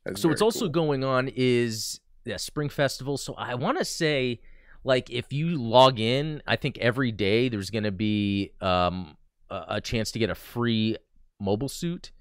That's 0.06 0.22
so 0.22 0.30
what's 0.30 0.42
very 0.42 0.48
also 0.48 0.70
going 0.70 1.04
on 1.04 1.30
is 1.36 2.02
yeah, 2.26 2.38
Spring 2.38 2.70
Festival. 2.70 3.18
So 3.18 3.34
I 3.36 3.56
want 3.56 3.78
to 3.78 3.86
say, 3.86 4.42
like, 4.84 5.10
if 5.10 5.32
you 5.34 5.58
log 5.62 6.00
in, 6.00 6.42
I 6.46 6.56
think 6.56 6.78
every 6.78 7.12
day 7.12 7.50
there's 7.50 7.70
going 7.70 7.84
to 7.84 7.92
be 7.92 8.52
um, 8.62 9.18
a, 9.50 9.66
a 9.70 9.82
chance 9.82 10.12
to 10.12 10.20
get 10.20 10.30
a 10.30 10.36
free 10.36 10.98
mobile 11.40 11.70
suit. 11.70 12.12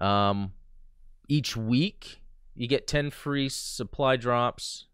Um, 0.00 0.52
each 1.28 1.56
week 1.56 2.20
you 2.54 2.68
get 2.68 2.86
ten 2.86 3.10
free 3.10 3.48
supply 3.48 4.16
drops. 4.16 4.86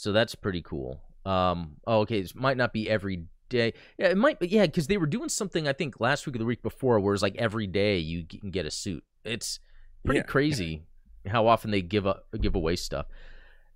So 0.00 0.12
that's 0.12 0.34
pretty 0.34 0.62
cool. 0.62 1.00
Um, 1.26 1.76
oh, 1.86 2.00
okay, 2.00 2.20
it 2.20 2.34
might 2.34 2.56
not 2.56 2.72
be 2.72 2.88
every 2.88 3.24
day. 3.50 3.74
Yeah, 3.98 4.08
it 4.08 4.16
might, 4.16 4.38
but 4.40 4.48
yeah, 4.48 4.64
because 4.64 4.86
they 4.86 4.96
were 4.96 5.06
doing 5.06 5.28
something 5.28 5.68
I 5.68 5.74
think 5.74 6.00
last 6.00 6.26
week 6.26 6.36
or 6.36 6.38
the 6.38 6.46
week 6.46 6.62
before, 6.62 6.98
where 7.00 7.12
it's 7.12 7.22
like 7.22 7.36
every 7.36 7.66
day 7.66 7.98
you 7.98 8.24
can 8.24 8.50
get 8.50 8.64
a 8.64 8.70
suit. 8.70 9.04
It's 9.24 9.60
pretty 10.04 10.20
Yeah. 10.20 10.24
crazy 10.24 10.82
how 11.26 11.46
often 11.46 11.70
they 11.70 11.82
give 11.82 12.06
up 12.06 12.24
give 12.40 12.54
away 12.54 12.76
stuff. 12.76 13.06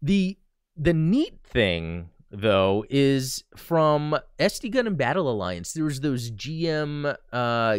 The 0.01 0.39
the 0.77 0.95
neat 0.95 1.41
thing, 1.45 2.09
though 2.31 2.87
is 2.89 3.45
from 3.55 4.17
SD 4.39 4.73
Gundam 4.73 4.97
Battle 4.97 5.31
Alliance. 5.31 5.75
There 5.75 5.85
was 5.85 6.01
those 6.01 6.31
GM 6.31 7.15
uh, 7.33 7.79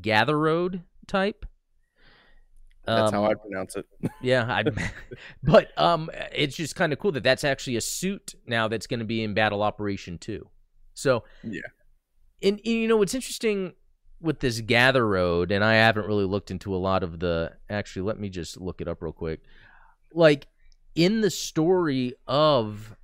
Gather 0.00 0.38
Road 0.38 0.82
type. 1.06 1.44
That's 2.86 3.12
Um, 3.12 3.14
how 3.14 3.24
I 3.30 3.34
pronounce 3.34 3.76
it. 3.76 3.86
yeah, 4.20 4.44
I, 4.52 4.64
but 5.42 5.76
um, 5.78 6.10
it's 6.32 6.56
just 6.56 6.76
kind 6.76 6.92
of 6.92 6.98
cool 6.98 7.12
that 7.12 7.22
that's 7.22 7.44
actually 7.44 7.76
a 7.76 7.80
suit 7.80 8.34
now 8.46 8.68
that's 8.68 8.86
going 8.86 9.00
to 9.00 9.06
be 9.06 9.22
in 9.22 9.34
Battle 9.34 9.62
Operation 9.62 10.18
Two. 10.18 10.48
So 10.94 11.24
Yeah. 11.42 11.62
and, 12.42 12.58
and 12.58 12.66
you 12.66 12.86
know 12.88 12.96
what's 12.98 13.14
interesting 13.14 13.72
with 14.20 14.40
this 14.40 14.60
Gather 14.60 15.06
Road, 15.06 15.50
and 15.50 15.64
I 15.64 15.74
haven't 15.74 16.06
really 16.06 16.24
looked 16.24 16.50
into 16.50 16.74
a 16.74 16.78
lot 16.78 17.02
of 17.02 17.20
the. 17.20 17.52
Actually, 17.70 18.02
let 18.02 18.18
me 18.18 18.28
just 18.28 18.60
look 18.60 18.80
it 18.80 18.88
up 18.88 19.02
real 19.02 19.12
quick. 19.12 19.40
Like 20.12 20.46
in 20.94 21.20
the 21.22 21.30
story 21.30 22.14
of 22.26 22.94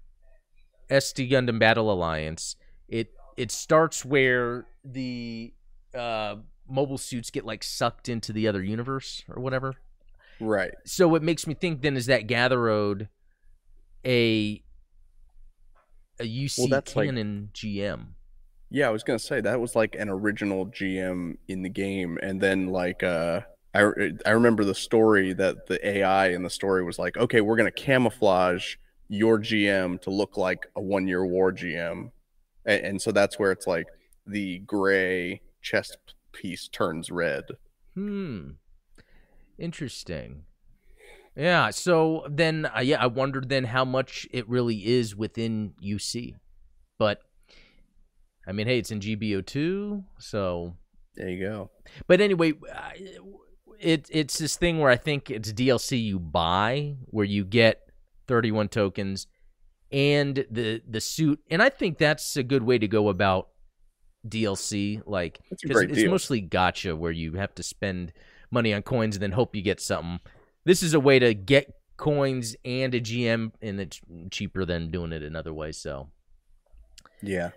SD 0.91 1.31
Gundam 1.31 1.59
Battle 1.59 1.91
Alliance, 1.93 2.57
it 2.89 3.13
it 3.37 3.51
starts 3.51 4.05
where 4.05 4.67
the 4.85 5.53
uh, 5.95 6.37
mobile 6.71 6.99
suits 6.99 7.31
get 7.31 7.45
like 7.45 7.63
sucked 7.63 8.09
into 8.09 8.33
the 8.33 8.47
other 8.49 8.63
universe 8.63 9.23
or 9.29 9.41
whatever 9.43 9.75
Right. 10.41 10.73
so 10.87 11.15
it 11.17 11.23
makes 11.23 11.47
me 11.47 11.55
think 11.55 11.83
then 11.83 11.97
is 11.97 12.07
that 12.07 12.27
Gather 12.27 12.61
Road 12.61 13.09
a 14.05 14.63
a 16.19 16.25
UC 16.25 16.59
Well, 16.59 16.69
that's 16.69 16.95
like- 16.97 17.09
canon 17.09 17.51
GM? 17.55 18.15
Yeah, 18.73 18.87
I 18.87 18.91
was 18.91 19.03
gonna 19.03 19.19
say 19.19 19.41
that 19.41 19.61
was 19.61 19.75
like 19.75 19.97
an 19.97 20.09
original 20.09 20.67
GM 20.67 21.37
in 21.49 21.63
the 21.63 21.69
game, 21.69 22.19
and 22.23 22.41
then 22.41 22.69
like 22.69 23.03
uh, 23.03 23.41
I 23.75 23.81
I 24.25 24.31
remember 24.31 24.65
the 24.65 24.77
story 24.77 25.33
that 25.33 25.67
the 25.67 25.85
AI 25.87 26.29
in 26.29 26.43
the 26.45 26.51
story 26.51 26.85
was 26.85 26.97
like, 26.99 27.17
okay, 27.17 27.41
we're 27.41 27.57
gonna 27.57 27.73
camouflage 27.73 28.77
your 29.09 29.39
GM 29.41 30.01
to 30.03 30.11
look 30.11 30.37
like 30.37 30.67
a 30.77 30.81
one 30.81 31.09
year 31.09 31.27
war 31.27 31.51
GM, 31.53 32.13
and, 32.65 32.85
and 32.85 33.03
so 33.03 33.11
that's 33.11 33.41
where 33.41 33.51
it's 33.51 33.67
like 33.67 33.89
the 34.25 34.59
gray 34.61 35.41
chest 35.63 35.97
piece 36.33 36.69
turns 36.69 37.11
red. 37.11 37.45
Hmm. 37.95 38.51
Interesting. 39.59 40.45
Yeah. 41.37 41.71
So 41.71 42.27
then, 42.29 42.67
uh, 42.77 42.81
yeah, 42.81 43.03
I 43.03 43.07
wondered 43.07 43.49
then 43.49 43.65
how 43.65 43.85
much 43.85 44.27
it 44.33 44.49
really 44.49 44.87
is 44.87 45.15
within 45.15 45.75
UC, 45.83 46.35
but 46.99 47.21
I 48.47 48.53
mean, 48.53 48.67
hey, 48.67 48.79
it's 48.79 48.91
in 48.91 49.01
GBO 49.01 49.45
two, 49.45 50.05
so 50.19 50.77
There 51.15 51.29
you 51.29 51.47
go. 51.47 51.71
But 52.07 52.21
anyway, 52.21 52.55
it 53.79 54.09
it's 54.11 54.39
this 54.39 54.57
thing 54.57 54.79
where 54.79 54.91
I 54.91 54.97
think 54.97 55.31
it's 55.31 55.53
DLC 55.53 56.03
you 56.03 56.19
buy 56.19 56.97
where 57.07 57.25
you 57.25 57.45
get 57.45 57.81
31 58.29 58.69
tokens 58.69 59.27
and 59.93 60.47
the 60.51 60.83
the 60.89 61.01
suit, 61.01 61.41
and 61.51 61.63
I 61.63 61.69
think 61.69 61.99
that's 61.99 62.37
a 62.37 62.43
good 62.43 62.63
way 62.63 62.79
to 62.79 62.89
go 62.89 63.09
about 63.09 63.50
DLC. 64.29 65.01
Like, 65.07 65.41
That's 65.51 65.65
a 65.65 65.69
'cause 65.69 65.75
great 65.77 65.91
it's 65.91 65.99
deal. 66.01 66.11
mostly 66.11 66.41
gotcha 66.41 66.95
where 66.97 67.13
you 67.13 67.35
have 67.35 67.55
to 67.57 67.63
spend 67.63 68.13
money 68.51 68.73
on 68.75 68.83
coins 68.83 69.17
and 69.17 69.23
then 69.23 69.33
hope 69.33 69.55
you 69.55 69.63
get 69.63 69.81
something. 69.81 70.21
This 70.65 70.83
is 70.83 70.95
a 70.95 71.01
way 71.01 71.19
to 71.19 71.35
get 71.35 71.73
coins 71.97 72.57
and 72.65 72.95
a 72.95 73.01
GM, 73.01 73.53
and 73.63 73.81
it's 73.81 74.01
cheaper 74.31 74.65
than 74.65 74.91
doing 74.91 75.13
it 75.13 75.23
another 75.23 75.53
way. 75.55 75.73
So 75.73 76.11
Yeah. 77.23 77.51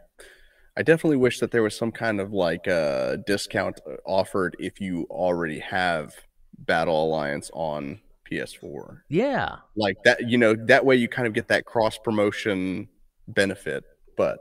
I 0.75 0.81
definitely 0.81 1.17
wish 1.17 1.39
that 1.39 1.51
there 1.51 1.61
was 1.63 1.75
some 1.77 1.91
kind 1.91 2.19
of 2.19 2.33
like 2.33 2.67
uh, 2.67 3.17
discount 3.27 3.79
uh, 3.87 3.95
offered 4.05 4.55
if 4.59 4.81
you 4.81 5.05
already 5.09 5.59
have 5.59 6.15
Battle 6.57 7.05
Alliance 7.05 7.51
on 7.53 7.99
PS4. 8.29 9.03
yeah, 9.09 9.57
Like 9.75 9.97
that, 10.03 10.27
you 10.27 10.37
know, 10.37 10.55
that 10.55 10.83
way 10.83 10.95
you 10.95 11.07
kind 11.07 11.27
of 11.27 11.33
get 11.33 11.47
that 11.49 11.65
cross 11.65 11.97
promotion 11.99 12.87
benefit. 13.27 13.83
But 14.17 14.39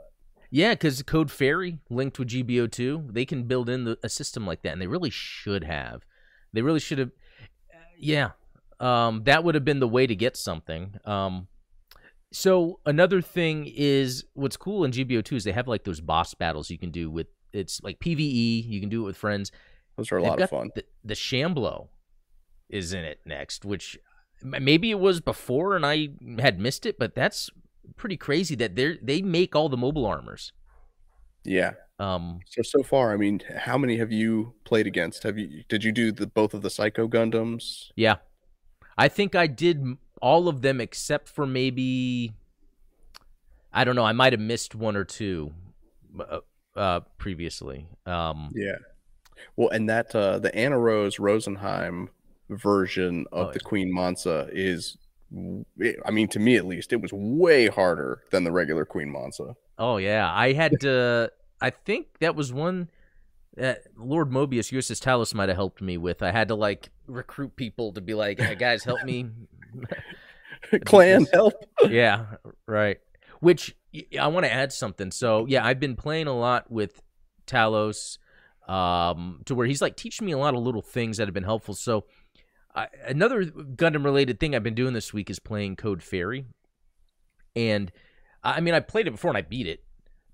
Yeah, 0.54 0.74
because 0.74 1.02
Code 1.02 1.30
Fairy 1.30 1.78
linked 1.88 2.18
with 2.18 2.28
GBO2, 2.28 3.14
they 3.14 3.24
can 3.24 3.44
build 3.44 3.70
in 3.70 3.84
the, 3.84 3.98
a 4.02 4.10
system 4.10 4.46
like 4.46 4.60
that, 4.62 4.74
and 4.74 4.82
they 4.82 4.86
really 4.86 5.08
should 5.08 5.64
have. 5.64 6.04
They 6.52 6.60
really 6.60 6.78
should 6.78 6.98
have. 6.98 7.10
Yeah, 7.98 8.32
um, 8.78 9.22
that 9.24 9.44
would 9.44 9.54
have 9.54 9.64
been 9.64 9.80
the 9.80 9.88
way 9.88 10.06
to 10.06 10.14
get 10.14 10.36
something. 10.36 10.96
Um, 11.06 11.48
so 12.32 12.80
another 12.84 13.22
thing 13.22 13.64
is 13.66 14.26
what's 14.34 14.58
cool 14.58 14.84
in 14.84 14.90
GBO2 14.90 15.36
is 15.36 15.44
they 15.44 15.52
have 15.52 15.68
like 15.68 15.84
those 15.84 16.02
boss 16.02 16.34
battles 16.34 16.68
you 16.68 16.78
can 16.78 16.90
do 16.90 17.10
with. 17.10 17.28
It's 17.54 17.82
like 17.82 17.98
PVE. 17.98 18.68
You 18.68 18.78
can 18.78 18.90
do 18.90 19.04
it 19.04 19.06
with 19.06 19.16
friends. 19.16 19.52
those 19.96 20.12
are 20.12 20.18
a 20.18 20.20
They've 20.20 20.30
lot 20.30 20.42
of 20.42 20.50
fun. 20.50 20.70
The, 20.74 20.84
the 21.02 21.14
Shamblo 21.14 21.88
is 22.68 22.92
in 22.92 23.04
it 23.04 23.20
next, 23.24 23.64
which 23.64 23.98
maybe 24.42 24.90
it 24.90 24.98
was 24.98 25.20
before 25.20 25.76
and 25.76 25.86
I 25.86 26.08
had 26.40 26.60
missed 26.60 26.84
it, 26.84 26.98
but 26.98 27.14
that's 27.14 27.48
pretty 28.02 28.16
crazy 28.16 28.56
that 28.56 28.74
they 28.74 28.98
they 29.00 29.22
make 29.22 29.54
all 29.54 29.68
the 29.68 29.76
mobile 29.76 30.04
armors. 30.04 30.52
Yeah. 31.44 31.74
Um, 32.00 32.40
So 32.46 32.62
so 32.62 32.82
far, 32.82 33.12
I 33.14 33.16
mean, 33.16 33.40
how 33.56 33.78
many 33.78 33.96
have 33.98 34.10
you 34.10 34.54
played 34.64 34.88
against? 34.88 35.22
Have 35.22 35.38
you 35.38 35.62
did 35.68 35.84
you 35.84 35.92
do 35.92 36.10
the 36.10 36.26
both 36.26 36.52
of 36.52 36.62
the 36.62 36.68
Psycho 36.70 37.06
Gundams? 37.06 37.92
Yeah. 37.94 38.16
I 38.98 39.06
think 39.08 39.36
I 39.36 39.46
did 39.46 39.84
all 40.20 40.48
of 40.48 40.62
them 40.62 40.80
except 40.80 41.28
for 41.28 41.46
maybe 41.46 42.32
I 43.72 43.84
don't 43.84 43.94
know, 43.94 44.04
I 44.04 44.12
might 44.12 44.32
have 44.32 44.40
missed 44.40 44.74
one 44.74 44.96
or 44.96 45.04
two 45.04 45.52
uh, 46.18 46.40
uh 46.76 47.00
previously. 47.18 47.86
Um 48.04 48.50
Yeah. 48.54 48.78
Well, 49.56 49.68
and 49.70 49.88
that 49.88 50.12
uh 50.14 50.40
the 50.40 50.52
Anna 50.56 50.78
Rose 50.78 51.18
Rosenheim 51.18 52.08
version 52.50 53.26
of 53.32 53.48
Oh, 53.48 53.52
the 53.52 53.60
yeah. 53.62 53.68
Queen 53.68 53.94
Mansa 53.94 54.48
is 54.52 54.96
I 56.06 56.10
mean, 56.10 56.28
to 56.28 56.38
me 56.38 56.56
at 56.56 56.66
least, 56.66 56.92
it 56.92 57.00
was 57.00 57.12
way 57.12 57.68
harder 57.68 58.22
than 58.30 58.44
the 58.44 58.52
regular 58.52 58.84
Queen 58.84 59.10
Mansa. 59.10 59.56
oh 59.78 59.96
yeah, 59.96 60.30
I 60.32 60.52
had 60.52 60.80
to 60.80 61.30
I 61.62 61.70
think 61.70 62.18
that 62.18 62.34
was 62.34 62.52
one 62.52 62.90
that 63.56 63.84
Lord 63.96 64.30
Mobius 64.30 64.72
USS 64.72 65.00
Talos 65.00 65.32
might 65.32 65.48
have 65.48 65.56
helped 65.56 65.80
me 65.80 65.96
with. 65.96 66.22
I 66.22 66.32
had 66.32 66.48
to 66.48 66.56
like 66.56 66.90
recruit 67.06 67.54
people 67.54 67.92
to 67.92 68.00
be 68.00 68.14
like, 68.14 68.40
hey, 68.40 68.56
guys, 68.56 68.82
help 68.82 69.04
me. 69.04 69.30
Clan 70.84 71.26
help. 71.32 71.54
yeah, 71.88 72.26
right. 72.66 72.98
Which 73.40 73.76
I 74.18 74.26
want 74.26 74.44
to 74.44 74.52
add 74.52 74.72
something. 74.72 75.12
So 75.12 75.46
yeah, 75.46 75.64
I've 75.64 75.78
been 75.78 75.94
playing 75.94 76.26
a 76.26 76.36
lot 76.36 76.70
with 76.70 77.00
Talos, 77.46 78.18
um, 78.68 79.42
to 79.44 79.54
where 79.54 79.66
he's 79.66 79.82
like 79.82 79.96
teaching 79.96 80.26
me 80.26 80.32
a 80.32 80.38
lot 80.38 80.54
of 80.54 80.62
little 80.62 80.82
things 80.82 81.18
that 81.18 81.28
have 81.28 81.34
been 81.34 81.44
helpful. 81.44 81.74
So 81.74 82.06
I, 82.74 82.88
another 83.06 83.44
Gundam 83.44 84.04
related 84.04 84.40
thing 84.40 84.54
I've 84.54 84.62
been 84.62 84.74
doing 84.74 84.94
this 84.94 85.12
week 85.12 85.28
is 85.30 85.38
playing 85.38 85.76
Code 85.76 86.02
Fairy, 86.02 86.46
and 87.54 87.92
I 88.42 88.60
mean 88.60 88.74
I 88.74 88.80
played 88.80 89.06
it 89.06 89.12
before 89.12 89.30
and 89.30 89.38
I 89.38 89.42
beat 89.42 89.66
it, 89.66 89.84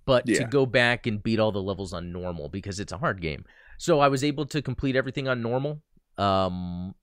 but 0.07 0.27
to 0.27 0.45
go 0.45 0.65
back 0.67 1.07
and 1.07 1.23
beat 1.23 1.41
all 1.41 1.53
the 1.53 1.63
levels 1.63 1.93
on 1.93 2.13
normal 2.13 2.49
because 2.49 2.81
it's 2.81 2.93
a 2.93 2.99
hard 2.99 3.21
game. 3.21 3.45
So 3.79 4.01
I 4.01 4.09
was 4.09 4.25
able 4.25 4.47
to 4.47 4.63
complete 4.63 4.97
everything 4.97 5.29
on 5.29 5.43
normal. 5.43 5.83
Um, 6.17 6.95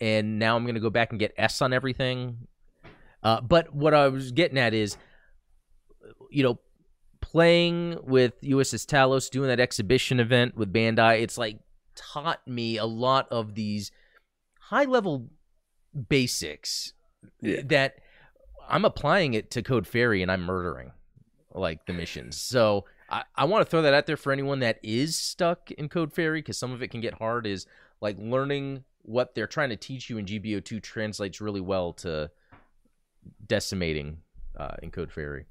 and 0.00 0.38
now 0.38 0.56
I'm 0.56 0.66
gonna 0.66 0.80
go 0.80 0.90
back 0.90 1.10
and 1.10 1.18
get 1.18 1.32
S 1.36 1.62
on 1.62 1.72
everything. 1.72 2.48
Uh, 3.22 3.40
but 3.40 3.72
what 3.74 3.94
I 3.94 4.08
was 4.08 4.32
getting 4.32 4.58
at 4.58 4.74
is, 4.74 4.96
you 6.30 6.42
know, 6.42 6.58
playing 7.20 7.98
with 8.02 8.40
USS 8.42 8.84
Talos, 8.84 9.30
doing 9.30 9.48
that 9.48 9.60
exhibition 9.60 10.18
event 10.18 10.56
with 10.56 10.72
Bandai, 10.72 11.22
it's 11.22 11.38
like 11.38 11.60
taught 11.94 12.46
me 12.46 12.78
a 12.78 12.84
lot 12.84 13.28
of 13.30 13.54
these 13.54 13.92
high 14.72 14.84
level 14.84 15.28
basics 16.08 16.94
Yeah. 17.42 17.60
that 17.66 17.96
I'm 18.68 18.86
applying 18.86 19.34
it 19.34 19.50
to 19.50 19.62
Code 19.62 19.86
Fairy 19.86 20.22
and 20.22 20.32
I'm 20.32 20.42
murdering 20.42 20.92
like 21.54 21.84
the 21.84 21.92
missions. 21.92 22.40
So 22.40 22.86
I, 23.10 23.24
I 23.36 23.44
want 23.44 23.66
to 23.66 23.70
throw 23.70 23.82
that 23.82 23.92
out 23.92 24.06
there 24.06 24.16
for 24.16 24.32
anyone 24.32 24.60
that 24.60 24.78
is 24.82 25.14
stuck 25.14 25.70
in 25.72 25.90
Code 25.90 26.14
Fairy 26.14 26.40
because 26.40 26.56
some 26.56 26.72
of 26.72 26.82
it 26.82 26.88
can 26.88 27.02
get 27.02 27.12
hard. 27.14 27.46
Is 27.46 27.66
like 28.00 28.16
learning 28.18 28.84
what 29.02 29.34
they're 29.34 29.46
trying 29.46 29.68
to 29.68 29.76
teach 29.76 30.08
you 30.08 30.16
in 30.16 30.24
GBO2 30.24 30.82
translates 30.82 31.40
really 31.42 31.60
well 31.60 31.92
to 31.94 32.30
decimating 33.46 34.18
uh, 34.58 34.76
in 34.82 34.90
Code 34.90 35.12
Fairy. 35.12 35.44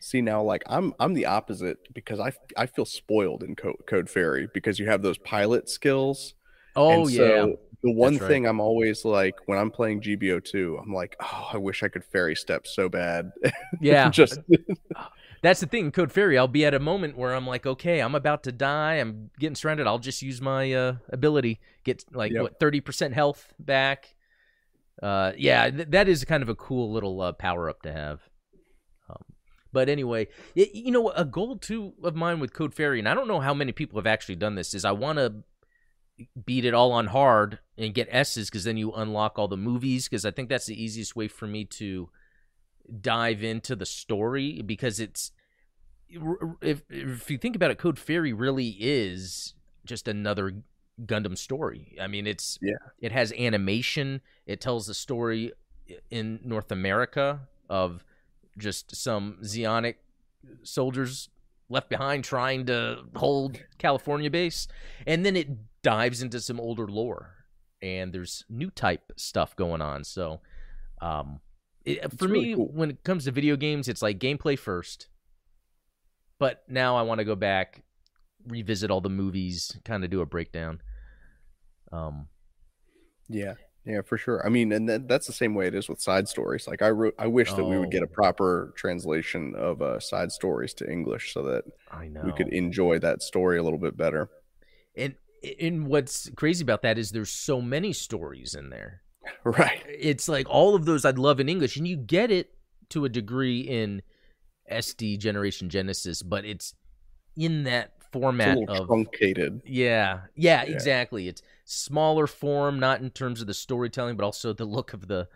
See 0.00 0.20
now, 0.20 0.42
like 0.42 0.62
I'm 0.66 0.92
I'm 1.00 1.14
the 1.14 1.24
opposite 1.24 1.78
because 1.94 2.20
I 2.20 2.32
I 2.58 2.66
feel 2.66 2.84
spoiled 2.84 3.42
in 3.42 3.56
Code, 3.56 3.76
Code 3.86 4.10
Fairy 4.10 4.48
because 4.52 4.78
you 4.78 4.86
have 4.86 5.00
those 5.00 5.16
pilot 5.16 5.70
skills. 5.70 6.34
Oh 6.78 7.08
yeah, 7.08 7.46
the 7.86 7.92
one 7.92 8.16
right. 8.18 8.28
thing 8.28 8.46
I'm 8.46 8.60
always 8.60 9.04
like 9.04 9.36
when 9.46 9.58
I'm 9.58 9.70
playing 9.70 10.00
GBO2, 10.02 10.82
I'm 10.82 10.92
like, 10.92 11.16
oh, 11.20 11.48
I 11.52 11.56
wish 11.56 11.82
I 11.82 11.88
could 11.88 12.04
fairy 12.04 12.34
step 12.34 12.66
so 12.66 12.88
bad. 12.88 13.30
yeah. 13.80 14.10
just 14.10 14.38
That's 15.42 15.60
the 15.60 15.66
thing 15.66 15.92
Code 15.92 16.10
Fairy. 16.10 16.36
I'll 16.38 16.48
be 16.48 16.64
at 16.64 16.74
a 16.74 16.80
moment 16.80 17.16
where 17.16 17.34
I'm 17.34 17.46
like, 17.46 17.66
okay, 17.66 18.00
I'm 18.00 18.14
about 18.14 18.42
to 18.44 18.52
die. 18.52 18.94
I'm 18.94 19.30
getting 19.38 19.54
surrounded. 19.54 19.86
I'll 19.86 19.98
just 19.98 20.22
use 20.22 20.40
my 20.40 20.72
uh, 20.72 20.96
ability, 21.10 21.60
get 21.84 22.04
like 22.12 22.32
Yep. 22.32 22.42
what 22.42 22.58
thirty 22.58 22.80
percent 22.80 23.14
health 23.14 23.52
back. 23.58 24.14
Uh, 25.02 25.32
yeah, 25.36 25.70
th- 25.70 25.88
that 25.90 26.08
is 26.08 26.24
kind 26.24 26.42
of 26.42 26.48
a 26.48 26.54
cool 26.54 26.92
little 26.92 27.20
uh, 27.20 27.32
power 27.32 27.68
up 27.68 27.82
to 27.82 27.92
have. 27.92 28.22
Um, 29.10 29.22
but 29.72 29.88
anyway, 29.90 30.26
y- 30.56 30.70
you 30.72 30.90
know, 30.90 31.10
a 31.10 31.24
goal 31.24 31.58
too 31.58 31.92
of 32.02 32.16
mine 32.16 32.40
with 32.40 32.54
Code 32.54 32.74
Fairy, 32.74 32.98
and 32.98 33.08
I 33.08 33.14
don't 33.14 33.28
know 33.28 33.40
how 33.40 33.52
many 33.54 33.72
people 33.72 33.98
have 33.98 34.06
actually 34.06 34.36
done 34.36 34.54
this, 34.54 34.72
is 34.74 34.84
I 34.86 34.92
want 34.92 35.18
to 35.18 35.34
beat 36.44 36.64
it 36.64 36.74
all 36.74 36.92
on 36.92 37.08
hard 37.08 37.58
and 37.76 37.94
get 37.94 38.08
S's 38.10 38.48
because 38.48 38.64
then 38.64 38.76
you 38.76 38.92
unlock 38.92 39.38
all 39.38 39.48
the 39.48 39.56
movies 39.56 40.08
because 40.08 40.24
I 40.24 40.30
think 40.30 40.48
that's 40.48 40.66
the 40.66 40.82
easiest 40.82 41.14
way 41.14 41.28
for 41.28 41.46
me 41.46 41.64
to 41.64 42.08
dive 43.00 43.42
into 43.42 43.76
the 43.76 43.86
story 43.86 44.62
because 44.62 45.00
it's 45.00 45.32
if 46.08 46.82
if 46.88 47.30
you 47.30 47.38
think 47.38 47.56
about 47.56 47.70
it, 47.70 47.78
Code 47.78 47.98
Fairy 47.98 48.32
really 48.32 48.76
is 48.78 49.54
just 49.84 50.08
another 50.08 50.62
Gundam 51.04 51.36
story. 51.36 51.96
I 52.00 52.06
mean, 52.06 52.26
it's 52.26 52.58
yeah, 52.62 52.76
it 53.00 53.12
has 53.12 53.32
animation. 53.32 54.20
It 54.46 54.60
tells 54.60 54.86
the 54.86 54.94
story 54.94 55.52
in 56.10 56.40
North 56.44 56.70
America 56.70 57.40
of 57.68 58.04
just 58.56 58.94
some 58.94 59.38
Zeonic 59.42 59.96
soldiers 60.62 61.28
left 61.68 61.88
behind 61.88 62.24
trying 62.24 62.66
to 62.66 62.98
hold 63.16 63.58
California 63.78 64.30
base, 64.30 64.68
and 65.06 65.26
then 65.26 65.36
it 65.36 65.48
dives 65.86 66.20
into 66.20 66.40
some 66.40 66.58
older 66.58 66.88
lore, 66.88 67.36
and 67.80 68.12
there's 68.12 68.44
new 68.48 68.70
type 68.70 69.12
stuff 69.16 69.54
going 69.54 69.80
on. 69.80 70.02
So, 70.02 70.40
um, 71.00 71.38
it, 71.84 72.18
for 72.18 72.26
really 72.26 72.46
me, 72.46 72.54
cool. 72.56 72.72
when 72.72 72.90
it 72.90 73.04
comes 73.04 73.26
to 73.26 73.30
video 73.30 73.54
games, 73.54 73.86
it's 73.86 74.02
like 74.02 74.18
gameplay 74.18 74.58
first. 74.58 75.06
But 76.40 76.64
now 76.68 76.96
I 76.96 77.02
want 77.02 77.20
to 77.20 77.24
go 77.24 77.36
back, 77.36 77.84
revisit 78.48 78.90
all 78.90 79.00
the 79.00 79.08
movies, 79.08 79.78
kind 79.84 80.02
of 80.02 80.10
do 80.10 80.22
a 80.22 80.26
breakdown. 80.26 80.82
Um, 81.92 82.26
yeah, 83.28 83.54
yeah, 83.84 84.00
for 84.02 84.18
sure. 84.18 84.44
I 84.44 84.48
mean, 84.48 84.72
and 84.72 84.88
that, 84.88 85.06
that's 85.06 85.28
the 85.28 85.32
same 85.32 85.54
way 85.54 85.68
it 85.68 85.74
is 85.76 85.88
with 85.88 86.00
side 86.00 86.26
stories. 86.26 86.66
Like 86.66 86.82
I 86.82 86.90
wrote, 86.90 87.14
I 87.16 87.28
wish 87.28 87.52
that 87.52 87.62
oh. 87.62 87.68
we 87.68 87.78
would 87.78 87.92
get 87.92 88.02
a 88.02 88.06
oh. 88.06 88.12
proper 88.12 88.74
translation 88.76 89.54
of 89.56 89.80
uh, 89.80 90.00
side 90.00 90.32
stories 90.32 90.74
to 90.74 90.90
English 90.90 91.32
so 91.32 91.44
that 91.44 91.62
I 91.92 92.08
know 92.08 92.22
we 92.24 92.32
could 92.32 92.48
enjoy 92.48 92.98
that 92.98 93.22
story 93.22 93.56
a 93.56 93.62
little 93.62 93.78
bit 93.78 93.96
better. 93.96 94.28
And 94.96 95.14
and 95.60 95.86
what's 95.86 96.30
crazy 96.36 96.62
about 96.62 96.82
that 96.82 96.98
is 96.98 97.10
there's 97.10 97.30
so 97.30 97.60
many 97.60 97.92
stories 97.92 98.54
in 98.54 98.70
there. 98.70 99.02
Right. 99.44 99.82
It's 99.88 100.28
like 100.28 100.48
all 100.48 100.74
of 100.74 100.84
those 100.84 101.04
I'd 101.04 101.18
love 101.18 101.40
in 101.40 101.48
English, 101.48 101.76
and 101.76 101.86
you 101.86 101.96
get 101.96 102.30
it 102.30 102.54
to 102.90 103.04
a 103.04 103.08
degree 103.08 103.60
in 103.60 104.02
SD 104.70 105.18
Generation 105.18 105.68
Genesis, 105.68 106.22
but 106.22 106.44
it's 106.44 106.74
in 107.36 107.64
that 107.64 107.92
format 108.12 108.58
of 108.68 108.86
truncated. 108.86 109.62
Yeah, 109.64 110.20
yeah, 110.34 110.62
yeah, 110.64 110.72
exactly. 110.72 111.28
It's 111.28 111.42
smaller 111.64 112.26
form, 112.26 112.78
not 112.78 113.00
in 113.00 113.10
terms 113.10 113.40
of 113.40 113.46
the 113.46 113.54
storytelling, 113.54 114.16
but 114.16 114.24
also 114.24 114.52
the 114.52 114.64
look 114.64 114.92
of 114.92 115.08
the 115.08 115.28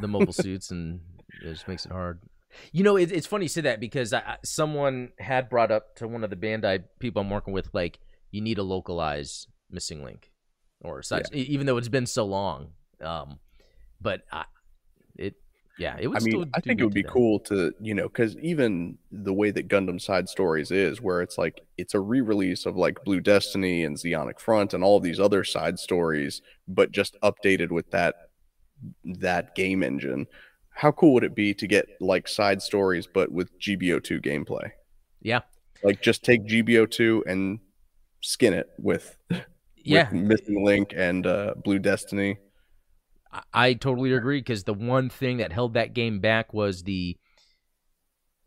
the 0.00 0.08
mobile 0.08 0.32
suits, 0.32 0.70
and 0.70 1.00
it 1.42 1.50
just 1.50 1.68
makes 1.68 1.86
it 1.86 1.92
hard. 1.92 2.20
You 2.72 2.84
know, 2.84 2.96
it, 2.96 3.12
it's 3.12 3.26
funny 3.26 3.44
you 3.44 3.50
say 3.50 3.60
that 3.62 3.80
because 3.80 4.12
I, 4.12 4.38
someone 4.42 5.12
had 5.18 5.48
brought 5.48 5.70
up 5.70 5.96
to 5.96 6.08
one 6.08 6.24
of 6.24 6.30
the 6.30 6.36
Bandai 6.36 6.84
people 6.98 7.20
I'm 7.20 7.30
working 7.30 7.52
with, 7.52 7.68
like, 7.74 7.98
you 8.36 8.42
need 8.42 8.58
a 8.58 8.62
localized 8.62 9.48
missing 9.70 10.04
link 10.04 10.30
or 10.82 11.02
size, 11.02 11.24
yeah. 11.32 11.38
even 11.38 11.66
though 11.66 11.78
it's 11.78 11.88
been 11.88 12.06
so 12.06 12.26
long. 12.26 12.68
Um, 13.00 13.38
but 13.98 14.22
I, 14.30 14.44
it, 15.16 15.34
yeah, 15.78 15.96
it 15.98 16.06
would. 16.08 16.18
I 16.18 16.20
mean, 16.20 16.50
I 16.54 16.60
think 16.60 16.80
it 16.80 16.84
would 16.84 16.92
be 16.92 17.02
cool 17.02 17.40
to 17.40 17.72
you 17.80 17.94
know 17.94 18.08
because 18.08 18.36
even 18.38 18.98
the 19.10 19.32
way 19.32 19.50
that 19.50 19.68
Gundam 19.68 19.98
Side 20.00 20.28
Stories 20.28 20.70
is, 20.70 21.00
where 21.00 21.22
it's 21.22 21.38
like 21.38 21.62
it's 21.78 21.94
a 21.94 22.00
re-release 22.00 22.66
of 22.66 22.76
like 22.76 23.02
Blue 23.04 23.20
Destiny 23.20 23.84
and 23.84 23.96
Zeonic 23.96 24.38
Front 24.38 24.74
and 24.74 24.84
all 24.84 25.00
these 25.00 25.18
other 25.18 25.42
side 25.42 25.78
stories, 25.78 26.42
but 26.68 26.92
just 26.92 27.16
updated 27.22 27.70
with 27.70 27.90
that 27.90 28.14
that 29.04 29.54
game 29.54 29.82
engine. 29.82 30.26
How 30.70 30.92
cool 30.92 31.14
would 31.14 31.24
it 31.24 31.34
be 31.34 31.54
to 31.54 31.66
get 31.66 31.86
like 32.02 32.28
side 32.28 32.60
stories 32.60 33.06
but 33.06 33.32
with 33.32 33.58
GBO2 33.58 34.22
gameplay? 34.22 34.72
Yeah. 35.22 35.40
Like 35.82 36.02
just 36.02 36.22
take 36.22 36.46
GBO2 36.46 37.22
and 37.26 37.60
skin 38.22 38.52
it 38.52 38.68
with 38.78 39.16
yeah, 39.76 40.10
with 40.10 40.20
Missing 40.20 40.64
Link 40.64 40.92
and 40.96 41.26
uh, 41.26 41.54
Blue 41.62 41.78
Destiny. 41.78 42.38
I 43.52 43.74
totally 43.74 44.12
agree 44.12 44.40
because 44.40 44.64
the 44.64 44.74
one 44.74 45.10
thing 45.10 45.38
that 45.38 45.52
held 45.52 45.74
that 45.74 45.94
game 45.94 46.20
back 46.20 46.54
was 46.54 46.82
the 46.82 47.16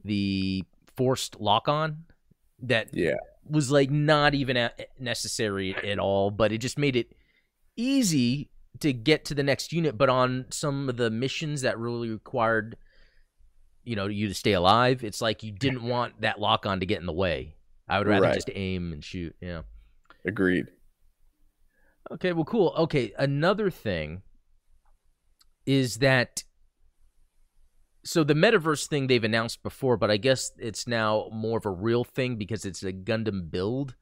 the 0.03 0.63
forced 0.95 1.39
lock 1.39 1.67
on 1.67 2.05
that 2.63 2.89
yeah 2.93 3.15
was 3.49 3.71
like 3.71 3.89
not 3.89 4.35
even 4.35 4.69
necessary 4.99 5.75
at 5.75 5.97
all, 5.99 6.29
but 6.29 6.51
it 6.51 6.59
just 6.59 6.77
made 6.77 6.95
it 6.95 7.15
easy 7.75 8.49
to 8.79 8.93
get 8.93 9.25
to 9.25 9.33
the 9.33 9.43
next 9.43 9.73
unit. 9.73 9.97
But 9.97 10.09
on 10.09 10.45
some 10.49 10.87
of 10.87 10.97
the 10.97 11.09
missions 11.09 11.61
that 11.61 11.79
really 11.79 12.09
required 12.09 12.77
you 13.83 13.95
know 13.95 14.07
you 14.07 14.27
to 14.27 14.33
stay 14.33 14.53
alive, 14.53 15.03
it's 15.03 15.21
like 15.21 15.43
you 15.43 15.51
didn't 15.51 15.83
want 15.83 16.21
that 16.21 16.39
lock 16.39 16.65
on 16.65 16.79
to 16.79 16.85
get 16.85 16.99
in 16.99 17.05
the 17.05 17.13
way. 17.13 17.55
I 17.89 17.97
would 17.97 18.07
rather 18.07 18.27
right. 18.27 18.35
just 18.35 18.49
aim 18.53 18.93
and 18.93 19.03
shoot. 19.03 19.35
Yeah, 19.41 19.61
agreed. 20.25 20.67
Okay, 22.11 22.33
well, 22.33 22.45
cool. 22.45 22.73
Okay, 22.77 23.13
another 23.17 23.69
thing 23.69 24.21
is 25.65 25.97
that 25.97 26.43
so 28.03 28.23
the 28.23 28.33
metaverse 28.33 28.87
thing 28.87 29.07
they've 29.07 29.23
announced 29.23 29.61
before, 29.61 29.97
but 29.97 30.09
I 30.09 30.17
guess 30.17 30.51
it's 30.57 30.87
now 30.87 31.29
more 31.31 31.57
of 31.57 31.65
a 31.65 31.71
real 31.71 32.03
thing 32.03 32.37
because 32.37 32.65
it's 32.65 32.81
a 32.83 32.93
Gundam 32.93 33.51
build 33.51 33.95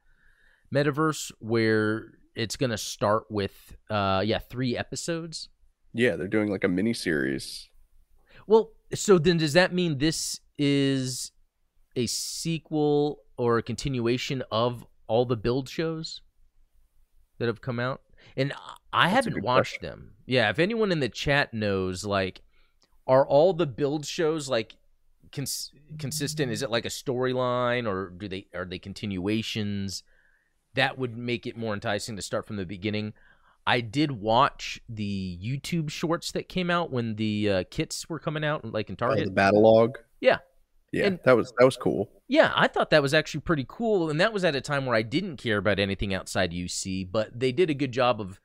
metaverse 0.73 1.31
where 1.39 2.11
it's 2.35 2.55
going 2.55 2.69
to 2.69 2.77
start 2.77 3.23
with 3.29 3.75
uh 3.89 4.21
yeah, 4.25 4.39
3 4.39 4.77
episodes. 4.77 5.49
Yeah, 5.93 6.15
they're 6.15 6.27
doing 6.27 6.49
like 6.49 6.63
a 6.63 6.67
mini 6.67 6.93
series. 6.93 7.69
Well, 8.45 8.71
so 8.93 9.17
then 9.17 9.37
does 9.37 9.53
that 9.53 9.73
mean 9.73 9.97
this 9.97 10.39
is 10.57 11.31
a 11.95 12.05
sequel 12.05 13.19
or 13.37 13.57
a 13.57 13.63
continuation 13.63 14.43
of 14.51 14.85
all 15.07 15.25
the 15.25 15.37
build 15.37 15.69
shows 15.69 16.21
that 17.39 17.47
have 17.47 17.61
come 17.61 17.79
out? 17.79 18.01
And 18.35 18.53
I 18.91 19.09
That's 19.09 19.25
haven't 19.25 19.43
watched 19.43 19.79
question. 19.79 19.89
them. 19.89 20.11
Yeah, 20.25 20.49
if 20.49 20.59
anyone 20.59 20.91
in 20.91 20.99
the 20.99 21.09
chat 21.09 21.53
knows, 21.53 22.03
like, 22.03 22.41
are 23.05 23.25
all 23.25 23.53
the 23.53 23.65
build 23.65 24.05
shows 24.05 24.49
like 24.49 24.75
cons- 25.31 25.71
consistent? 25.97 26.51
Is 26.51 26.61
it 26.61 26.69
like 26.69 26.85
a 26.85 26.89
storyline, 26.89 27.87
or 27.87 28.09
do 28.09 28.27
they 28.27 28.47
are 28.53 28.65
they 28.65 28.79
continuations? 28.79 30.03
That 30.73 30.97
would 30.97 31.17
make 31.17 31.47
it 31.47 31.57
more 31.57 31.73
enticing 31.73 32.15
to 32.17 32.21
start 32.21 32.45
from 32.45 32.57
the 32.57 32.65
beginning. 32.65 33.13
I 33.65 33.81
did 33.81 34.11
watch 34.11 34.79
the 34.87 35.37
YouTube 35.43 35.89
shorts 35.89 36.31
that 36.31 36.47
came 36.47 36.69
out 36.69 36.91
when 36.91 37.15
the 37.15 37.49
uh, 37.49 37.63
kits 37.69 38.07
were 38.07 38.19
coming 38.19 38.43
out, 38.45 38.63
like 38.63 38.89
in 38.89 38.95
Target. 38.95 39.21
Oh, 39.21 39.25
the 39.25 39.31
battle 39.31 39.61
log. 39.61 39.97
Yeah, 40.21 40.37
yeah, 40.91 41.05
and, 41.05 41.19
that 41.25 41.35
was 41.35 41.53
that 41.57 41.65
was 41.65 41.77
cool. 41.77 42.09
Yeah, 42.27 42.51
I 42.55 42.67
thought 42.67 42.89
that 42.91 43.01
was 43.01 43.13
actually 43.13 43.41
pretty 43.41 43.65
cool, 43.67 44.09
and 44.09 44.19
that 44.19 44.33
was 44.33 44.43
at 44.43 44.55
a 44.55 44.61
time 44.61 44.85
where 44.85 44.95
I 44.95 45.01
didn't 45.01 45.37
care 45.37 45.57
about 45.57 45.79
anything 45.79 46.13
outside 46.13 46.51
UC, 46.51 47.11
but 47.11 47.37
they 47.37 47.51
did 47.51 47.69
a 47.69 47.73
good 47.73 47.91
job 47.91 48.21
of 48.21 48.39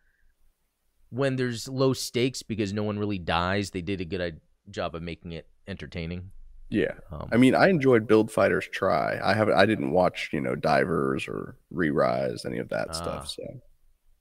when 1.11 1.37
there's 1.37 1.69
low 1.69 1.93
stakes 1.93 2.43
because 2.43 2.73
no 2.73 2.83
one 2.83 2.99
really 2.99 3.19
dies. 3.19 3.71
They 3.71 3.83
did 3.83 4.01
a 4.01 4.05
good 4.05 4.21
uh, 4.21 4.31
job 4.71 4.95
of 4.95 5.03
making 5.03 5.33
it 5.33 5.47
entertaining. 5.69 6.31
Yeah, 6.69 6.95
um, 7.11 7.29
I 7.31 7.37
mean, 7.37 7.55
I 7.55 7.69
enjoyed 7.69 8.07
Build 8.07 8.31
Fighters 8.31 8.67
Try. 8.73 9.21
I 9.23 9.35
haven't, 9.35 9.55
I 9.55 9.67
didn't 9.67 9.91
watch, 9.91 10.31
you 10.33 10.41
know, 10.41 10.55
Divers 10.55 11.29
or 11.29 11.57
Re-Rise, 11.71 12.47
any 12.47 12.59
of 12.59 12.71
that 12.71 12.89
uh, 12.89 12.93
stuff. 12.93 13.29
So, 13.29 13.43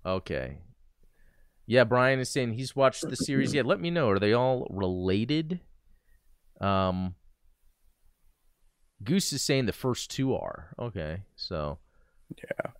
okay, 0.05 0.57
yeah, 1.71 1.85
Brian 1.85 2.19
is 2.19 2.29
saying 2.29 2.55
he's 2.55 2.75
watched 2.75 3.07
the 3.07 3.15
series. 3.15 3.53
Yeah, 3.53 3.61
let 3.63 3.79
me 3.79 3.89
know. 3.91 4.09
Are 4.09 4.19
they 4.19 4.33
all 4.33 4.67
related? 4.69 5.61
Um, 6.59 7.15
Goose 9.03 9.33
is 9.33 9.41
saying 9.41 9.65
the 9.65 9.73
first 9.73 10.11
two 10.11 10.35
are 10.35 10.73
okay. 10.79 11.23
So, 11.35 11.79
yeah. 12.37 12.71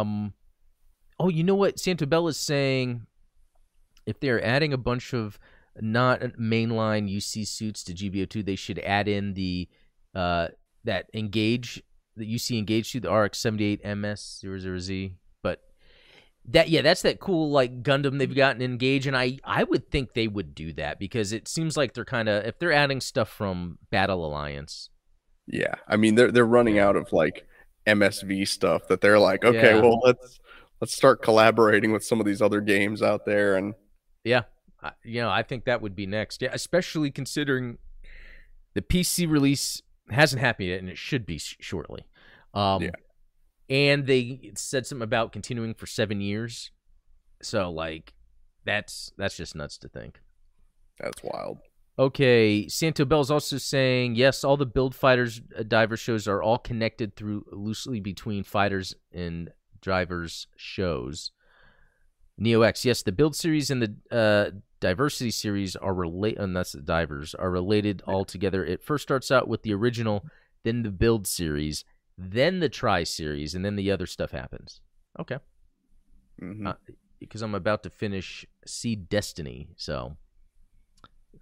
Um. 0.00 0.32
Oh, 1.18 1.28
you 1.28 1.44
know 1.44 1.54
what? 1.54 1.76
Santabella 1.76 2.30
is 2.30 2.38
saying 2.38 3.06
if 4.06 4.18
they're 4.20 4.44
adding 4.44 4.72
a 4.72 4.78
bunch 4.78 5.12
of 5.12 5.38
not 5.80 6.20
mainline 6.20 7.10
UC 7.10 7.46
suits 7.46 7.84
to 7.84 7.94
GBO2, 7.94 8.44
they 8.44 8.56
should 8.56 8.78
add 8.80 9.08
in 9.08 9.34
the 9.34 9.68
uh 10.14 10.48
that 10.84 11.06
engage 11.14 11.82
the 12.16 12.34
UC 12.34 12.58
engage 12.58 12.90
suit, 12.90 13.02
the 13.02 13.08
RX78 13.08 13.82
MS00Z. 13.84 15.12
But 15.42 15.62
that 16.46 16.68
yeah, 16.68 16.82
that's 16.82 17.02
that 17.02 17.20
cool 17.20 17.50
like 17.50 17.82
Gundam 17.82 18.18
they've 18.18 18.34
gotten 18.34 18.62
engage, 18.62 19.06
and 19.06 19.16
I 19.16 19.38
I 19.44 19.64
would 19.64 19.90
think 19.90 20.12
they 20.12 20.28
would 20.28 20.54
do 20.54 20.72
that 20.74 20.98
because 20.98 21.32
it 21.32 21.48
seems 21.48 21.76
like 21.76 21.94
they're 21.94 22.04
kind 22.04 22.28
of 22.28 22.44
if 22.44 22.58
they're 22.58 22.72
adding 22.72 23.00
stuff 23.00 23.28
from 23.28 23.78
Battle 23.90 24.26
Alliance 24.26 24.90
yeah, 25.46 25.74
I 25.88 25.96
mean 25.96 26.14
they're 26.14 26.30
they're 26.30 26.46
running 26.46 26.78
out 26.78 26.96
of 26.96 27.12
like 27.12 27.46
MSV 27.86 28.46
stuff 28.48 28.88
that 28.88 29.00
they're 29.00 29.18
like, 29.18 29.44
okay, 29.44 29.76
yeah. 29.76 29.80
well 29.80 30.00
let's 30.04 30.40
let's 30.80 30.94
start 30.94 31.22
collaborating 31.22 31.92
with 31.92 32.04
some 32.04 32.20
of 32.20 32.26
these 32.26 32.42
other 32.42 32.60
games 32.60 33.02
out 33.02 33.24
there 33.24 33.56
and 33.56 33.74
yeah, 34.24 34.42
you 35.04 35.20
know 35.20 35.30
I 35.30 35.42
think 35.42 35.64
that 35.64 35.82
would 35.82 35.96
be 35.96 36.06
next. 36.06 36.42
Yeah, 36.42 36.50
especially 36.52 37.10
considering 37.10 37.78
the 38.74 38.82
PC 38.82 39.28
release 39.28 39.82
hasn't 40.10 40.40
happened 40.40 40.68
yet 40.68 40.80
and 40.80 40.88
it 40.88 40.98
should 40.98 41.26
be 41.26 41.38
sh- 41.38 41.56
shortly. 41.60 42.06
Um, 42.54 42.82
yeah. 42.82 42.90
And 43.68 44.06
they 44.06 44.52
said 44.54 44.86
something 44.86 45.04
about 45.04 45.32
continuing 45.32 45.74
for 45.74 45.86
seven 45.86 46.20
years, 46.20 46.70
so 47.42 47.70
like 47.70 48.12
that's 48.64 49.12
that's 49.16 49.36
just 49.36 49.54
nuts 49.54 49.78
to 49.78 49.88
think. 49.88 50.20
That's 50.98 51.22
wild. 51.22 51.58
Okay, 51.98 52.68
Santo 52.68 53.04
Bell's 53.04 53.30
also 53.30 53.58
saying 53.58 54.14
yes. 54.14 54.44
All 54.44 54.56
the 54.56 54.64
build 54.66 54.94
fighters 54.94 55.42
uh, 55.58 55.62
diver 55.62 55.96
shows 55.96 56.26
are 56.26 56.42
all 56.42 56.58
connected 56.58 57.16
through 57.16 57.44
loosely 57.52 58.00
between 58.00 58.44
fighters 58.44 58.94
and 59.12 59.50
divers 59.82 60.46
shows. 60.56 61.32
Neo 62.38 62.62
X, 62.62 62.84
yes, 62.84 63.02
the 63.02 63.12
build 63.12 63.36
series 63.36 63.70
and 63.70 63.82
the 63.82 64.16
uh, 64.16 64.50
diversity 64.80 65.30
series 65.30 65.76
are 65.76 65.92
related, 65.92 66.40
and 66.40 66.56
that's 66.56 66.72
the 66.72 66.80
divers 66.80 67.34
are 67.34 67.50
related 67.50 68.02
all 68.06 68.24
together. 68.24 68.64
It 68.64 68.82
first 68.82 69.02
starts 69.02 69.30
out 69.30 69.46
with 69.46 69.62
the 69.62 69.74
original, 69.74 70.24
then 70.64 70.82
the 70.82 70.90
build 70.90 71.26
series, 71.26 71.84
then 72.16 72.60
the 72.60 72.70
try 72.70 73.04
series, 73.04 73.54
and 73.54 73.64
then 73.64 73.76
the 73.76 73.90
other 73.90 74.06
stuff 74.06 74.30
happens. 74.30 74.80
Okay. 75.20 75.38
Mhm. 76.40 76.66
Uh, 76.66 76.74
because 77.20 77.42
I'm 77.42 77.54
about 77.54 77.82
to 77.82 77.90
finish 77.90 78.46
Seed 78.66 79.08
Destiny, 79.10 79.68
so 79.76 80.16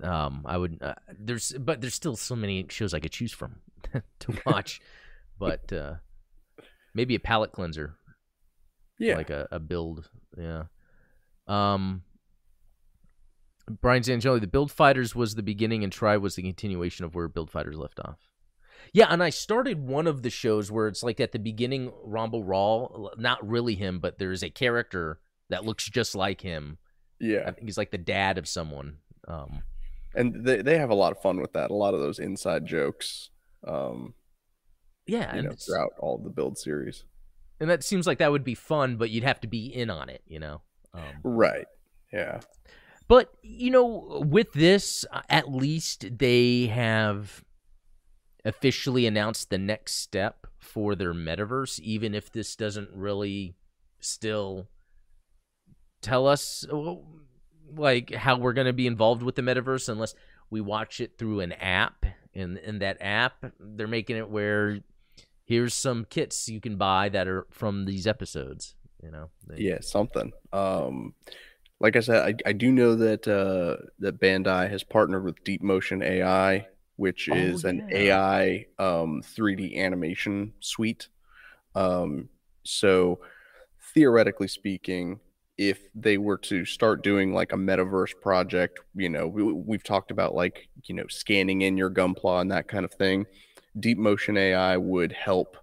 um, 0.02 0.42
I 0.44 0.56
would 0.56 0.78
uh, 0.82 0.94
there's 1.18 1.52
but 1.52 1.80
there's 1.80 1.94
still 1.94 2.16
so 2.16 2.36
many 2.36 2.66
shows 2.70 2.94
I 2.94 3.00
could 3.00 3.12
choose 3.12 3.32
from 3.32 3.56
to 4.20 4.34
watch, 4.46 4.80
but 5.38 5.72
uh, 5.72 5.94
maybe 6.94 7.14
a 7.14 7.20
palate 7.20 7.52
cleanser, 7.52 7.96
yeah. 8.98 9.16
like 9.16 9.30
a, 9.30 9.48
a 9.50 9.58
build, 9.58 10.08
yeah. 10.38 10.64
Um, 11.46 12.02
Brian 13.80 14.02
Zangeli, 14.02 14.40
the 14.40 14.46
Build 14.46 14.72
Fighters 14.72 15.14
was 15.14 15.34
the 15.34 15.42
beginning, 15.42 15.84
and 15.84 15.92
Try 15.92 16.16
was 16.16 16.34
the 16.34 16.42
continuation 16.42 17.04
of 17.04 17.14
where 17.14 17.28
Build 17.28 17.50
Fighters 17.50 17.76
left 17.76 18.00
off. 18.00 18.18
Yeah, 18.92 19.06
and 19.10 19.22
I 19.22 19.30
started 19.30 19.86
one 19.86 20.06
of 20.06 20.22
the 20.22 20.30
shows 20.30 20.70
where 20.70 20.88
it's 20.88 21.02
like 21.02 21.20
at 21.20 21.32
the 21.32 21.38
beginning, 21.38 21.92
Ramba 22.06 22.42
Ral, 22.44 23.12
not 23.16 23.46
really 23.46 23.74
him, 23.74 24.00
but 24.00 24.18
there's 24.18 24.42
a 24.42 24.50
character 24.50 25.20
that 25.50 25.64
looks 25.64 25.88
just 25.88 26.14
like 26.14 26.40
him. 26.40 26.78
Yeah, 27.20 27.42
I 27.46 27.52
think 27.52 27.66
he's 27.66 27.78
like 27.78 27.90
the 27.90 27.98
dad 27.98 28.38
of 28.38 28.48
someone. 28.48 28.96
Um, 29.28 29.62
And 30.14 30.44
they, 30.44 30.62
they 30.62 30.78
have 30.78 30.90
a 30.90 30.94
lot 30.94 31.12
of 31.12 31.22
fun 31.22 31.40
with 31.40 31.52
that. 31.52 31.70
A 31.70 31.74
lot 31.74 31.94
of 31.94 32.00
those 32.00 32.18
inside 32.18 32.66
jokes, 32.66 33.30
um, 33.66 34.14
yeah, 35.06 35.34
you 35.36 35.42
know, 35.42 35.52
throughout 35.52 35.92
all 35.98 36.18
the 36.18 36.30
build 36.30 36.58
series. 36.58 37.04
and 37.60 37.68
that 37.70 37.84
seems 37.84 38.06
like 38.06 38.18
that 38.18 38.32
would 38.32 38.44
be 38.44 38.54
fun, 38.54 38.96
but 38.96 39.10
you'd 39.10 39.24
have 39.24 39.40
to 39.40 39.46
be 39.48 39.66
in 39.66 39.90
on 39.90 40.08
it, 40.08 40.22
you 40.26 40.40
know. 40.40 40.62
Um, 40.94 41.20
Right. 41.22 41.66
Yeah. 42.12 42.40
But 43.06 43.32
you 43.42 43.70
know, 43.70 44.24
with 44.28 44.52
this, 44.52 45.04
uh, 45.12 45.22
at 45.28 45.52
least 45.52 46.18
they 46.18 46.66
have 46.66 47.44
officially 48.44 49.06
announced 49.06 49.50
the 49.50 49.58
next 49.58 49.96
step 49.96 50.46
for 50.58 50.94
their 50.94 51.12
metaverse, 51.12 51.78
even 51.80 52.14
if 52.14 52.30
this 52.32 52.56
doesn't 52.56 52.90
really 52.92 53.56
still 54.00 54.68
tell 56.02 56.26
us 56.26 56.64
like 57.76 58.12
how 58.14 58.36
we're 58.36 58.52
going 58.52 58.66
to 58.66 58.72
be 58.72 58.86
involved 58.86 59.22
with 59.22 59.34
the 59.34 59.42
metaverse 59.42 59.88
unless 59.88 60.14
we 60.50 60.60
watch 60.60 61.00
it 61.00 61.16
through 61.18 61.40
an 61.40 61.52
app 61.52 62.04
and 62.34 62.58
in 62.58 62.78
that 62.80 62.96
app 63.00 63.44
they're 63.58 63.86
making 63.88 64.16
it 64.16 64.28
where 64.28 64.80
here's 65.44 65.74
some 65.74 66.04
kits 66.04 66.48
you 66.48 66.60
can 66.60 66.76
buy 66.76 67.08
that 67.08 67.26
are 67.28 67.46
from 67.50 67.84
these 67.84 68.06
episodes 68.06 68.74
you 69.02 69.10
know 69.10 69.30
They- 69.46 69.62
Yeah, 69.62 69.78
something. 69.80 70.32
Um, 70.52 71.14
like 71.80 71.96
I 71.96 72.00
said, 72.00 72.22
I, 72.44 72.50
I 72.50 72.52
do 72.52 72.70
know 72.70 72.94
that 72.96 73.26
uh, 73.26 73.86
that 74.00 74.20
Bandai 74.20 74.68
has 74.70 74.82
partnered 74.84 75.24
with 75.24 75.42
DeepMotion 75.44 76.04
AI, 76.04 76.66
which 76.96 77.28
Oh, 77.30 77.34
is 77.34 77.64
an. 77.64 77.82
AI 77.90 78.66
um, 78.78 79.22
3D 79.22 79.76
animation 79.78 80.52
suite. 80.60 81.08
Um, 81.74 82.28
so 82.64 83.20
theoretically 83.94 84.48
speaking, 84.48 85.20
if 85.60 85.90
they 85.94 86.16
were 86.16 86.38
to 86.38 86.64
start 86.64 87.04
doing 87.04 87.34
like 87.34 87.52
a 87.52 87.56
metaverse 87.56 88.18
project, 88.22 88.80
you 88.94 89.10
know, 89.10 89.28
we, 89.28 89.42
we've 89.42 89.84
talked 89.84 90.10
about 90.10 90.34
like 90.34 90.66
you 90.86 90.94
know 90.94 91.04
scanning 91.10 91.60
in 91.60 91.76
your 91.76 91.90
Gunpla 91.90 92.40
and 92.40 92.50
that 92.50 92.66
kind 92.66 92.82
of 92.82 92.94
thing. 92.94 93.26
DeepMotion 93.78 94.38
AI 94.38 94.78
would 94.78 95.12
help 95.12 95.58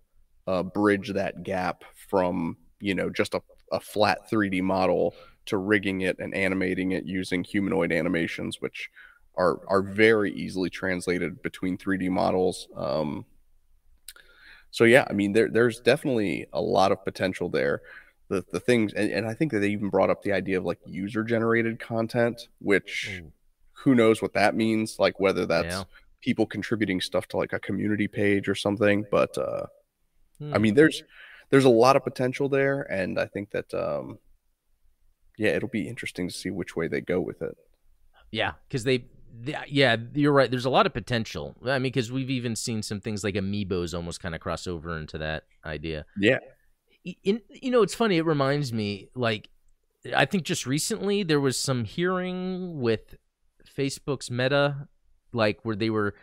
uh, 0.46 0.62
bridge 0.62 1.12
that 1.14 1.42
gap 1.42 1.84
from 2.10 2.58
you 2.80 2.94
know 2.94 3.10
just 3.10 3.34
a, 3.34 3.42
a 3.72 3.80
flat 3.80 4.30
3D 4.30 4.62
model 4.62 5.16
to 5.48 5.58
rigging 5.58 6.02
it 6.02 6.20
and 6.20 6.36
animating 6.36 6.92
it 6.92 7.06
using 7.06 7.44
humanoid 7.44 7.92
animations, 7.92 8.62
which 8.62 8.92
are 9.36 9.62
are 9.68 9.82
very 9.82 10.32
easily 10.32 10.70
translated 10.70 11.42
between 11.42 11.76
3D 11.76 12.08
models. 12.12 12.68
Um, 12.76 13.26
so 14.70 14.84
yeah, 14.84 15.06
I 15.10 15.14
mean 15.14 15.34
there 15.34 15.50
there's 15.50 15.80
definitely 15.80 16.46
a 16.54 16.62
lot 16.62 16.92
of 16.92 17.04
potential 17.04 17.50
there. 17.50 17.82
The 18.30 18.46
the 18.52 18.60
things 18.60 18.94
and, 18.94 19.12
and 19.12 19.28
I 19.28 19.34
think 19.34 19.52
that 19.54 19.60
they 19.60 19.70
even 19.70 19.90
brought 19.90 20.10
up 20.10 20.22
the 20.24 20.34
idea 20.34 20.58
of 20.58 20.66
like 20.66 20.80
user 20.86 21.24
generated 21.24 21.80
content, 21.80 22.50
which 22.60 23.24
Ooh, 23.24 23.32
who 23.84 23.96
knows 23.96 24.22
what 24.22 24.34
that 24.34 24.56
means, 24.56 24.98
like 25.00 25.20
whether 25.20 25.46
that's 25.46 25.66
yeah. 25.66 25.84
people 26.22 26.46
contributing 26.46 27.00
stuff 27.02 27.28
to 27.30 27.38
like 27.38 27.54
a 27.54 27.60
community 27.60 28.08
page 28.08 28.50
or 28.50 28.56
something. 28.56 29.06
But 29.10 29.38
uh 29.38 29.68
I 30.52 30.58
Hmm. 30.58 30.60
mean, 30.60 30.76
there's 30.76 31.04
there's 31.50 31.66
a 31.66 31.70
lot 31.70 31.96
of 31.96 32.04
potential 32.04 32.50
there, 32.50 32.82
and 32.92 33.20
I 33.20 33.26
think 33.28 33.52
that 33.52 33.74
um, 33.74 34.20
yeah, 35.38 35.52
it'll 35.52 35.70
be 35.70 35.88
interesting 35.88 36.28
to 36.28 36.34
see 36.34 36.50
which 36.50 36.76
way 36.76 36.88
they 36.88 37.02
go 37.02 37.22
with 37.22 37.42
it. 37.42 37.58
Yeah, 38.32 38.54
because 38.68 38.84
they, 38.84 39.06
th- 39.46 39.58
yeah, 39.70 39.96
you're 40.14 40.34
right. 40.34 40.50
There's 40.52 40.66
a 40.66 40.70
lot 40.70 40.86
of 40.86 40.94
potential. 40.94 41.56
I 41.66 41.74
mean, 41.80 41.84
because 41.84 42.12
we've 42.12 42.30
even 42.30 42.56
seen 42.56 42.82
some 42.82 43.00
things 43.00 43.24
like 43.24 43.36
amiibos 43.36 43.94
almost 43.96 44.20
kind 44.22 44.36
of 44.36 44.42
cross 44.42 44.68
over 44.68 44.98
into 44.98 45.18
that 45.20 45.44
idea. 45.66 46.06
Yeah, 46.18 46.40
In, 47.24 47.42
you 47.50 47.72
know, 47.72 47.82
it's 47.82 47.96
funny. 47.96 48.18
It 48.18 48.26
reminds 48.26 48.74
me, 48.74 49.10
like, 49.16 49.50
I 50.16 50.26
think 50.26 50.44
just 50.44 50.66
recently 50.66 51.24
there 51.24 51.40
was 51.40 51.58
some 51.60 51.84
hearing 51.84 52.80
with 52.80 53.16
Facebook's 53.66 54.32
Meta, 54.32 54.88
like 55.34 55.60
where 55.64 55.76
they 55.76 55.90
were. 55.90 56.16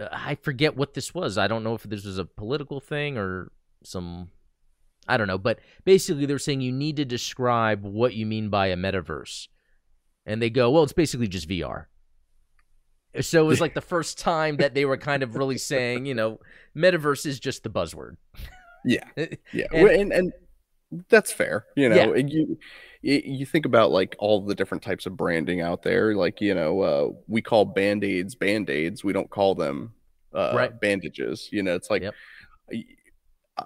uh, 0.00 0.08
I 0.12 0.34
forget 0.36 0.76
what 0.76 0.94
this 0.94 1.14
was. 1.14 1.38
I 1.38 1.46
don't 1.48 1.64
know 1.64 1.74
if 1.74 1.84
this 1.84 2.04
was 2.04 2.18
a 2.18 2.24
political 2.24 2.80
thing 2.80 3.16
or 3.16 3.52
some. 3.84 4.30
I 5.08 5.16
don't 5.16 5.28
know, 5.28 5.38
but 5.38 5.60
basically 5.84 6.26
they're 6.26 6.38
saying 6.38 6.60
you 6.60 6.72
need 6.72 6.96
to 6.96 7.04
describe 7.04 7.84
what 7.84 8.14
you 8.14 8.26
mean 8.26 8.48
by 8.48 8.66
a 8.68 8.76
metaverse, 8.76 9.48
and 10.24 10.42
they 10.42 10.50
go, 10.50 10.70
"Well, 10.70 10.82
it's 10.82 10.92
basically 10.92 11.28
just 11.28 11.48
VR." 11.48 11.86
So 13.20 13.42
it 13.42 13.46
was 13.46 13.60
like 13.60 13.74
the 13.74 13.80
first 13.80 14.18
time 14.18 14.58
that 14.58 14.74
they 14.74 14.84
were 14.84 14.98
kind 14.98 15.22
of 15.22 15.36
really 15.36 15.56
saying, 15.56 16.04
you 16.04 16.14
know, 16.14 16.38
metaverse 16.76 17.24
is 17.24 17.40
just 17.40 17.62
the 17.62 17.70
buzzword. 17.70 18.16
yeah, 18.86 19.04
yeah, 19.52 19.66
And- 19.72 19.88
and, 19.88 20.12
and 20.12 20.32
that's 21.08 21.32
fair. 21.32 21.66
You 21.76 21.88
know, 21.88 22.12
and 22.14 22.30
you 22.30 22.56
you 23.02 23.20
you 23.24 23.46
think 23.46 23.66
about 23.66 23.90
like 23.90 24.14
all 24.18 24.40
the 24.40 24.54
different 24.54 24.82
types 24.82 25.04
of 25.04 25.16
branding 25.16 25.60
out 25.60 25.82
there. 25.82 26.14
Like 26.14 26.40
you 26.40 26.54
know, 26.54 26.80
uh, 26.80 27.08
we 27.26 27.42
call 27.42 27.64
band 27.64 28.04
aids 28.04 28.34
band 28.34 28.70
aids. 28.70 29.02
We 29.04 29.12
don't 29.12 29.28
call 29.28 29.54
them 29.54 29.92
uh, 30.34 30.52
Right. 30.54 30.80
bandages. 30.80 31.48
You 31.52 31.62
know, 31.62 31.74
it's 31.74 31.90
like. 31.90 32.02
Yep. 32.02 32.14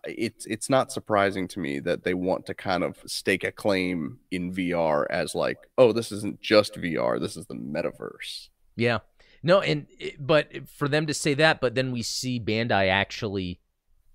It's 0.05 0.47
it's 0.47 0.71
not 0.71 0.93
surprising 0.93 1.49
to 1.49 1.59
me 1.59 1.81
that 1.81 2.05
they 2.05 2.15
want 2.15 2.47
to 2.47 2.55
kind 2.55 2.85
of 2.85 2.97
stake 3.07 3.43
a 3.43 3.51
claim 3.51 4.21
in 4.31 4.53
VR 4.55 5.05
as 5.11 5.35
like, 5.35 5.59
oh, 5.79 5.93
this 5.93 6.13
isn't 6.13 6.41
just 6.41 6.75
VR, 6.75 7.19
this 7.19 7.37
is 7.37 7.47
the 7.47 7.57
metaverse. 7.57 8.51
Yeah. 8.77 8.99
No, 9.43 9.61
and 9.61 9.89
but 10.21 10.69
for 10.69 10.87
them 10.87 11.07
to 11.07 11.15
say 11.15 11.35
that, 11.35 11.61
but 11.61 11.75
then 11.75 11.91
we 11.91 12.03
see 12.03 12.39
Bandai 12.39 12.89
actually 12.89 13.59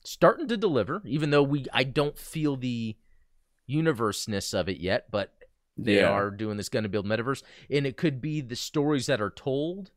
starting 0.05 0.47
to 0.47 0.57
deliver, 0.57 1.01
even 1.05 1.29
though 1.31 1.43
we 1.43 1.65
I 1.73 1.83
don't 1.83 2.17
feel 2.17 2.55
the 2.55 2.95
universeness 3.69 4.53
of 4.57 4.69
it 4.69 4.77
yet, 4.77 5.05
but 5.11 5.33
they 5.77 5.97
Yeah. 5.97 6.09
are 6.09 6.31
doing 6.31 6.57
this 6.57 6.69
Gundam 6.69 6.91
build 6.91 7.05
metaverse, 7.05 7.43
and 7.69 7.85
it 7.85 7.97
could 7.97 8.21
be 8.21 8.41
the 8.41 8.55
stories 8.55 9.07
that 9.07 9.19
are 9.21 9.31
told 9.31 9.91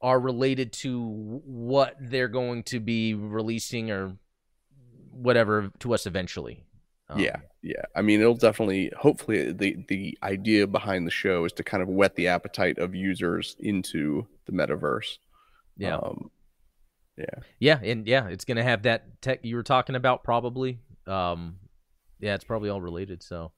are 0.00 0.20
related 0.20 0.72
to 0.72 1.40
what 1.44 1.96
they're 2.00 2.28
going 2.28 2.62
to 2.62 2.80
be 2.80 3.14
releasing 3.14 3.90
or 3.90 4.16
whatever 5.10 5.70
to 5.80 5.94
us 5.94 6.06
eventually. 6.06 6.62
Um, 7.08 7.20
yeah, 7.20 7.36
yeah. 7.62 7.82
I 7.94 8.02
mean, 8.02 8.20
it'll 8.20 8.34
definitely. 8.34 8.90
Hopefully, 8.98 9.52
the 9.52 9.76
the 9.88 10.18
idea 10.22 10.66
behind 10.66 11.06
the 11.06 11.10
show 11.12 11.44
is 11.44 11.52
to 11.54 11.62
kind 11.64 11.82
of 11.82 11.88
whet 11.88 12.16
the 12.16 12.28
appetite 12.28 12.78
of 12.78 12.94
users 12.94 13.56
into 13.60 14.26
the 14.46 14.52
metaverse. 14.52 15.18
yeah, 15.76 15.96
Um, 15.96 16.30
yeah. 17.16 17.40
yeah, 17.58 17.80
and 17.82 18.06
yeah, 18.06 18.28
it's 18.28 18.44
gonna 18.44 18.62
have 18.62 18.82
that 18.82 19.20
tech 19.22 19.40
you 19.42 19.56
were 19.56 19.62
talking 19.62 19.94
about 19.94 20.24
probably. 20.24 20.80
Um, 21.06 21.56
yeah, 22.18 22.34
it's 22.34 22.44
probably 22.44 22.70
all 22.70 22.80
related. 22.80 23.22
So 23.22 23.52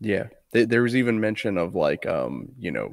Yeah. 0.00 0.28
There, 0.52 0.82
was 0.82 0.96
even 0.96 1.20
mention 1.20 1.58
of 1.58 1.74
like, 1.74 2.06
um, 2.06 2.48
you 2.58 2.70
know, 2.70 2.92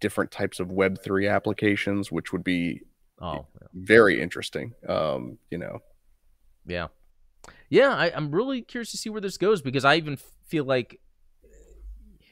different 0.00 0.30
types 0.30 0.60
of 0.60 0.70
Web 0.70 0.98
three 1.02 1.26
applications, 1.26 2.12
which 2.12 2.32
would 2.32 2.44
be 2.44 2.82
oh 3.20 3.46
very 3.72 4.20
interesting. 4.20 4.74
Um, 4.88 5.38
you 5.50 5.58
know. 5.58 5.78
Yeah. 6.66 6.88
Yeah, 7.70 7.94
I, 7.94 8.12
I'm 8.14 8.30
really 8.30 8.62
curious 8.62 8.90
to 8.90 8.96
see 8.96 9.10
where 9.10 9.20
this 9.20 9.38
goes 9.38 9.62
because 9.62 9.84
I 9.84 9.96
even 9.96 10.18
feel 10.46 10.64
like, 10.64 11.00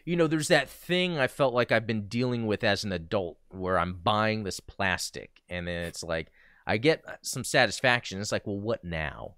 you 0.05 0.17
know, 0.17 0.27
there's 0.27 0.49
that 0.49 0.69
thing 0.69 1.19
I 1.19 1.27
felt 1.27 1.55
like 1.55 1.73
I've 1.73 1.87
been 1.87 2.09
dealing 2.09 2.47
with 2.47 2.65
as 2.65 2.85
an 2.85 2.93
adult 2.93 3.39
where 3.51 3.79
I'm 3.79 3.95
buying 3.95 4.45
this 4.45 4.61
plastic 4.61 5.43
and 5.49 5.67
then 5.67 5.85
it's 5.85 6.03
like, 6.03 6.31
I 6.67 6.77
get 6.79 7.03
uh, 7.07 7.13
some 7.23 7.45
satisfaction. 7.45 8.21
It's 8.21 8.33
like, 8.33 8.47
well, 8.47 8.59
what 8.59 8.85
now? 8.85 9.37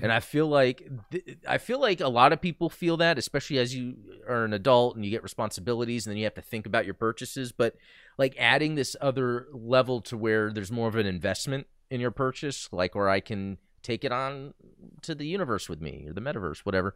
And 0.00 0.12
I 0.12 0.20
feel 0.20 0.46
like 0.46 0.88
th- 1.10 1.38
I 1.48 1.58
feel 1.58 1.80
like 1.80 2.00
a 2.00 2.08
lot 2.08 2.32
of 2.32 2.40
people 2.40 2.70
feel 2.70 2.96
that, 2.98 3.18
especially 3.18 3.58
as 3.58 3.74
you 3.74 3.96
are 4.28 4.44
an 4.44 4.52
adult 4.52 4.94
and 4.94 5.04
you 5.04 5.10
get 5.10 5.22
responsibilities, 5.22 6.06
and 6.06 6.12
then 6.12 6.18
you 6.18 6.24
have 6.24 6.34
to 6.34 6.42
think 6.42 6.66
about 6.66 6.84
your 6.84 6.94
purchases. 6.94 7.50
But 7.50 7.74
like 8.16 8.36
adding 8.38 8.74
this 8.74 8.94
other 9.00 9.48
level 9.52 10.00
to 10.02 10.16
where 10.16 10.52
there's 10.52 10.70
more 10.70 10.88
of 10.88 10.94
an 10.94 11.06
investment 11.06 11.66
in 11.90 12.00
your 12.00 12.12
purchase, 12.12 12.68
like 12.70 12.94
where 12.94 13.08
I 13.08 13.18
can 13.18 13.58
take 13.82 14.04
it 14.04 14.12
on 14.12 14.54
to 15.02 15.14
the 15.14 15.26
universe 15.26 15.68
with 15.68 15.80
me 15.80 16.04
or 16.06 16.12
the 16.12 16.20
metaverse, 16.20 16.58
whatever. 16.58 16.94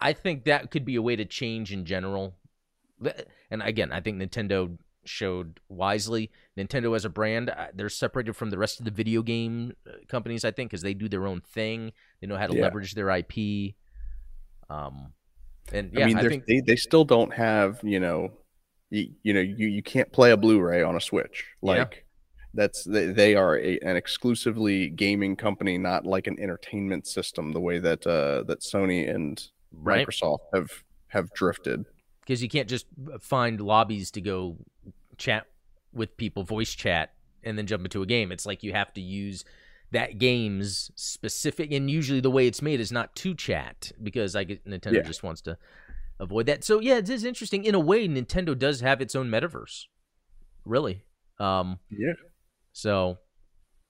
I 0.00 0.12
think 0.12 0.44
that 0.44 0.70
could 0.70 0.84
be 0.84 0.96
a 0.96 1.02
way 1.02 1.14
to 1.14 1.26
change 1.26 1.72
in 1.72 1.84
general 1.84 2.34
And 3.50 3.62
again, 3.62 3.92
I 3.92 4.00
think 4.00 4.20
Nintendo 4.20 4.76
showed 5.04 5.60
wisely. 5.68 6.30
Nintendo 6.58 6.94
as 6.94 7.04
a 7.04 7.08
brand, 7.08 7.50
uh, 7.50 7.68
they're 7.74 7.88
separated 7.88 8.34
from 8.34 8.50
the 8.50 8.58
rest 8.58 8.78
of 8.78 8.84
the 8.84 8.90
video 8.90 9.22
game 9.22 9.72
uh, 9.86 9.92
companies, 10.08 10.44
I 10.44 10.50
think, 10.50 10.70
because 10.70 10.82
they 10.82 10.94
do 10.94 11.08
their 11.08 11.26
own 11.26 11.40
thing. 11.40 11.92
They 12.20 12.26
know 12.26 12.36
how 12.36 12.46
to 12.46 12.54
Yeah. 12.54 12.62
leverage 12.62 12.94
their 12.94 13.10
IP. 13.10 13.74
Um, 14.68 15.12
and 15.72 15.90
yeah, 15.92 16.04
I 16.04 16.06
mean, 16.06 16.16
I 16.18 16.28
think 16.28 16.46
they 16.46 16.60
they 16.60 16.76
still 16.76 17.04
don't 17.04 17.32
have 17.32 17.80
you 17.82 18.00
know, 18.00 18.32
you, 18.90 19.12
you 19.22 19.34
know, 19.34 19.40
you, 19.40 19.68
you 19.68 19.82
can't 19.82 20.12
play 20.12 20.30
a 20.30 20.36
Blu-ray 20.36 20.82
on 20.82 20.96
a 20.96 21.00
Switch. 21.00 21.44
Yeah. 21.62 21.70
Like 21.70 22.06
that's 22.54 22.84
they, 22.84 23.06
they 23.06 23.34
are 23.36 23.56
a, 23.58 23.78
an 23.80 23.96
exclusively 23.96 24.88
gaming 24.90 25.36
company, 25.36 25.78
not 25.78 26.06
like 26.06 26.26
an 26.26 26.38
entertainment 26.40 27.06
system. 27.06 27.52
The 27.52 27.60
way 27.60 27.78
that 27.78 28.06
uh, 28.06 28.44
that 28.44 28.60
Sony 28.60 29.12
and 29.12 29.42
right 29.72 30.06
Microsoft 30.06 30.40
have 30.54 30.70
have 31.08 31.32
drifted. 31.32 31.84
Because 32.30 32.44
you 32.44 32.48
can't 32.48 32.68
just 32.68 32.86
uh, 33.12 33.18
find 33.18 33.60
lobbies 33.60 34.08
to 34.12 34.20
go 34.20 34.56
chat 35.18 35.46
with 35.92 36.16
people, 36.16 36.44
voice 36.44 36.72
chat, 36.72 37.12
and 37.42 37.58
then 37.58 37.66
jump 37.66 37.84
into 37.84 38.02
a 38.02 38.06
game. 38.06 38.30
It's 38.30 38.46
like 38.46 38.62
you 38.62 38.72
have 38.72 38.92
to 38.94 39.00
use 39.00 39.44
that 39.90 40.18
game's 40.18 40.92
specific, 40.94 41.72
and 41.72 41.90
usually 41.90 42.20
the 42.20 42.30
way 42.30 42.46
it's 42.46 42.62
made 42.62 42.78
is 42.78 42.92
not 42.92 43.16
to 43.16 43.34
chat 43.34 43.90
because 44.00 44.36
I 44.36 44.44
get 44.44 44.64
Nintendo 44.64 44.98
Yeah. 44.98 45.02
just 45.02 45.24
wants 45.24 45.40
to 45.40 45.58
avoid 46.20 46.46
that. 46.46 46.62
So 46.62 46.78
yeah, 46.78 46.98
it 46.98 47.10
is 47.10 47.24
interesting 47.24 47.64
in 47.64 47.74
a 47.74 47.80
way. 47.80 48.06
Nintendo 48.06 48.56
does 48.56 48.80
have 48.80 49.00
its 49.00 49.16
own 49.16 49.28
metaverse, 49.28 49.86
really. 50.64 51.02
Um, 51.40 51.80
Yeah. 51.90 52.12
so 52.70 53.18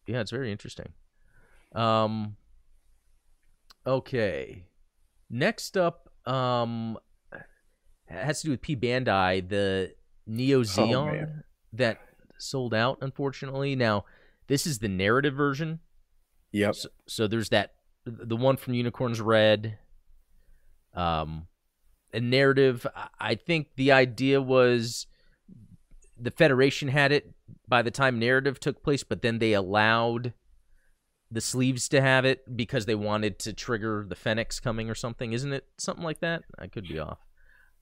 yeah, 0.07 0.21
it's 0.23 0.31
very 0.31 0.51
interesting. 0.51 0.95
Um, 1.75 2.37
okay, 3.87 4.65
next 5.29 5.77
up, 5.77 6.09
um, 6.27 6.97
has 8.11 8.41
to 8.41 8.47
do 8.49 8.51
with 8.53 8.63
P 8.63 8.77
Bandai, 8.77 9.49
the 9.49 9.95
Neo 10.27 10.63
Zeong 10.63 11.13
man. 11.13 11.45
that 11.73 12.01
sold 12.39 12.75
out, 12.75 12.99
unfortunately. 13.01 13.77
Now, 13.77 14.05
this 14.47 14.67
is 14.67 14.79
the 14.79 14.89
narrative 14.89 15.35
version. 15.35 15.81
Yep. 16.53 16.75
So, 16.75 16.89
so 17.07 17.27
there's 17.27 17.51
that 17.51 17.75
the 18.05 18.37
one 18.37 18.57
from 18.57 18.75
Unicorns 18.75 19.21
Red. 19.21 19.79
Um, 20.95 21.47
a 22.13 22.21
narrative. 22.21 22.87
I- 22.95 23.09
I 23.21 23.35
think 23.37 23.69
the 23.77 23.93
idea 23.93 24.41
was 24.43 25.07
the 26.19 26.31
Federation 26.33 26.89
had 26.89 27.13
it 27.13 27.33
by 27.69 27.83
the 27.83 27.91
time 27.91 28.19
narrative 28.19 28.59
took 28.59 28.83
place, 28.83 29.05
but 29.05 29.23
then 29.23 29.39
they 29.39 29.53
allowed 29.53 30.33
the 31.31 31.41
sleeves 31.41 31.89
to 31.91 32.01
have 32.01 32.25
it 32.25 32.57
because 32.57 32.87
they 32.87 32.95
wanted 32.97 33.39
to 33.39 33.53
trigger 33.53 34.05
the 34.09 34.17
Phenex 34.17 34.61
coming 34.61 34.91
or 34.91 34.97
something. 34.97 35.33
Isn't 35.33 35.53
it 35.53 35.65
something 35.79 36.05
like 36.05 36.19
that? 36.21 36.43
I 36.59 36.67
could 36.67 36.89
be 36.89 36.99
off. 36.99 37.19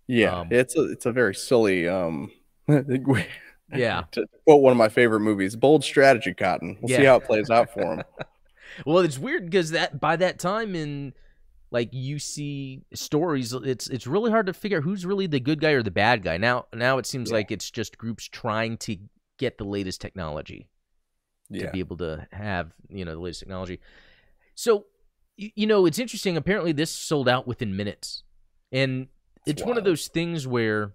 Yeah. 0.09 0.41
Um, 0.41 0.49
it's 0.51 0.77
a 0.77 0.91
it's 0.91 1.07
a 1.07 1.13
very 1.13 1.35
silly. 1.35 1.87
Um, 1.89 2.33
Yeah. 3.71 4.05
to 4.13 4.25
quote 4.47 4.63
one 4.63 4.71
of 4.73 4.79
my 4.79 4.89
favorite 4.89 5.21
movies, 5.21 5.55
"Bold 5.55 5.85
Strategy, 5.85 6.33
Cotton." 6.33 6.79
We'll 6.81 6.97
see 6.97 7.05
how 7.05 7.17
it 7.17 7.25
plays 7.25 7.51
out 7.51 7.73
for 7.73 7.83
him. 7.95 8.03
Well, 8.87 8.99
it's 8.99 9.19
weird 9.19 9.47
because 9.47 9.71
that 9.73 9.99
by 9.99 10.17
that 10.17 10.39
time 10.39 10.75
in 10.77 11.15
like 11.71 11.91
UC 11.91 12.83
stories, 12.95 13.53
it's 13.53 13.89
it's 13.89 14.07
really 14.07 14.31
hard 14.31 14.47
to 14.47 14.53
figure 14.53 14.77
out 14.79 14.85
who's 14.85 15.05
really 15.07 15.27
the 15.27 15.41
good 15.41 15.61
guy 15.61 15.71
or 15.73 15.83
the 15.83 15.91
bad 15.91 16.23
guy. 16.23 16.37
Now 16.37 16.67
now 16.75 16.99
it 16.99 17.07
seems 17.07 17.31
Yeah. 17.31 17.37
like 17.39 17.51
it's 17.51 17.71
just 17.71 17.99
groups 17.99 18.29
trying 18.29 18.77
to 18.79 18.97
get 19.39 19.57
the 19.59 19.65
latest 19.65 20.01
technology 20.01 20.69
to 21.53 21.71
be 21.71 21.79
able 21.81 21.97
to 21.97 22.27
have 22.31 22.73
you 22.91 23.05
know 23.07 23.13
the 23.15 23.21
latest 23.21 23.41
technology. 23.41 23.81
So 24.55 24.85
you 25.37 25.67
know 25.67 25.87
it's 25.87 25.99
interesting. 25.99 26.37
Apparently, 26.37 26.73
this 26.73 26.91
sold 26.91 27.29
out 27.29 27.47
within 27.49 27.75
minutes, 27.75 28.23
and 28.71 29.09
It's 29.49 29.63
one 29.63 29.79
of 29.79 29.85
those 29.85 30.09
things 30.09 30.47
where 30.47 30.93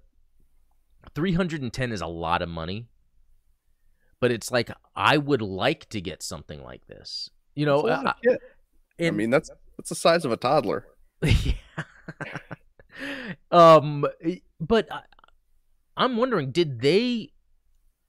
310 1.15 1.91
is 1.91 2.01
a 2.01 2.07
lot 2.07 2.41
of 2.41 2.49
money, 2.49 2.87
but 4.19 4.31
it's 4.31 4.51
like 4.51 4.69
I 4.95 5.17
would 5.17 5.41
like 5.41 5.89
to 5.89 5.99
get 6.01 6.23
something 6.23 6.63
like 6.63 6.87
this. 6.87 7.29
You 7.55 7.65
know, 7.65 7.79
It's 7.79 7.83
a 7.85 7.87
lot 7.87 8.05
of 8.05 8.07
I- 8.07 8.29
kit. 8.29 8.41
I 9.07 9.11
mean, 9.11 9.29
that's 9.31 9.49
that's 9.77 9.89
the 9.89 9.95
size 9.95 10.23
of 10.23 10.31
a 10.31 10.37
toddler. 10.37 10.85
yeah. 11.23 11.53
um, 13.51 14.05
but 14.59 14.91
I, 14.91 15.01
I'm 15.97 16.17
wondering, 16.17 16.51
did 16.51 16.81
they? 16.81 17.29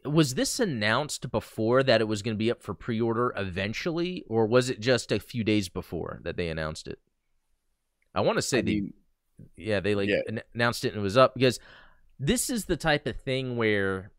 Was 0.05 0.35
this 0.35 0.61
announced 0.61 1.31
before 1.31 1.83
that 1.83 2.03
it 2.03 2.05
was 2.05 2.21
going 2.21 2.35
to 2.35 2.39
be 2.39 2.51
up 2.51 2.63
for 2.63 2.75
pre-order 2.75 3.33
eventually, 3.37 4.23
or 4.29 4.45
was 4.47 4.69
it 4.69 4.79
just 4.81 5.11
a 5.11 5.19
few 5.19 5.43
days 5.43 5.71
before 5.71 6.21
that 6.25 6.37
they 6.37 6.51
announced 6.51 6.87
it? 6.87 6.99
I 8.15 8.21
want 8.21 8.37
to 8.37 8.43
say 8.43 8.59
I 8.59 8.63
mean, 8.63 8.93
yeah, 9.57 9.81
they 9.81 9.95
like 9.95 10.09
yeah. 10.09 10.21
an- 10.27 10.43
announced 10.55 10.85
it 10.85 10.89
and 10.89 10.99
it 10.99 11.03
was 11.03 11.17
up 11.17 11.35
because 11.35 11.59
this 12.19 12.51
is 12.51 12.67
the 12.67 12.77
type 12.77 13.07
of 13.07 13.17
thing 13.17 13.57
where, 13.57 14.11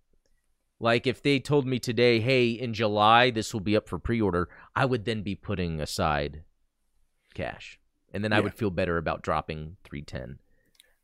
like, 0.80 1.08
if 1.08 1.22
they 1.22 1.40
told 1.40 1.66
me 1.66 1.80
today, 1.80 2.20
hey, 2.20 2.50
in 2.50 2.74
July 2.74 3.32
this 3.32 3.54
will 3.54 3.62
be 3.62 3.78
up 3.78 3.88
for 3.88 3.98
pre-order, 4.00 4.50
I 4.76 4.86
would 4.86 5.06
then 5.06 5.22
be 5.22 5.36
putting 5.36 5.80
aside 5.80 6.44
cash, 7.34 7.80
and 8.14 8.24
then 8.24 8.34
I 8.34 8.40
would 8.40 8.54
feel 8.54 8.70
better 8.72 8.98
about 8.98 9.22
dropping 9.22 9.78
three 9.84 10.02
ten. 10.02 10.40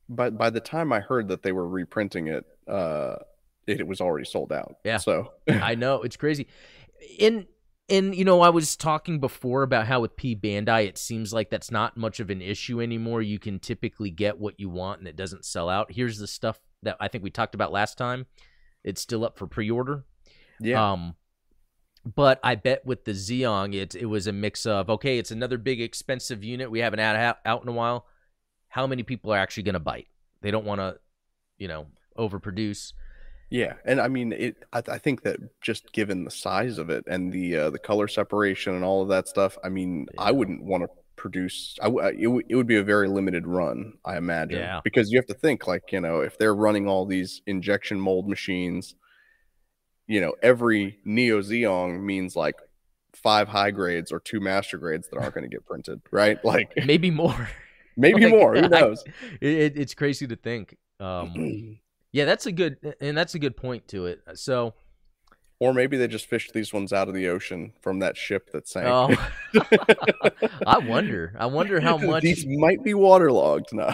But 0.09 0.38
by 0.38 0.49
the 0.49 0.59
time 0.59 0.91
I 0.91 0.99
heard 0.99 1.30
that 1.30 1.41
they 1.41 1.53
were 1.53 1.68
reprinting 1.68 2.28
it, 2.28 2.45
uh, 2.68 3.16
it, 3.66 3.80
it 3.80 3.88
was 3.88 4.01
already 4.01 4.26
sold 4.26 4.51
out. 4.51 4.76
Yeah. 4.84 4.97
So 4.97 5.32
I 5.47 5.76
know 5.76 6.01
it's 6.01 6.18
crazy. 6.18 6.47
And 7.20 7.45
and 7.92 8.16
you 8.16 8.26
know, 8.26 8.42
I 8.42 8.50
was 8.50 8.76
talking 8.76 9.20
before 9.20 9.64
about 9.64 9.86
how 9.86 10.00
with 10.00 10.16
P 10.16 10.36
Bandai, 10.36 10.88
it 10.88 10.98
seems 10.98 11.34
like 11.34 11.50
that's 11.50 11.70
not 11.70 11.98
much 11.98 12.20
of 12.20 12.30
an 12.30 12.42
issue 12.42 12.82
anymore. 12.82 13.22
You 13.22 13.38
can 13.38 13.60
typically 13.60 14.10
get 14.10 14.39
what 14.39 14.60
you 14.60 14.70
want 14.70 15.00
and 15.00 15.08
it 15.08 15.16
doesn't 15.16 15.46
sell 15.46 15.70
out. 15.70 15.92
Here's 15.92 16.18
the 16.18 16.28
stuff 16.28 16.60
that 16.84 16.96
I 17.00 17.10
think 17.10 17.24
we 17.24 17.30
talked 17.30 17.54
about 17.54 17.72
last 17.72 17.98
time. 17.98 18.26
It's 18.84 19.02
still 19.02 19.26
up 19.26 19.38
for 19.38 19.46
pre-order. 19.46 20.06
yeah, 20.60 20.92
Um, 20.92 21.16
but 22.16 22.39
I 22.44 22.56
bet 22.56 22.86
with 22.86 23.06
the 23.06 23.12
Zeong, 23.12 23.76
it 23.76 23.94
it 23.94 24.08
was 24.08 24.26
a 24.26 24.34
mix 24.34 24.66
of 24.66 24.89
okay, 24.89 25.18
it's 25.18 25.32
another 25.32 25.58
big 25.58 25.82
expensive 25.82 26.44
unit 26.44 26.72
we 26.72 26.80
haven't 26.80 27.00
had 27.00 27.16
out, 27.16 27.38
out 27.46 27.62
in 27.62 27.68
a 27.68 27.74
while. 27.74 28.08
How 28.70 28.88
many 28.88 29.04
people 29.04 29.34
are 29.34 29.38
actually 29.38 29.64
going 29.64 29.74
to 29.74 29.80
bite? 29.80 30.08
They 30.42 30.50
don't 30.50 30.66
want 30.66 30.80
to, 30.80 30.98
you 31.58 31.68
know, 31.68 31.88
overproduce. 32.18 32.94
Yeah, 33.52 33.74
and 33.84 33.99
I 33.99 34.08
mean, 34.08 34.32
it. 34.32 34.64
I, 34.72 34.82
I 34.88 34.97
think 34.97 35.24
that 35.24 35.38
just 35.60 35.91
given 35.91 36.24
the 36.24 36.32
size 36.32 36.78
of 36.78 36.89
it 36.89 37.04
and 37.06 37.34
the 37.34 37.58
uh, 37.58 37.70
the 37.70 37.80
color 37.80 38.08
separation 38.08 38.74
and 38.74 38.84
all 38.84 39.02
of 39.02 39.10
that 39.10 39.28
stuff, 39.28 39.58
I 39.62 39.68
mean, 39.68 40.08
I 40.18 40.32
wouldn't 40.32 40.64
want 40.64 40.84
to 40.84 40.89
produce. 41.18 41.78
I 41.82 41.86
w- 41.86 42.08
it, 42.08 42.24
w- 42.24 42.45
it 42.47 42.56
would 42.56 42.66
be 42.66 42.78
a 42.78 42.84
very 42.84 43.10
limited 43.10 43.45
run, 43.45 43.93
I 44.06 44.16
imagine. 44.16 44.60
Yeah. 44.60 44.80
Because 44.86 45.12
you 45.12 45.18
have 45.18 45.26
to 45.28 45.34
think 45.34 45.68
like 45.68 45.91
you 45.91 45.99
know, 45.99 46.22
if 46.22 46.38
they're 46.38 46.56
running 46.56 46.88
all 46.88 47.06
these 47.06 47.41
injection 47.45 47.99
mold 47.99 48.30
machines, 48.30 48.95
you 50.08 50.22
know, 50.22 50.34
every 50.41 50.99
Neo 51.04 51.41
Zeong 51.41 52.02
means 52.04 52.38
like 52.38 52.56
five 53.14 53.49
high 53.49 53.72
grades 53.72 54.14
or 54.14 54.22
two 54.22 54.39
master 54.39 54.78
grades 54.78 55.10
that 55.10 55.18
aren't 55.18 55.34
going 55.34 55.43
to 55.43 55.49
get 55.49 55.66
printed, 55.66 56.02
right? 56.10 56.39
Like 56.45 56.72
Maybe 56.86 57.12
more. 57.12 57.49
maybe 57.97 58.22
Like, 58.22 58.32
more. 58.32 58.56
Who 58.56 58.70
knows? 58.70 59.04
It, 59.41 59.49
it, 59.49 59.78
it's 59.78 59.93
crazy 59.93 60.26
to 60.28 60.38
think. 60.38 60.78
Um, 61.02 61.80
yeah, 62.12 62.26
that's 62.26 62.45
a 62.45 62.51
good 62.51 62.95
and 62.99 63.18
that's 63.18 63.36
a 63.36 63.39
good 63.39 63.55
point 63.57 63.88
to 63.89 64.05
it. 64.07 64.22
Uh, 64.28 64.36
so, 64.36 64.74
Or 65.59 65.74
maybe 65.74 65.97
they 65.97 66.07
just 66.07 66.26
fished 66.26 66.53
these 66.53 66.74
ones 66.74 66.91
out 66.93 67.07
of 67.07 67.14
the 67.14 67.28
ocean 67.28 67.74
from 67.82 67.99
that 67.99 68.18
ship 68.18 68.51
that 68.51 68.68
sank. 68.68 68.88
oh, 68.88 69.30
I 70.68 70.78
wonder. 70.80 71.34
I 71.38 71.45
wonder 71.45 71.80
how 71.80 71.97
much. 72.12 72.24
these 72.24 72.45
might 72.47 72.84
be 72.84 72.93
waterlogged. 72.93 73.68
No, 73.74 73.93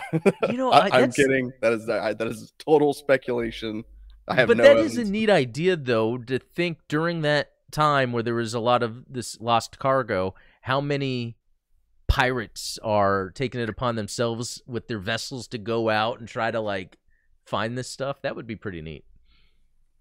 You 0.50 0.58
know, 0.58 0.72
I, 0.72 0.90
I'm 0.92 1.12
kidding. 1.12 1.52
That 1.62 1.74
is 1.74 1.90
I, 1.90 2.14
that 2.14 2.28
is 2.28 2.54
total 2.58 2.94
speculation. 2.94 3.84
I 4.28 4.36
have 4.36 4.48
but 4.48 4.58
no 4.58 4.64
that 4.64 4.78
is 4.78 4.98
a 4.98 5.04
neat 5.06 5.30
idea, 5.30 5.76
though, 5.78 6.18
to 6.18 6.38
think 6.40 6.80
during 6.88 7.22
that 7.22 7.52
time 7.72 8.12
where 8.12 8.24
there 8.24 8.36
was 8.36 8.54
a 8.54 8.60
lot 8.60 8.84
of 8.84 9.06
this 9.10 9.40
lost 9.40 9.80
cargo, 9.80 10.36
how 10.62 10.82
many 10.82 11.38
pirates 12.08 12.80
are 12.84 13.32
taking 13.32 13.60
it 13.62 13.70
upon 13.70 13.96
themselves 13.96 14.62
with 14.66 14.88
their 14.88 15.00
vessels 15.00 15.48
to 15.50 15.58
go 15.58 15.90
out 15.90 16.20
and 16.20 16.28
try 16.28 16.50
to 16.52 16.60
like 16.60 16.98
find 17.48 17.78
this 17.78 17.90
stuff? 17.90 18.22
That 18.22 18.36
would 18.36 18.48
be 18.48 18.56
pretty 18.56 18.82
neat. 18.82 19.06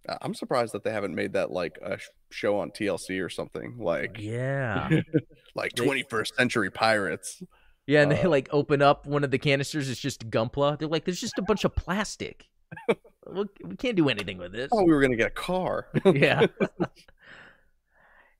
I- 0.09 0.18
I'm 0.22 0.34
surprised 0.34 0.72
that 0.74 0.84
they 0.84 0.92
haven't 0.92 1.14
made 1.14 1.32
that 1.34 1.51
like 1.51 1.78
a 1.82 1.99
show 2.30 2.59
on 2.59 2.70
TLC 2.70 3.24
or 3.24 3.28
something 3.28 3.76
like 3.78 4.18
Yeah. 4.18 4.88
like 5.55 5.72
They- 5.74 5.84
21st 5.86 6.34
century 6.36 6.70
pirates. 6.70 7.42
Yeah, 7.86 8.03
and 8.03 8.11
they 8.11 8.22
Uh, 8.22 8.28
like 8.28 8.49
open 8.51 8.82
up 8.82 9.07
one 9.07 9.22
of 9.22 9.30
the 9.30 9.38
canisters. 9.38 9.88
It's 9.88 10.01
just 10.01 10.28
Gunpla. 10.28 10.78
They're 10.78 10.88
like, 10.88 11.05
"There's 11.05 11.20
just 11.20 11.38
a 11.38 11.42
bunch 11.42 11.64
of 11.64 11.74
plastic. 11.76 12.49
we 12.88 13.44
we 13.64 13.76
can't 13.76 13.94
do 13.97 14.09
anything 14.09 14.38
with 14.38 14.51
this." 14.53 14.70
Oh, 14.72 14.82
we 14.82 14.92
were 14.92 15.01
gonna 15.01 15.14
get 15.14 15.28
a 15.28 15.30
car. 15.30 15.86
yeah. 16.05 16.47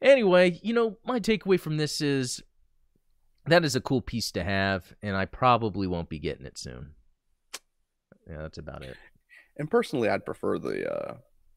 anyway, 0.03 0.59
you 0.63 0.75
know, 0.75 0.97
my 1.05 1.21
takeaway 1.21 1.59
from 1.61 1.77
this 1.77 2.01
is 2.01 2.43
that 3.47 3.65
is 3.65 3.77
a 3.77 3.81
cool 3.81 4.01
piece 4.01 4.33
to 4.33 4.43
have, 4.43 4.95
and 5.03 5.17
I 5.17 5.25
probably 5.27 5.87
won't 5.87 6.09
be 6.09 6.19
getting 6.19 6.45
it 6.47 6.59
soon. 6.59 6.95
Yeah, 8.29 8.39
that's 8.43 8.59
about 8.59 8.83
it. 8.83 8.97
and 9.57 9.71
personally, 9.71 10.09
I'd 10.09 10.25
prefer 10.27 10.59
the 10.59 10.91
uh 10.93 11.15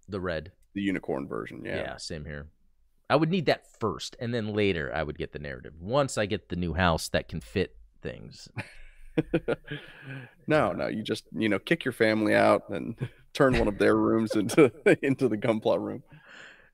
The 0.08 0.20
red. 0.20 0.52
the 0.76 0.82
unicorn 0.82 1.28
version. 1.28 1.64
Yeah. 1.66 1.78
Yeah. 1.78 1.98
same 1.98 2.26
here. 2.26 2.48
I 3.10 3.16
would 3.16 3.30
need 3.32 3.48
that 3.48 3.64
first, 3.80 4.16
and 4.20 4.34
then 4.34 4.54
later 4.54 4.92
I 4.94 5.02
would 5.02 5.18
get 5.18 5.32
the 5.32 5.40
narrative. 5.40 5.74
Once 5.82 6.18
I 6.18 6.28
get 6.28 6.50
the 6.50 6.56
new 6.56 6.74
house 6.74 7.10
that 7.10 7.28
can 7.28 7.42
fit 7.42 7.76
things, 8.02 8.48
no, 10.48 10.72
no, 10.72 10.88
you 10.88 11.04
just 11.04 11.26
you 11.32 11.50
know 11.50 11.60
kick 11.60 11.84
your 11.86 11.92
family 11.92 12.34
out 12.34 12.70
and 12.70 12.96
turn 13.34 13.58
one 13.58 13.68
of 13.68 13.78
their 13.78 13.96
rooms 13.96 14.36
into 14.36 14.72
into 15.02 15.28
the 15.28 15.38
gunpla 15.38 15.80
room. 15.80 16.04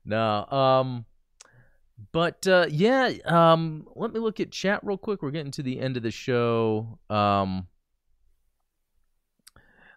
No, 0.04 0.44
um, 0.46 1.04
but 2.12 2.46
uh, 2.46 2.66
yeah, 2.70 3.12
um, 3.24 3.86
let 3.96 4.12
me 4.12 4.20
look 4.20 4.38
at 4.40 4.50
chat 4.52 4.80
real 4.84 4.98
quick. 4.98 5.22
We're 5.22 5.30
getting 5.32 5.52
to 5.52 5.62
the 5.62 5.80
end 5.80 5.96
of 5.96 6.02
the 6.02 6.10
show. 6.10 6.98
Um, 7.10 7.66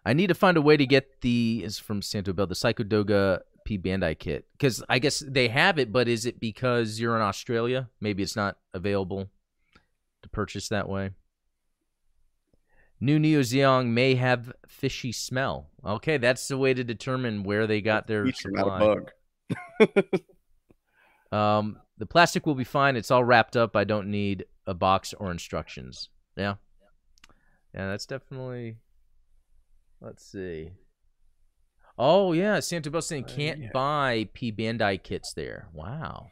I 0.04 0.12
need 0.12 0.28
to 0.28 0.34
find 0.34 0.56
a 0.56 0.62
way 0.62 0.76
to 0.76 0.86
get 0.86 1.20
the 1.20 1.62
is 1.64 1.78
from 1.78 2.02
Santo 2.02 2.32
Bell 2.32 2.46
the 2.46 2.54
Psychodoga 2.54 3.40
P 3.64 3.78
Bandai 3.78 4.18
kit 4.18 4.46
because 4.52 4.82
I 4.88 4.98
guess 4.98 5.22
they 5.26 5.48
have 5.48 5.78
it, 5.78 5.92
but 5.92 6.08
is 6.08 6.26
it 6.26 6.40
because 6.40 6.98
you're 6.98 7.16
in 7.16 7.22
Australia? 7.22 7.88
Maybe 8.00 8.22
it's 8.22 8.36
not 8.36 8.56
available 8.72 9.28
to 10.22 10.28
purchase 10.28 10.68
that 10.68 10.88
way. 10.88 11.10
New 13.02 13.18
Neo 13.18 13.40
Zeong 13.40 13.88
may 13.88 14.14
have 14.14 14.52
fishy 14.68 15.12
smell. 15.12 15.70
Okay, 15.84 16.18
that's 16.18 16.48
the 16.48 16.58
way 16.58 16.74
to 16.74 16.84
determine 16.84 17.44
where 17.44 17.66
they 17.66 17.80
got 17.80 18.06
their 18.06 18.26
a 18.26 18.32
supply. 18.32 18.78
bug. 18.78 19.10
Um, 21.32 21.78
the 21.98 22.06
plastic 22.06 22.46
will 22.46 22.54
be 22.54 22.64
fine. 22.64 22.96
It's 22.96 23.10
all 23.10 23.24
wrapped 23.24 23.56
up. 23.56 23.76
I 23.76 23.84
don't 23.84 24.10
need 24.10 24.46
a 24.66 24.74
box 24.74 25.14
or 25.14 25.30
instructions. 25.30 26.08
Yeah. 26.36 26.54
Yeah, 27.74 27.88
that's 27.88 28.06
definitely. 28.06 28.78
Let's 30.00 30.24
see. 30.30 30.70
Oh 31.98 32.32
yeah, 32.32 32.60
Santa 32.60 33.02
saying 33.02 33.24
Uh, 33.24 33.28
can't 33.28 33.60
yeah. 33.60 33.68
buy 33.74 34.28
P 34.32 34.50
Bandai 34.52 35.02
kits 35.02 35.32
there. 35.34 35.68
Wow. 35.72 36.28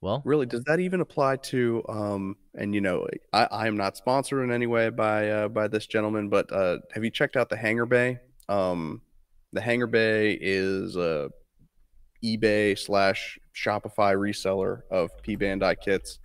Well, 0.00 0.20
Really, 0.24 0.46
does 0.46 0.64
that 0.64 0.80
even 0.80 1.00
apply 1.00 1.36
to? 1.36 1.84
Um, 1.88 2.36
and 2.54 2.74
you 2.74 2.80
know, 2.80 3.06
I, 3.32 3.44
I 3.44 3.66
am 3.68 3.76
not 3.76 3.96
sponsored 3.96 4.42
in 4.42 4.50
any 4.52 4.66
way 4.66 4.90
by 4.90 5.28
uh, 5.30 5.48
by 5.48 5.68
this 5.68 5.86
gentleman, 5.86 6.28
but 6.28 6.50
uh, 6.50 6.78
have 6.92 7.04
you 7.04 7.10
checked 7.10 7.36
out 7.36 7.48
the 7.48 7.56
Hangar 7.56 7.86
Bay? 7.86 8.18
Um, 8.48 9.02
the 9.52 9.60
Hangar 9.60 9.86
Bay 9.86 10.36
is 10.40 10.96
a 10.96 11.30
eBay 12.24 12.76
slash 12.78 13.38
Shopify 13.54 14.16
reseller 14.16 14.80
of 14.90 15.10
P 15.22 15.36
Bandai 15.36 15.76
kits. 15.80 16.18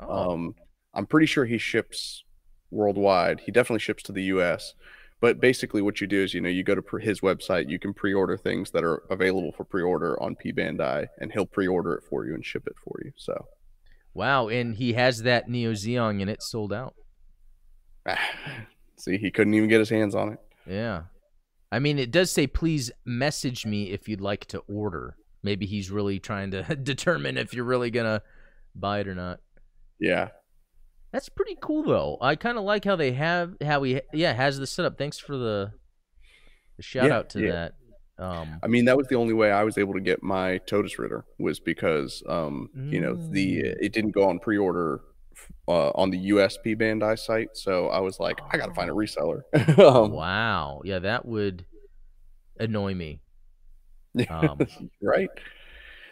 oh, 0.00 0.32
Um, 0.32 0.54
I'm 0.94 1.06
pretty 1.06 1.26
sure 1.26 1.44
he 1.44 1.58
ships 1.58 2.24
worldwide. 2.70 3.40
He 3.40 3.52
definitely 3.52 3.80
ships 3.80 4.02
to 4.04 4.12
the 4.12 4.24
U.S. 4.24 4.74
But 5.20 5.38
basically, 5.38 5.82
what 5.82 6.00
you 6.00 6.06
do 6.06 6.22
is, 6.22 6.32
you 6.32 6.40
know, 6.40 6.48
you 6.48 6.64
go 6.64 6.74
to 6.74 6.82
pre- 6.82 7.04
his 7.04 7.20
website. 7.20 7.68
You 7.68 7.78
can 7.78 7.92
pre-order 7.92 8.38
things 8.38 8.70
that 8.70 8.84
are 8.84 9.02
available 9.10 9.52
for 9.52 9.64
pre-order 9.64 10.20
on 10.22 10.34
P 10.34 10.52
Bandai, 10.52 11.08
and 11.18 11.30
he'll 11.30 11.46
pre-order 11.46 11.94
it 11.94 12.04
for 12.08 12.24
you 12.24 12.34
and 12.34 12.44
ship 12.44 12.66
it 12.66 12.76
for 12.82 12.98
you. 13.04 13.12
So, 13.16 13.46
wow, 14.14 14.48
and 14.48 14.74
he 14.74 14.94
has 14.94 15.22
that 15.22 15.48
Neo 15.48 15.72
Zeong 15.72 16.22
and 16.22 16.30
it's 16.30 16.50
sold 16.50 16.72
out. 16.72 16.94
see, 18.96 19.18
he 19.18 19.30
couldn't 19.30 19.54
even 19.54 19.68
get 19.68 19.78
his 19.78 19.90
hands 19.90 20.14
on 20.14 20.32
it. 20.32 20.38
Yeah. 20.66 21.02
I 21.72 21.78
mean, 21.78 21.98
it 21.98 22.10
does 22.10 22.32
say 22.32 22.46
please 22.46 22.90
message 23.04 23.66
me 23.66 23.90
if 23.90 24.08
you'd 24.08 24.20
like 24.20 24.46
to 24.46 24.60
order. 24.68 25.16
Maybe 25.42 25.66
he's 25.66 25.90
really 25.90 26.18
trying 26.18 26.50
to 26.52 26.62
determine 26.82 27.36
if 27.36 27.52
you're 27.52 27.64
really 27.64 27.90
gonna 27.90 28.22
buy 28.74 29.00
it 29.00 29.08
or 29.08 29.14
not. 29.14 29.40
Yeah, 29.98 30.28
That's 31.12 31.28
pretty 31.28 31.56
cool 31.60 31.82
though. 31.82 32.18
I 32.20 32.36
kind 32.36 32.56
of 32.58 32.64
like 32.64 32.84
how 32.84 32.96
they 32.96 33.12
have 33.12 33.54
how 33.62 33.82
he 33.82 34.00
yeah 34.12 34.32
has 34.32 34.58
the 34.58 34.66
setup. 34.66 34.96
Thanks 34.96 35.18
for 35.18 35.36
the, 35.36 35.72
the 36.76 36.82
shout 36.82 37.06
Yeah, 37.06 37.16
out 37.16 37.30
to 37.30 37.40
yeah. 37.40 37.52
that. 37.52 37.72
Um, 38.24 38.60
I 38.62 38.66
mean, 38.66 38.84
that 38.84 38.96
was 38.96 39.06
the 39.08 39.16
only 39.16 39.32
way 39.32 39.50
I 39.50 39.64
was 39.64 39.78
able 39.78 39.94
to 39.94 40.00
get 40.00 40.22
my 40.22 40.58
Todesritter 40.66 41.22
was 41.38 41.58
because, 41.58 42.22
um, 42.28 42.68
you 42.90 43.00
know, 43.00 43.16
the 43.30 43.62
Mm. 43.62 43.76
it 43.80 43.92
didn't 43.92 44.10
go 44.10 44.28
on 44.28 44.38
pre-order 44.38 45.00
uh, 45.66 45.90
on 45.90 46.10
the 46.10 46.18
USP 46.30 46.76
Bandai 46.76 47.18
site. 47.18 47.50
So 47.54 47.88
I 47.88 48.00
was 48.00 48.20
like, 48.20 48.40
I 48.52 48.58
gotta 48.58 48.72
find 48.72 48.90
a 48.90 48.92
reseller. 48.94 49.40
um, 49.78 50.12
wow, 50.12 50.82
yeah, 50.84 50.98
that 51.00 51.24
would 51.24 51.64
annoy 52.58 52.94
me. 52.94 53.20
Um, 54.28 54.66
right? 55.00 55.30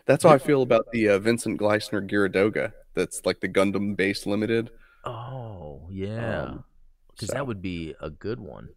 That's 0.07 0.25
how 0.25 0.31
I 0.31 0.39
feel 0.39 0.63
about 0.63 0.87
the 0.93 1.09
uh, 1.11 1.19
Vincent 1.19 1.59
Gleissner 1.59 2.01
Giradoga. 2.01 2.73
That's 2.95 3.27
like 3.27 3.41
the 3.41 3.49
Gundam 3.49 3.97
base 3.97 4.27
limited. 4.27 4.71
Oh 5.05 5.89
yeah, 5.91 6.43
Um, 6.45 6.65
because 7.11 7.29
so, 7.29 7.35
that 7.35 7.47
would 7.47 7.61
be 7.63 7.95
a 8.01 8.11
good 8.11 8.41
one. 8.41 8.69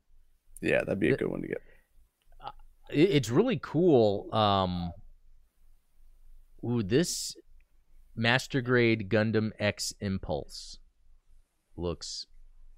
yeah, 0.61 0.79
that'd 0.79 0.99
be 0.99 1.11
a 1.11 1.17
good 1.17 1.27
one 1.29 1.41
to 1.41 1.47
get. 1.47 1.61
It's 2.93 3.29
really 3.29 3.57
cool. 3.61 4.27
Um, 4.33 4.91
ooh, 6.65 6.83
this 6.83 7.35
Master 8.15 8.59
Grade 8.61 9.09
Gundam 9.09 9.51
X 9.59 9.93
Impulse 10.01 10.77
looks 11.77 12.27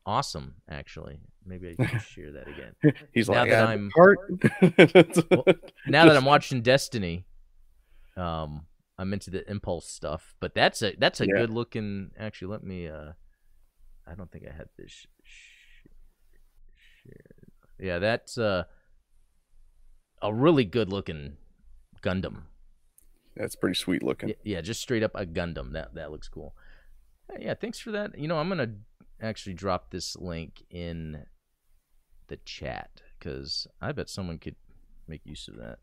awesome. 0.06 0.56
Actually, 0.70 1.20
maybe 1.46 1.76
I 1.80 1.84
can 1.86 2.00
share 2.00 2.32
that 2.34 2.48
again. 2.48 2.94
He's 3.14 3.28
now 3.28 3.40
like, 3.42 3.50
that 3.50 3.66
"Ah, 3.66 3.70
I'm- 3.70 3.90
heart. 3.96 4.20
now 5.88 6.06
that 6.06 6.16
I'm 6.16 6.26
watching 6.26 6.62
Destiny, 6.62 7.26
um, 8.16 8.68
I'm 9.00 9.12
into 9.14 9.32
the 9.32 9.50
Impulse 9.50 9.88
stuff. 9.90 10.36
But 10.40 10.54
that's 10.54 10.84
a 10.84 10.94
that's 11.00 11.22
a 11.22 11.26
Yeah. 11.26 11.38
good 11.38 11.50
looking. 11.50 12.12
Actually, 12.20 12.52
let 12.52 12.64
me. 12.64 12.88
Uh, 12.88 13.14
I 14.08 14.16
don't 14.16 14.32
think 14.32 14.46
I 14.48 14.56
had 14.56 14.68
this. 14.78 14.92
Sh- 14.92 15.06
sh- 15.24 15.88
sh- 16.76 17.10
yeah, 17.80 18.00
that's 18.00 18.38
uh, 18.38 18.64
a 20.22 20.34
really 20.34 20.66
good 20.66 20.90
looking 20.90 21.38
Gundam. 22.02 22.44
That's 23.36 23.56
pretty 23.56 23.76
sweet 23.76 24.04
looking. 24.04 24.30
Y- 24.30 24.36
Yeah, 24.44 24.62
just 24.62 24.82
straight 24.82 25.04
up 25.04 25.12
a 25.16 25.26
Gundam. 25.26 25.74
That 25.74 25.96
that 25.96 26.12
looks 26.12 26.28
cool. 26.28 26.56
Uh, 27.32 27.38
Yeah, 27.40 27.54
thanks 27.56 27.80
for 27.80 27.92
that. 27.92 28.18
You 28.18 28.28
know, 28.28 28.38
I'm 28.38 28.50
gonna 28.50 28.74
actually 29.22 29.54
drop 29.54 29.90
this 29.92 30.16
link 30.16 30.64
in 30.70 31.26
the 32.28 32.38
chat 32.38 33.02
because 33.18 33.68
I 33.82 33.92
bet 33.92 34.10
someone 34.10 34.38
could 34.38 34.56
make 35.08 35.22
use 35.26 35.48
of 35.48 35.56
that. 35.58 35.80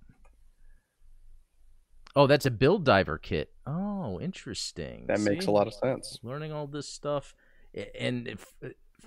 Oh, 2.16 2.27
that's 2.27 2.47
a 2.47 2.51
build 2.51 2.85
diver 2.85 3.18
kit. 3.18 3.53
Oh, 3.66 4.18
interesting. 4.21 5.05
That 5.07 5.21
makes 5.21 5.47
a 5.47 5.51
lot 5.53 5.66
of 5.68 5.75
sense. 5.75 6.18
Learning 6.23 6.51
all 6.53 6.66
this 6.66 6.89
stuff, 6.89 7.35
and 7.99 8.29
if, 8.29 8.47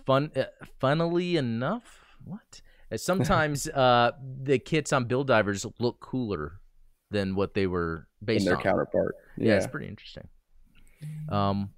fun, 0.06 0.32
uh, 0.36 0.44
funnily 0.80 1.38
enough, 1.38 2.18
what? 2.24 2.62
Uh, 2.92 2.98
Sometimes 2.98 3.68
uh, 3.70 4.12
the 4.42 4.60
kits 4.60 4.94
on 4.94 5.06
build 5.06 5.28
divers 5.28 5.66
look 5.80 6.00
cooler 6.00 6.60
than 7.12 7.36
what 7.36 7.54
they 7.54 7.68
were 7.68 8.08
In 8.22 8.26
based 8.26 8.46
their 8.46 8.58
on. 8.58 8.64
counterpart. 8.64 9.16
Yeah, 9.38 9.48
Yeah. 9.50 9.58
it's 9.58 9.68
pretty 9.68 9.88
interesting. 9.88 10.28
Um, 11.30 11.70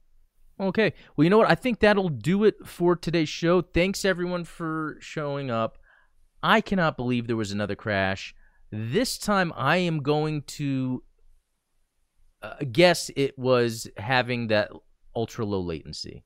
okay. 0.59 0.93
Well, 1.15 1.23
you 1.23 1.29
know 1.29 1.37
what? 1.39 1.49
I 1.49 1.55
think 1.55 1.79
that'll 1.79 2.09
do 2.09 2.43
it 2.43 2.65
for 2.65 2.95
today's 2.95 3.29
show. 3.29 3.61
Thanks 3.61 4.05
everyone 4.05 4.43
for 4.45 4.97
showing 4.99 5.49
up. 5.51 5.77
I 6.43 6.61
cannot 6.61 6.95
believe 6.95 7.27
there 7.27 7.35
was 7.35 7.51
another 7.51 7.75
crash. 7.75 8.35
This 8.71 9.17
time, 9.17 9.51
I 9.55 9.77
am 9.77 10.03
going 10.03 10.43
to 10.43 11.03
uh, 12.41 12.55
guess 12.71 13.09
it 13.15 13.37
was 13.37 13.87
having 13.97 14.47
that 14.47 14.69
ultra 15.15 15.45
low 15.45 15.61
latency. 15.61 16.23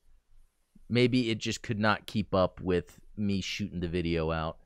Maybe 0.90 1.30
it 1.30 1.38
just 1.38 1.62
could 1.62 1.80
not 1.80 2.08
keep 2.08 2.34
up 2.34 2.60
with 2.60 3.00
me 3.16 3.42
shooting 3.42 3.80
the 3.80 3.88
video 3.88 4.32
out. 4.32 4.58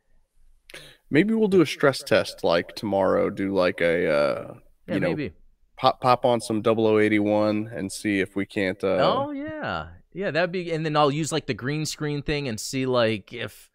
Maybe 1.09 1.33
we'll 1.33 1.47
do 1.47 1.61
a 1.61 1.65
stress 1.65 2.01
test 2.01 2.43
like 2.43 2.75
tomorrow. 2.75 3.29
Do 3.29 3.53
like 3.53 3.81
a 3.81 4.09
uh, 4.09 4.53
Yeah, 4.87 4.93
you 4.95 4.99
know 4.99 5.09
maybe. 5.09 5.33
pop 5.77 6.01
pop 6.01 6.25
on 6.25 6.41
some 6.41 6.63
0081 6.63 7.69
and 7.73 7.91
see 7.91 8.19
if 8.19 8.35
we 8.35 8.45
can't. 8.45 8.83
Uh, 8.83 8.97
oh 8.99 9.31
yeah, 9.31 9.89
yeah. 10.13 10.31
That'd 10.31 10.51
be, 10.51 10.71
and 10.71 10.85
then 10.85 10.95
I'll 10.95 11.11
use 11.11 11.31
like 11.31 11.45
the 11.45 11.53
green 11.53 11.85
screen 11.85 12.21
thing 12.23 12.47
and 12.47 12.59
see 12.59 12.85
like 12.85 13.33
if 13.33 13.69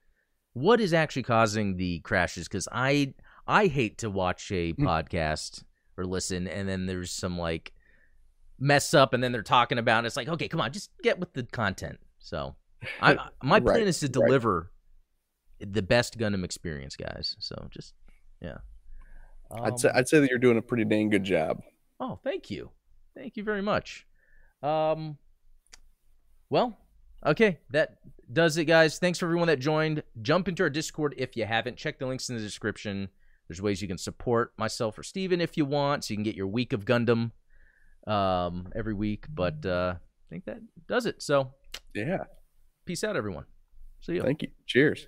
what 0.55 0.81
is 0.81 0.93
actually 0.93 1.23
causing 1.23 1.77
the 1.77 2.01
crashes. 2.01 2.49
Because 2.49 2.67
I 2.73 3.15
I 3.47 3.67
hate 3.67 3.99
to 3.99 4.11
watch 4.11 4.51
a 4.51 4.73
podcast 4.79 5.63
or 5.97 6.07
listen, 6.07 6.49
and 6.49 6.69
then 6.69 6.87
there's 6.87 7.13
some 7.13 7.39
like 7.39 7.73
mess 8.59 8.95
up, 8.95 9.15
and 9.15 9.23
then 9.23 9.31
they're 9.31 9.43
talking 9.43 9.79
about. 9.79 10.05
It. 10.05 10.09
It's 10.09 10.17
like 10.17 10.29
okay, 10.29 10.49
come 10.49 10.61
on, 10.61 10.73
just 10.73 10.91
get 11.03 11.21
with 11.21 11.35
the 11.35 11.45
content. 11.45 12.01
So 12.19 12.57
I 13.01 13.17
my 13.43 13.61
plan 13.61 13.79
Right, 13.79 13.87
is 13.87 14.01
to 14.01 14.07
right. 14.07 14.13
deliver 14.13 14.73
the 15.61 15.83
best 15.83 16.19
Gundam 16.19 16.45
experience, 16.45 16.97
guys. 16.97 17.37
So 17.41 17.69
just 17.71 17.95
yeah. 18.41 18.59
I'd 19.51 19.79
say 19.79 19.89
Um, 19.89 19.97
I'd 19.97 20.09
say 20.09 20.21
that 20.21 20.31
you're 20.31 20.39
doing 20.39 20.59
a 20.59 20.63
pretty 20.63 20.85
dang 20.85 21.09
good 21.11 21.25
job. 21.25 21.63
Oh, 22.01 22.21
thank 22.23 22.51
you. 22.51 22.71
Thank 23.17 23.37
you 23.37 23.43
very 23.45 23.63
much. 23.63 24.07
Um 24.63 25.19
well, 26.51 26.79
okay, 27.27 27.59
that 27.71 27.99
does 28.33 28.57
it 28.57 28.65
guys. 28.67 28.99
Thanks 28.99 29.19
for 29.19 29.27
everyone 29.27 29.49
that 29.49 29.59
joined. 29.59 30.03
Jump 30.23 30.49
into 30.49 30.63
our 30.63 30.71
Discord 30.71 31.15
if 31.19 31.37
you 31.37 31.45
haven't. 31.45 31.77
Check 31.77 31.99
the 31.99 32.07
links 32.07 32.29
in 32.29 32.37
the 32.37 32.43
description. 32.43 33.09
There's 33.49 33.63
ways 33.63 33.81
you 33.83 33.89
can 33.89 33.99
support 33.99 34.53
myself 34.59 34.99
or 34.99 35.03
Steven 35.03 35.41
if 35.41 35.57
you 35.57 35.65
want, 35.65 36.05
so 36.05 36.13
you 36.13 36.17
can 36.19 36.25
get 36.25 36.35
your 36.37 36.47
week 36.47 36.73
of 36.73 36.85
Gundam 36.85 37.33
um 38.07 38.69
every 38.75 38.95
week, 38.95 39.27
but 39.35 39.65
uh 39.67 39.95
I 39.99 40.29
think 40.31 40.45
that 40.45 40.59
does 40.87 41.07
it. 41.07 41.23
So, 41.23 41.53
Yeah. 41.95 42.25
peace 42.85 43.05
out 43.05 43.17
everyone. 43.17 43.45
See 44.01 44.15
you. 44.15 44.23
Thank 44.23 44.43
you. 44.43 44.49
Cheers. 44.67 45.07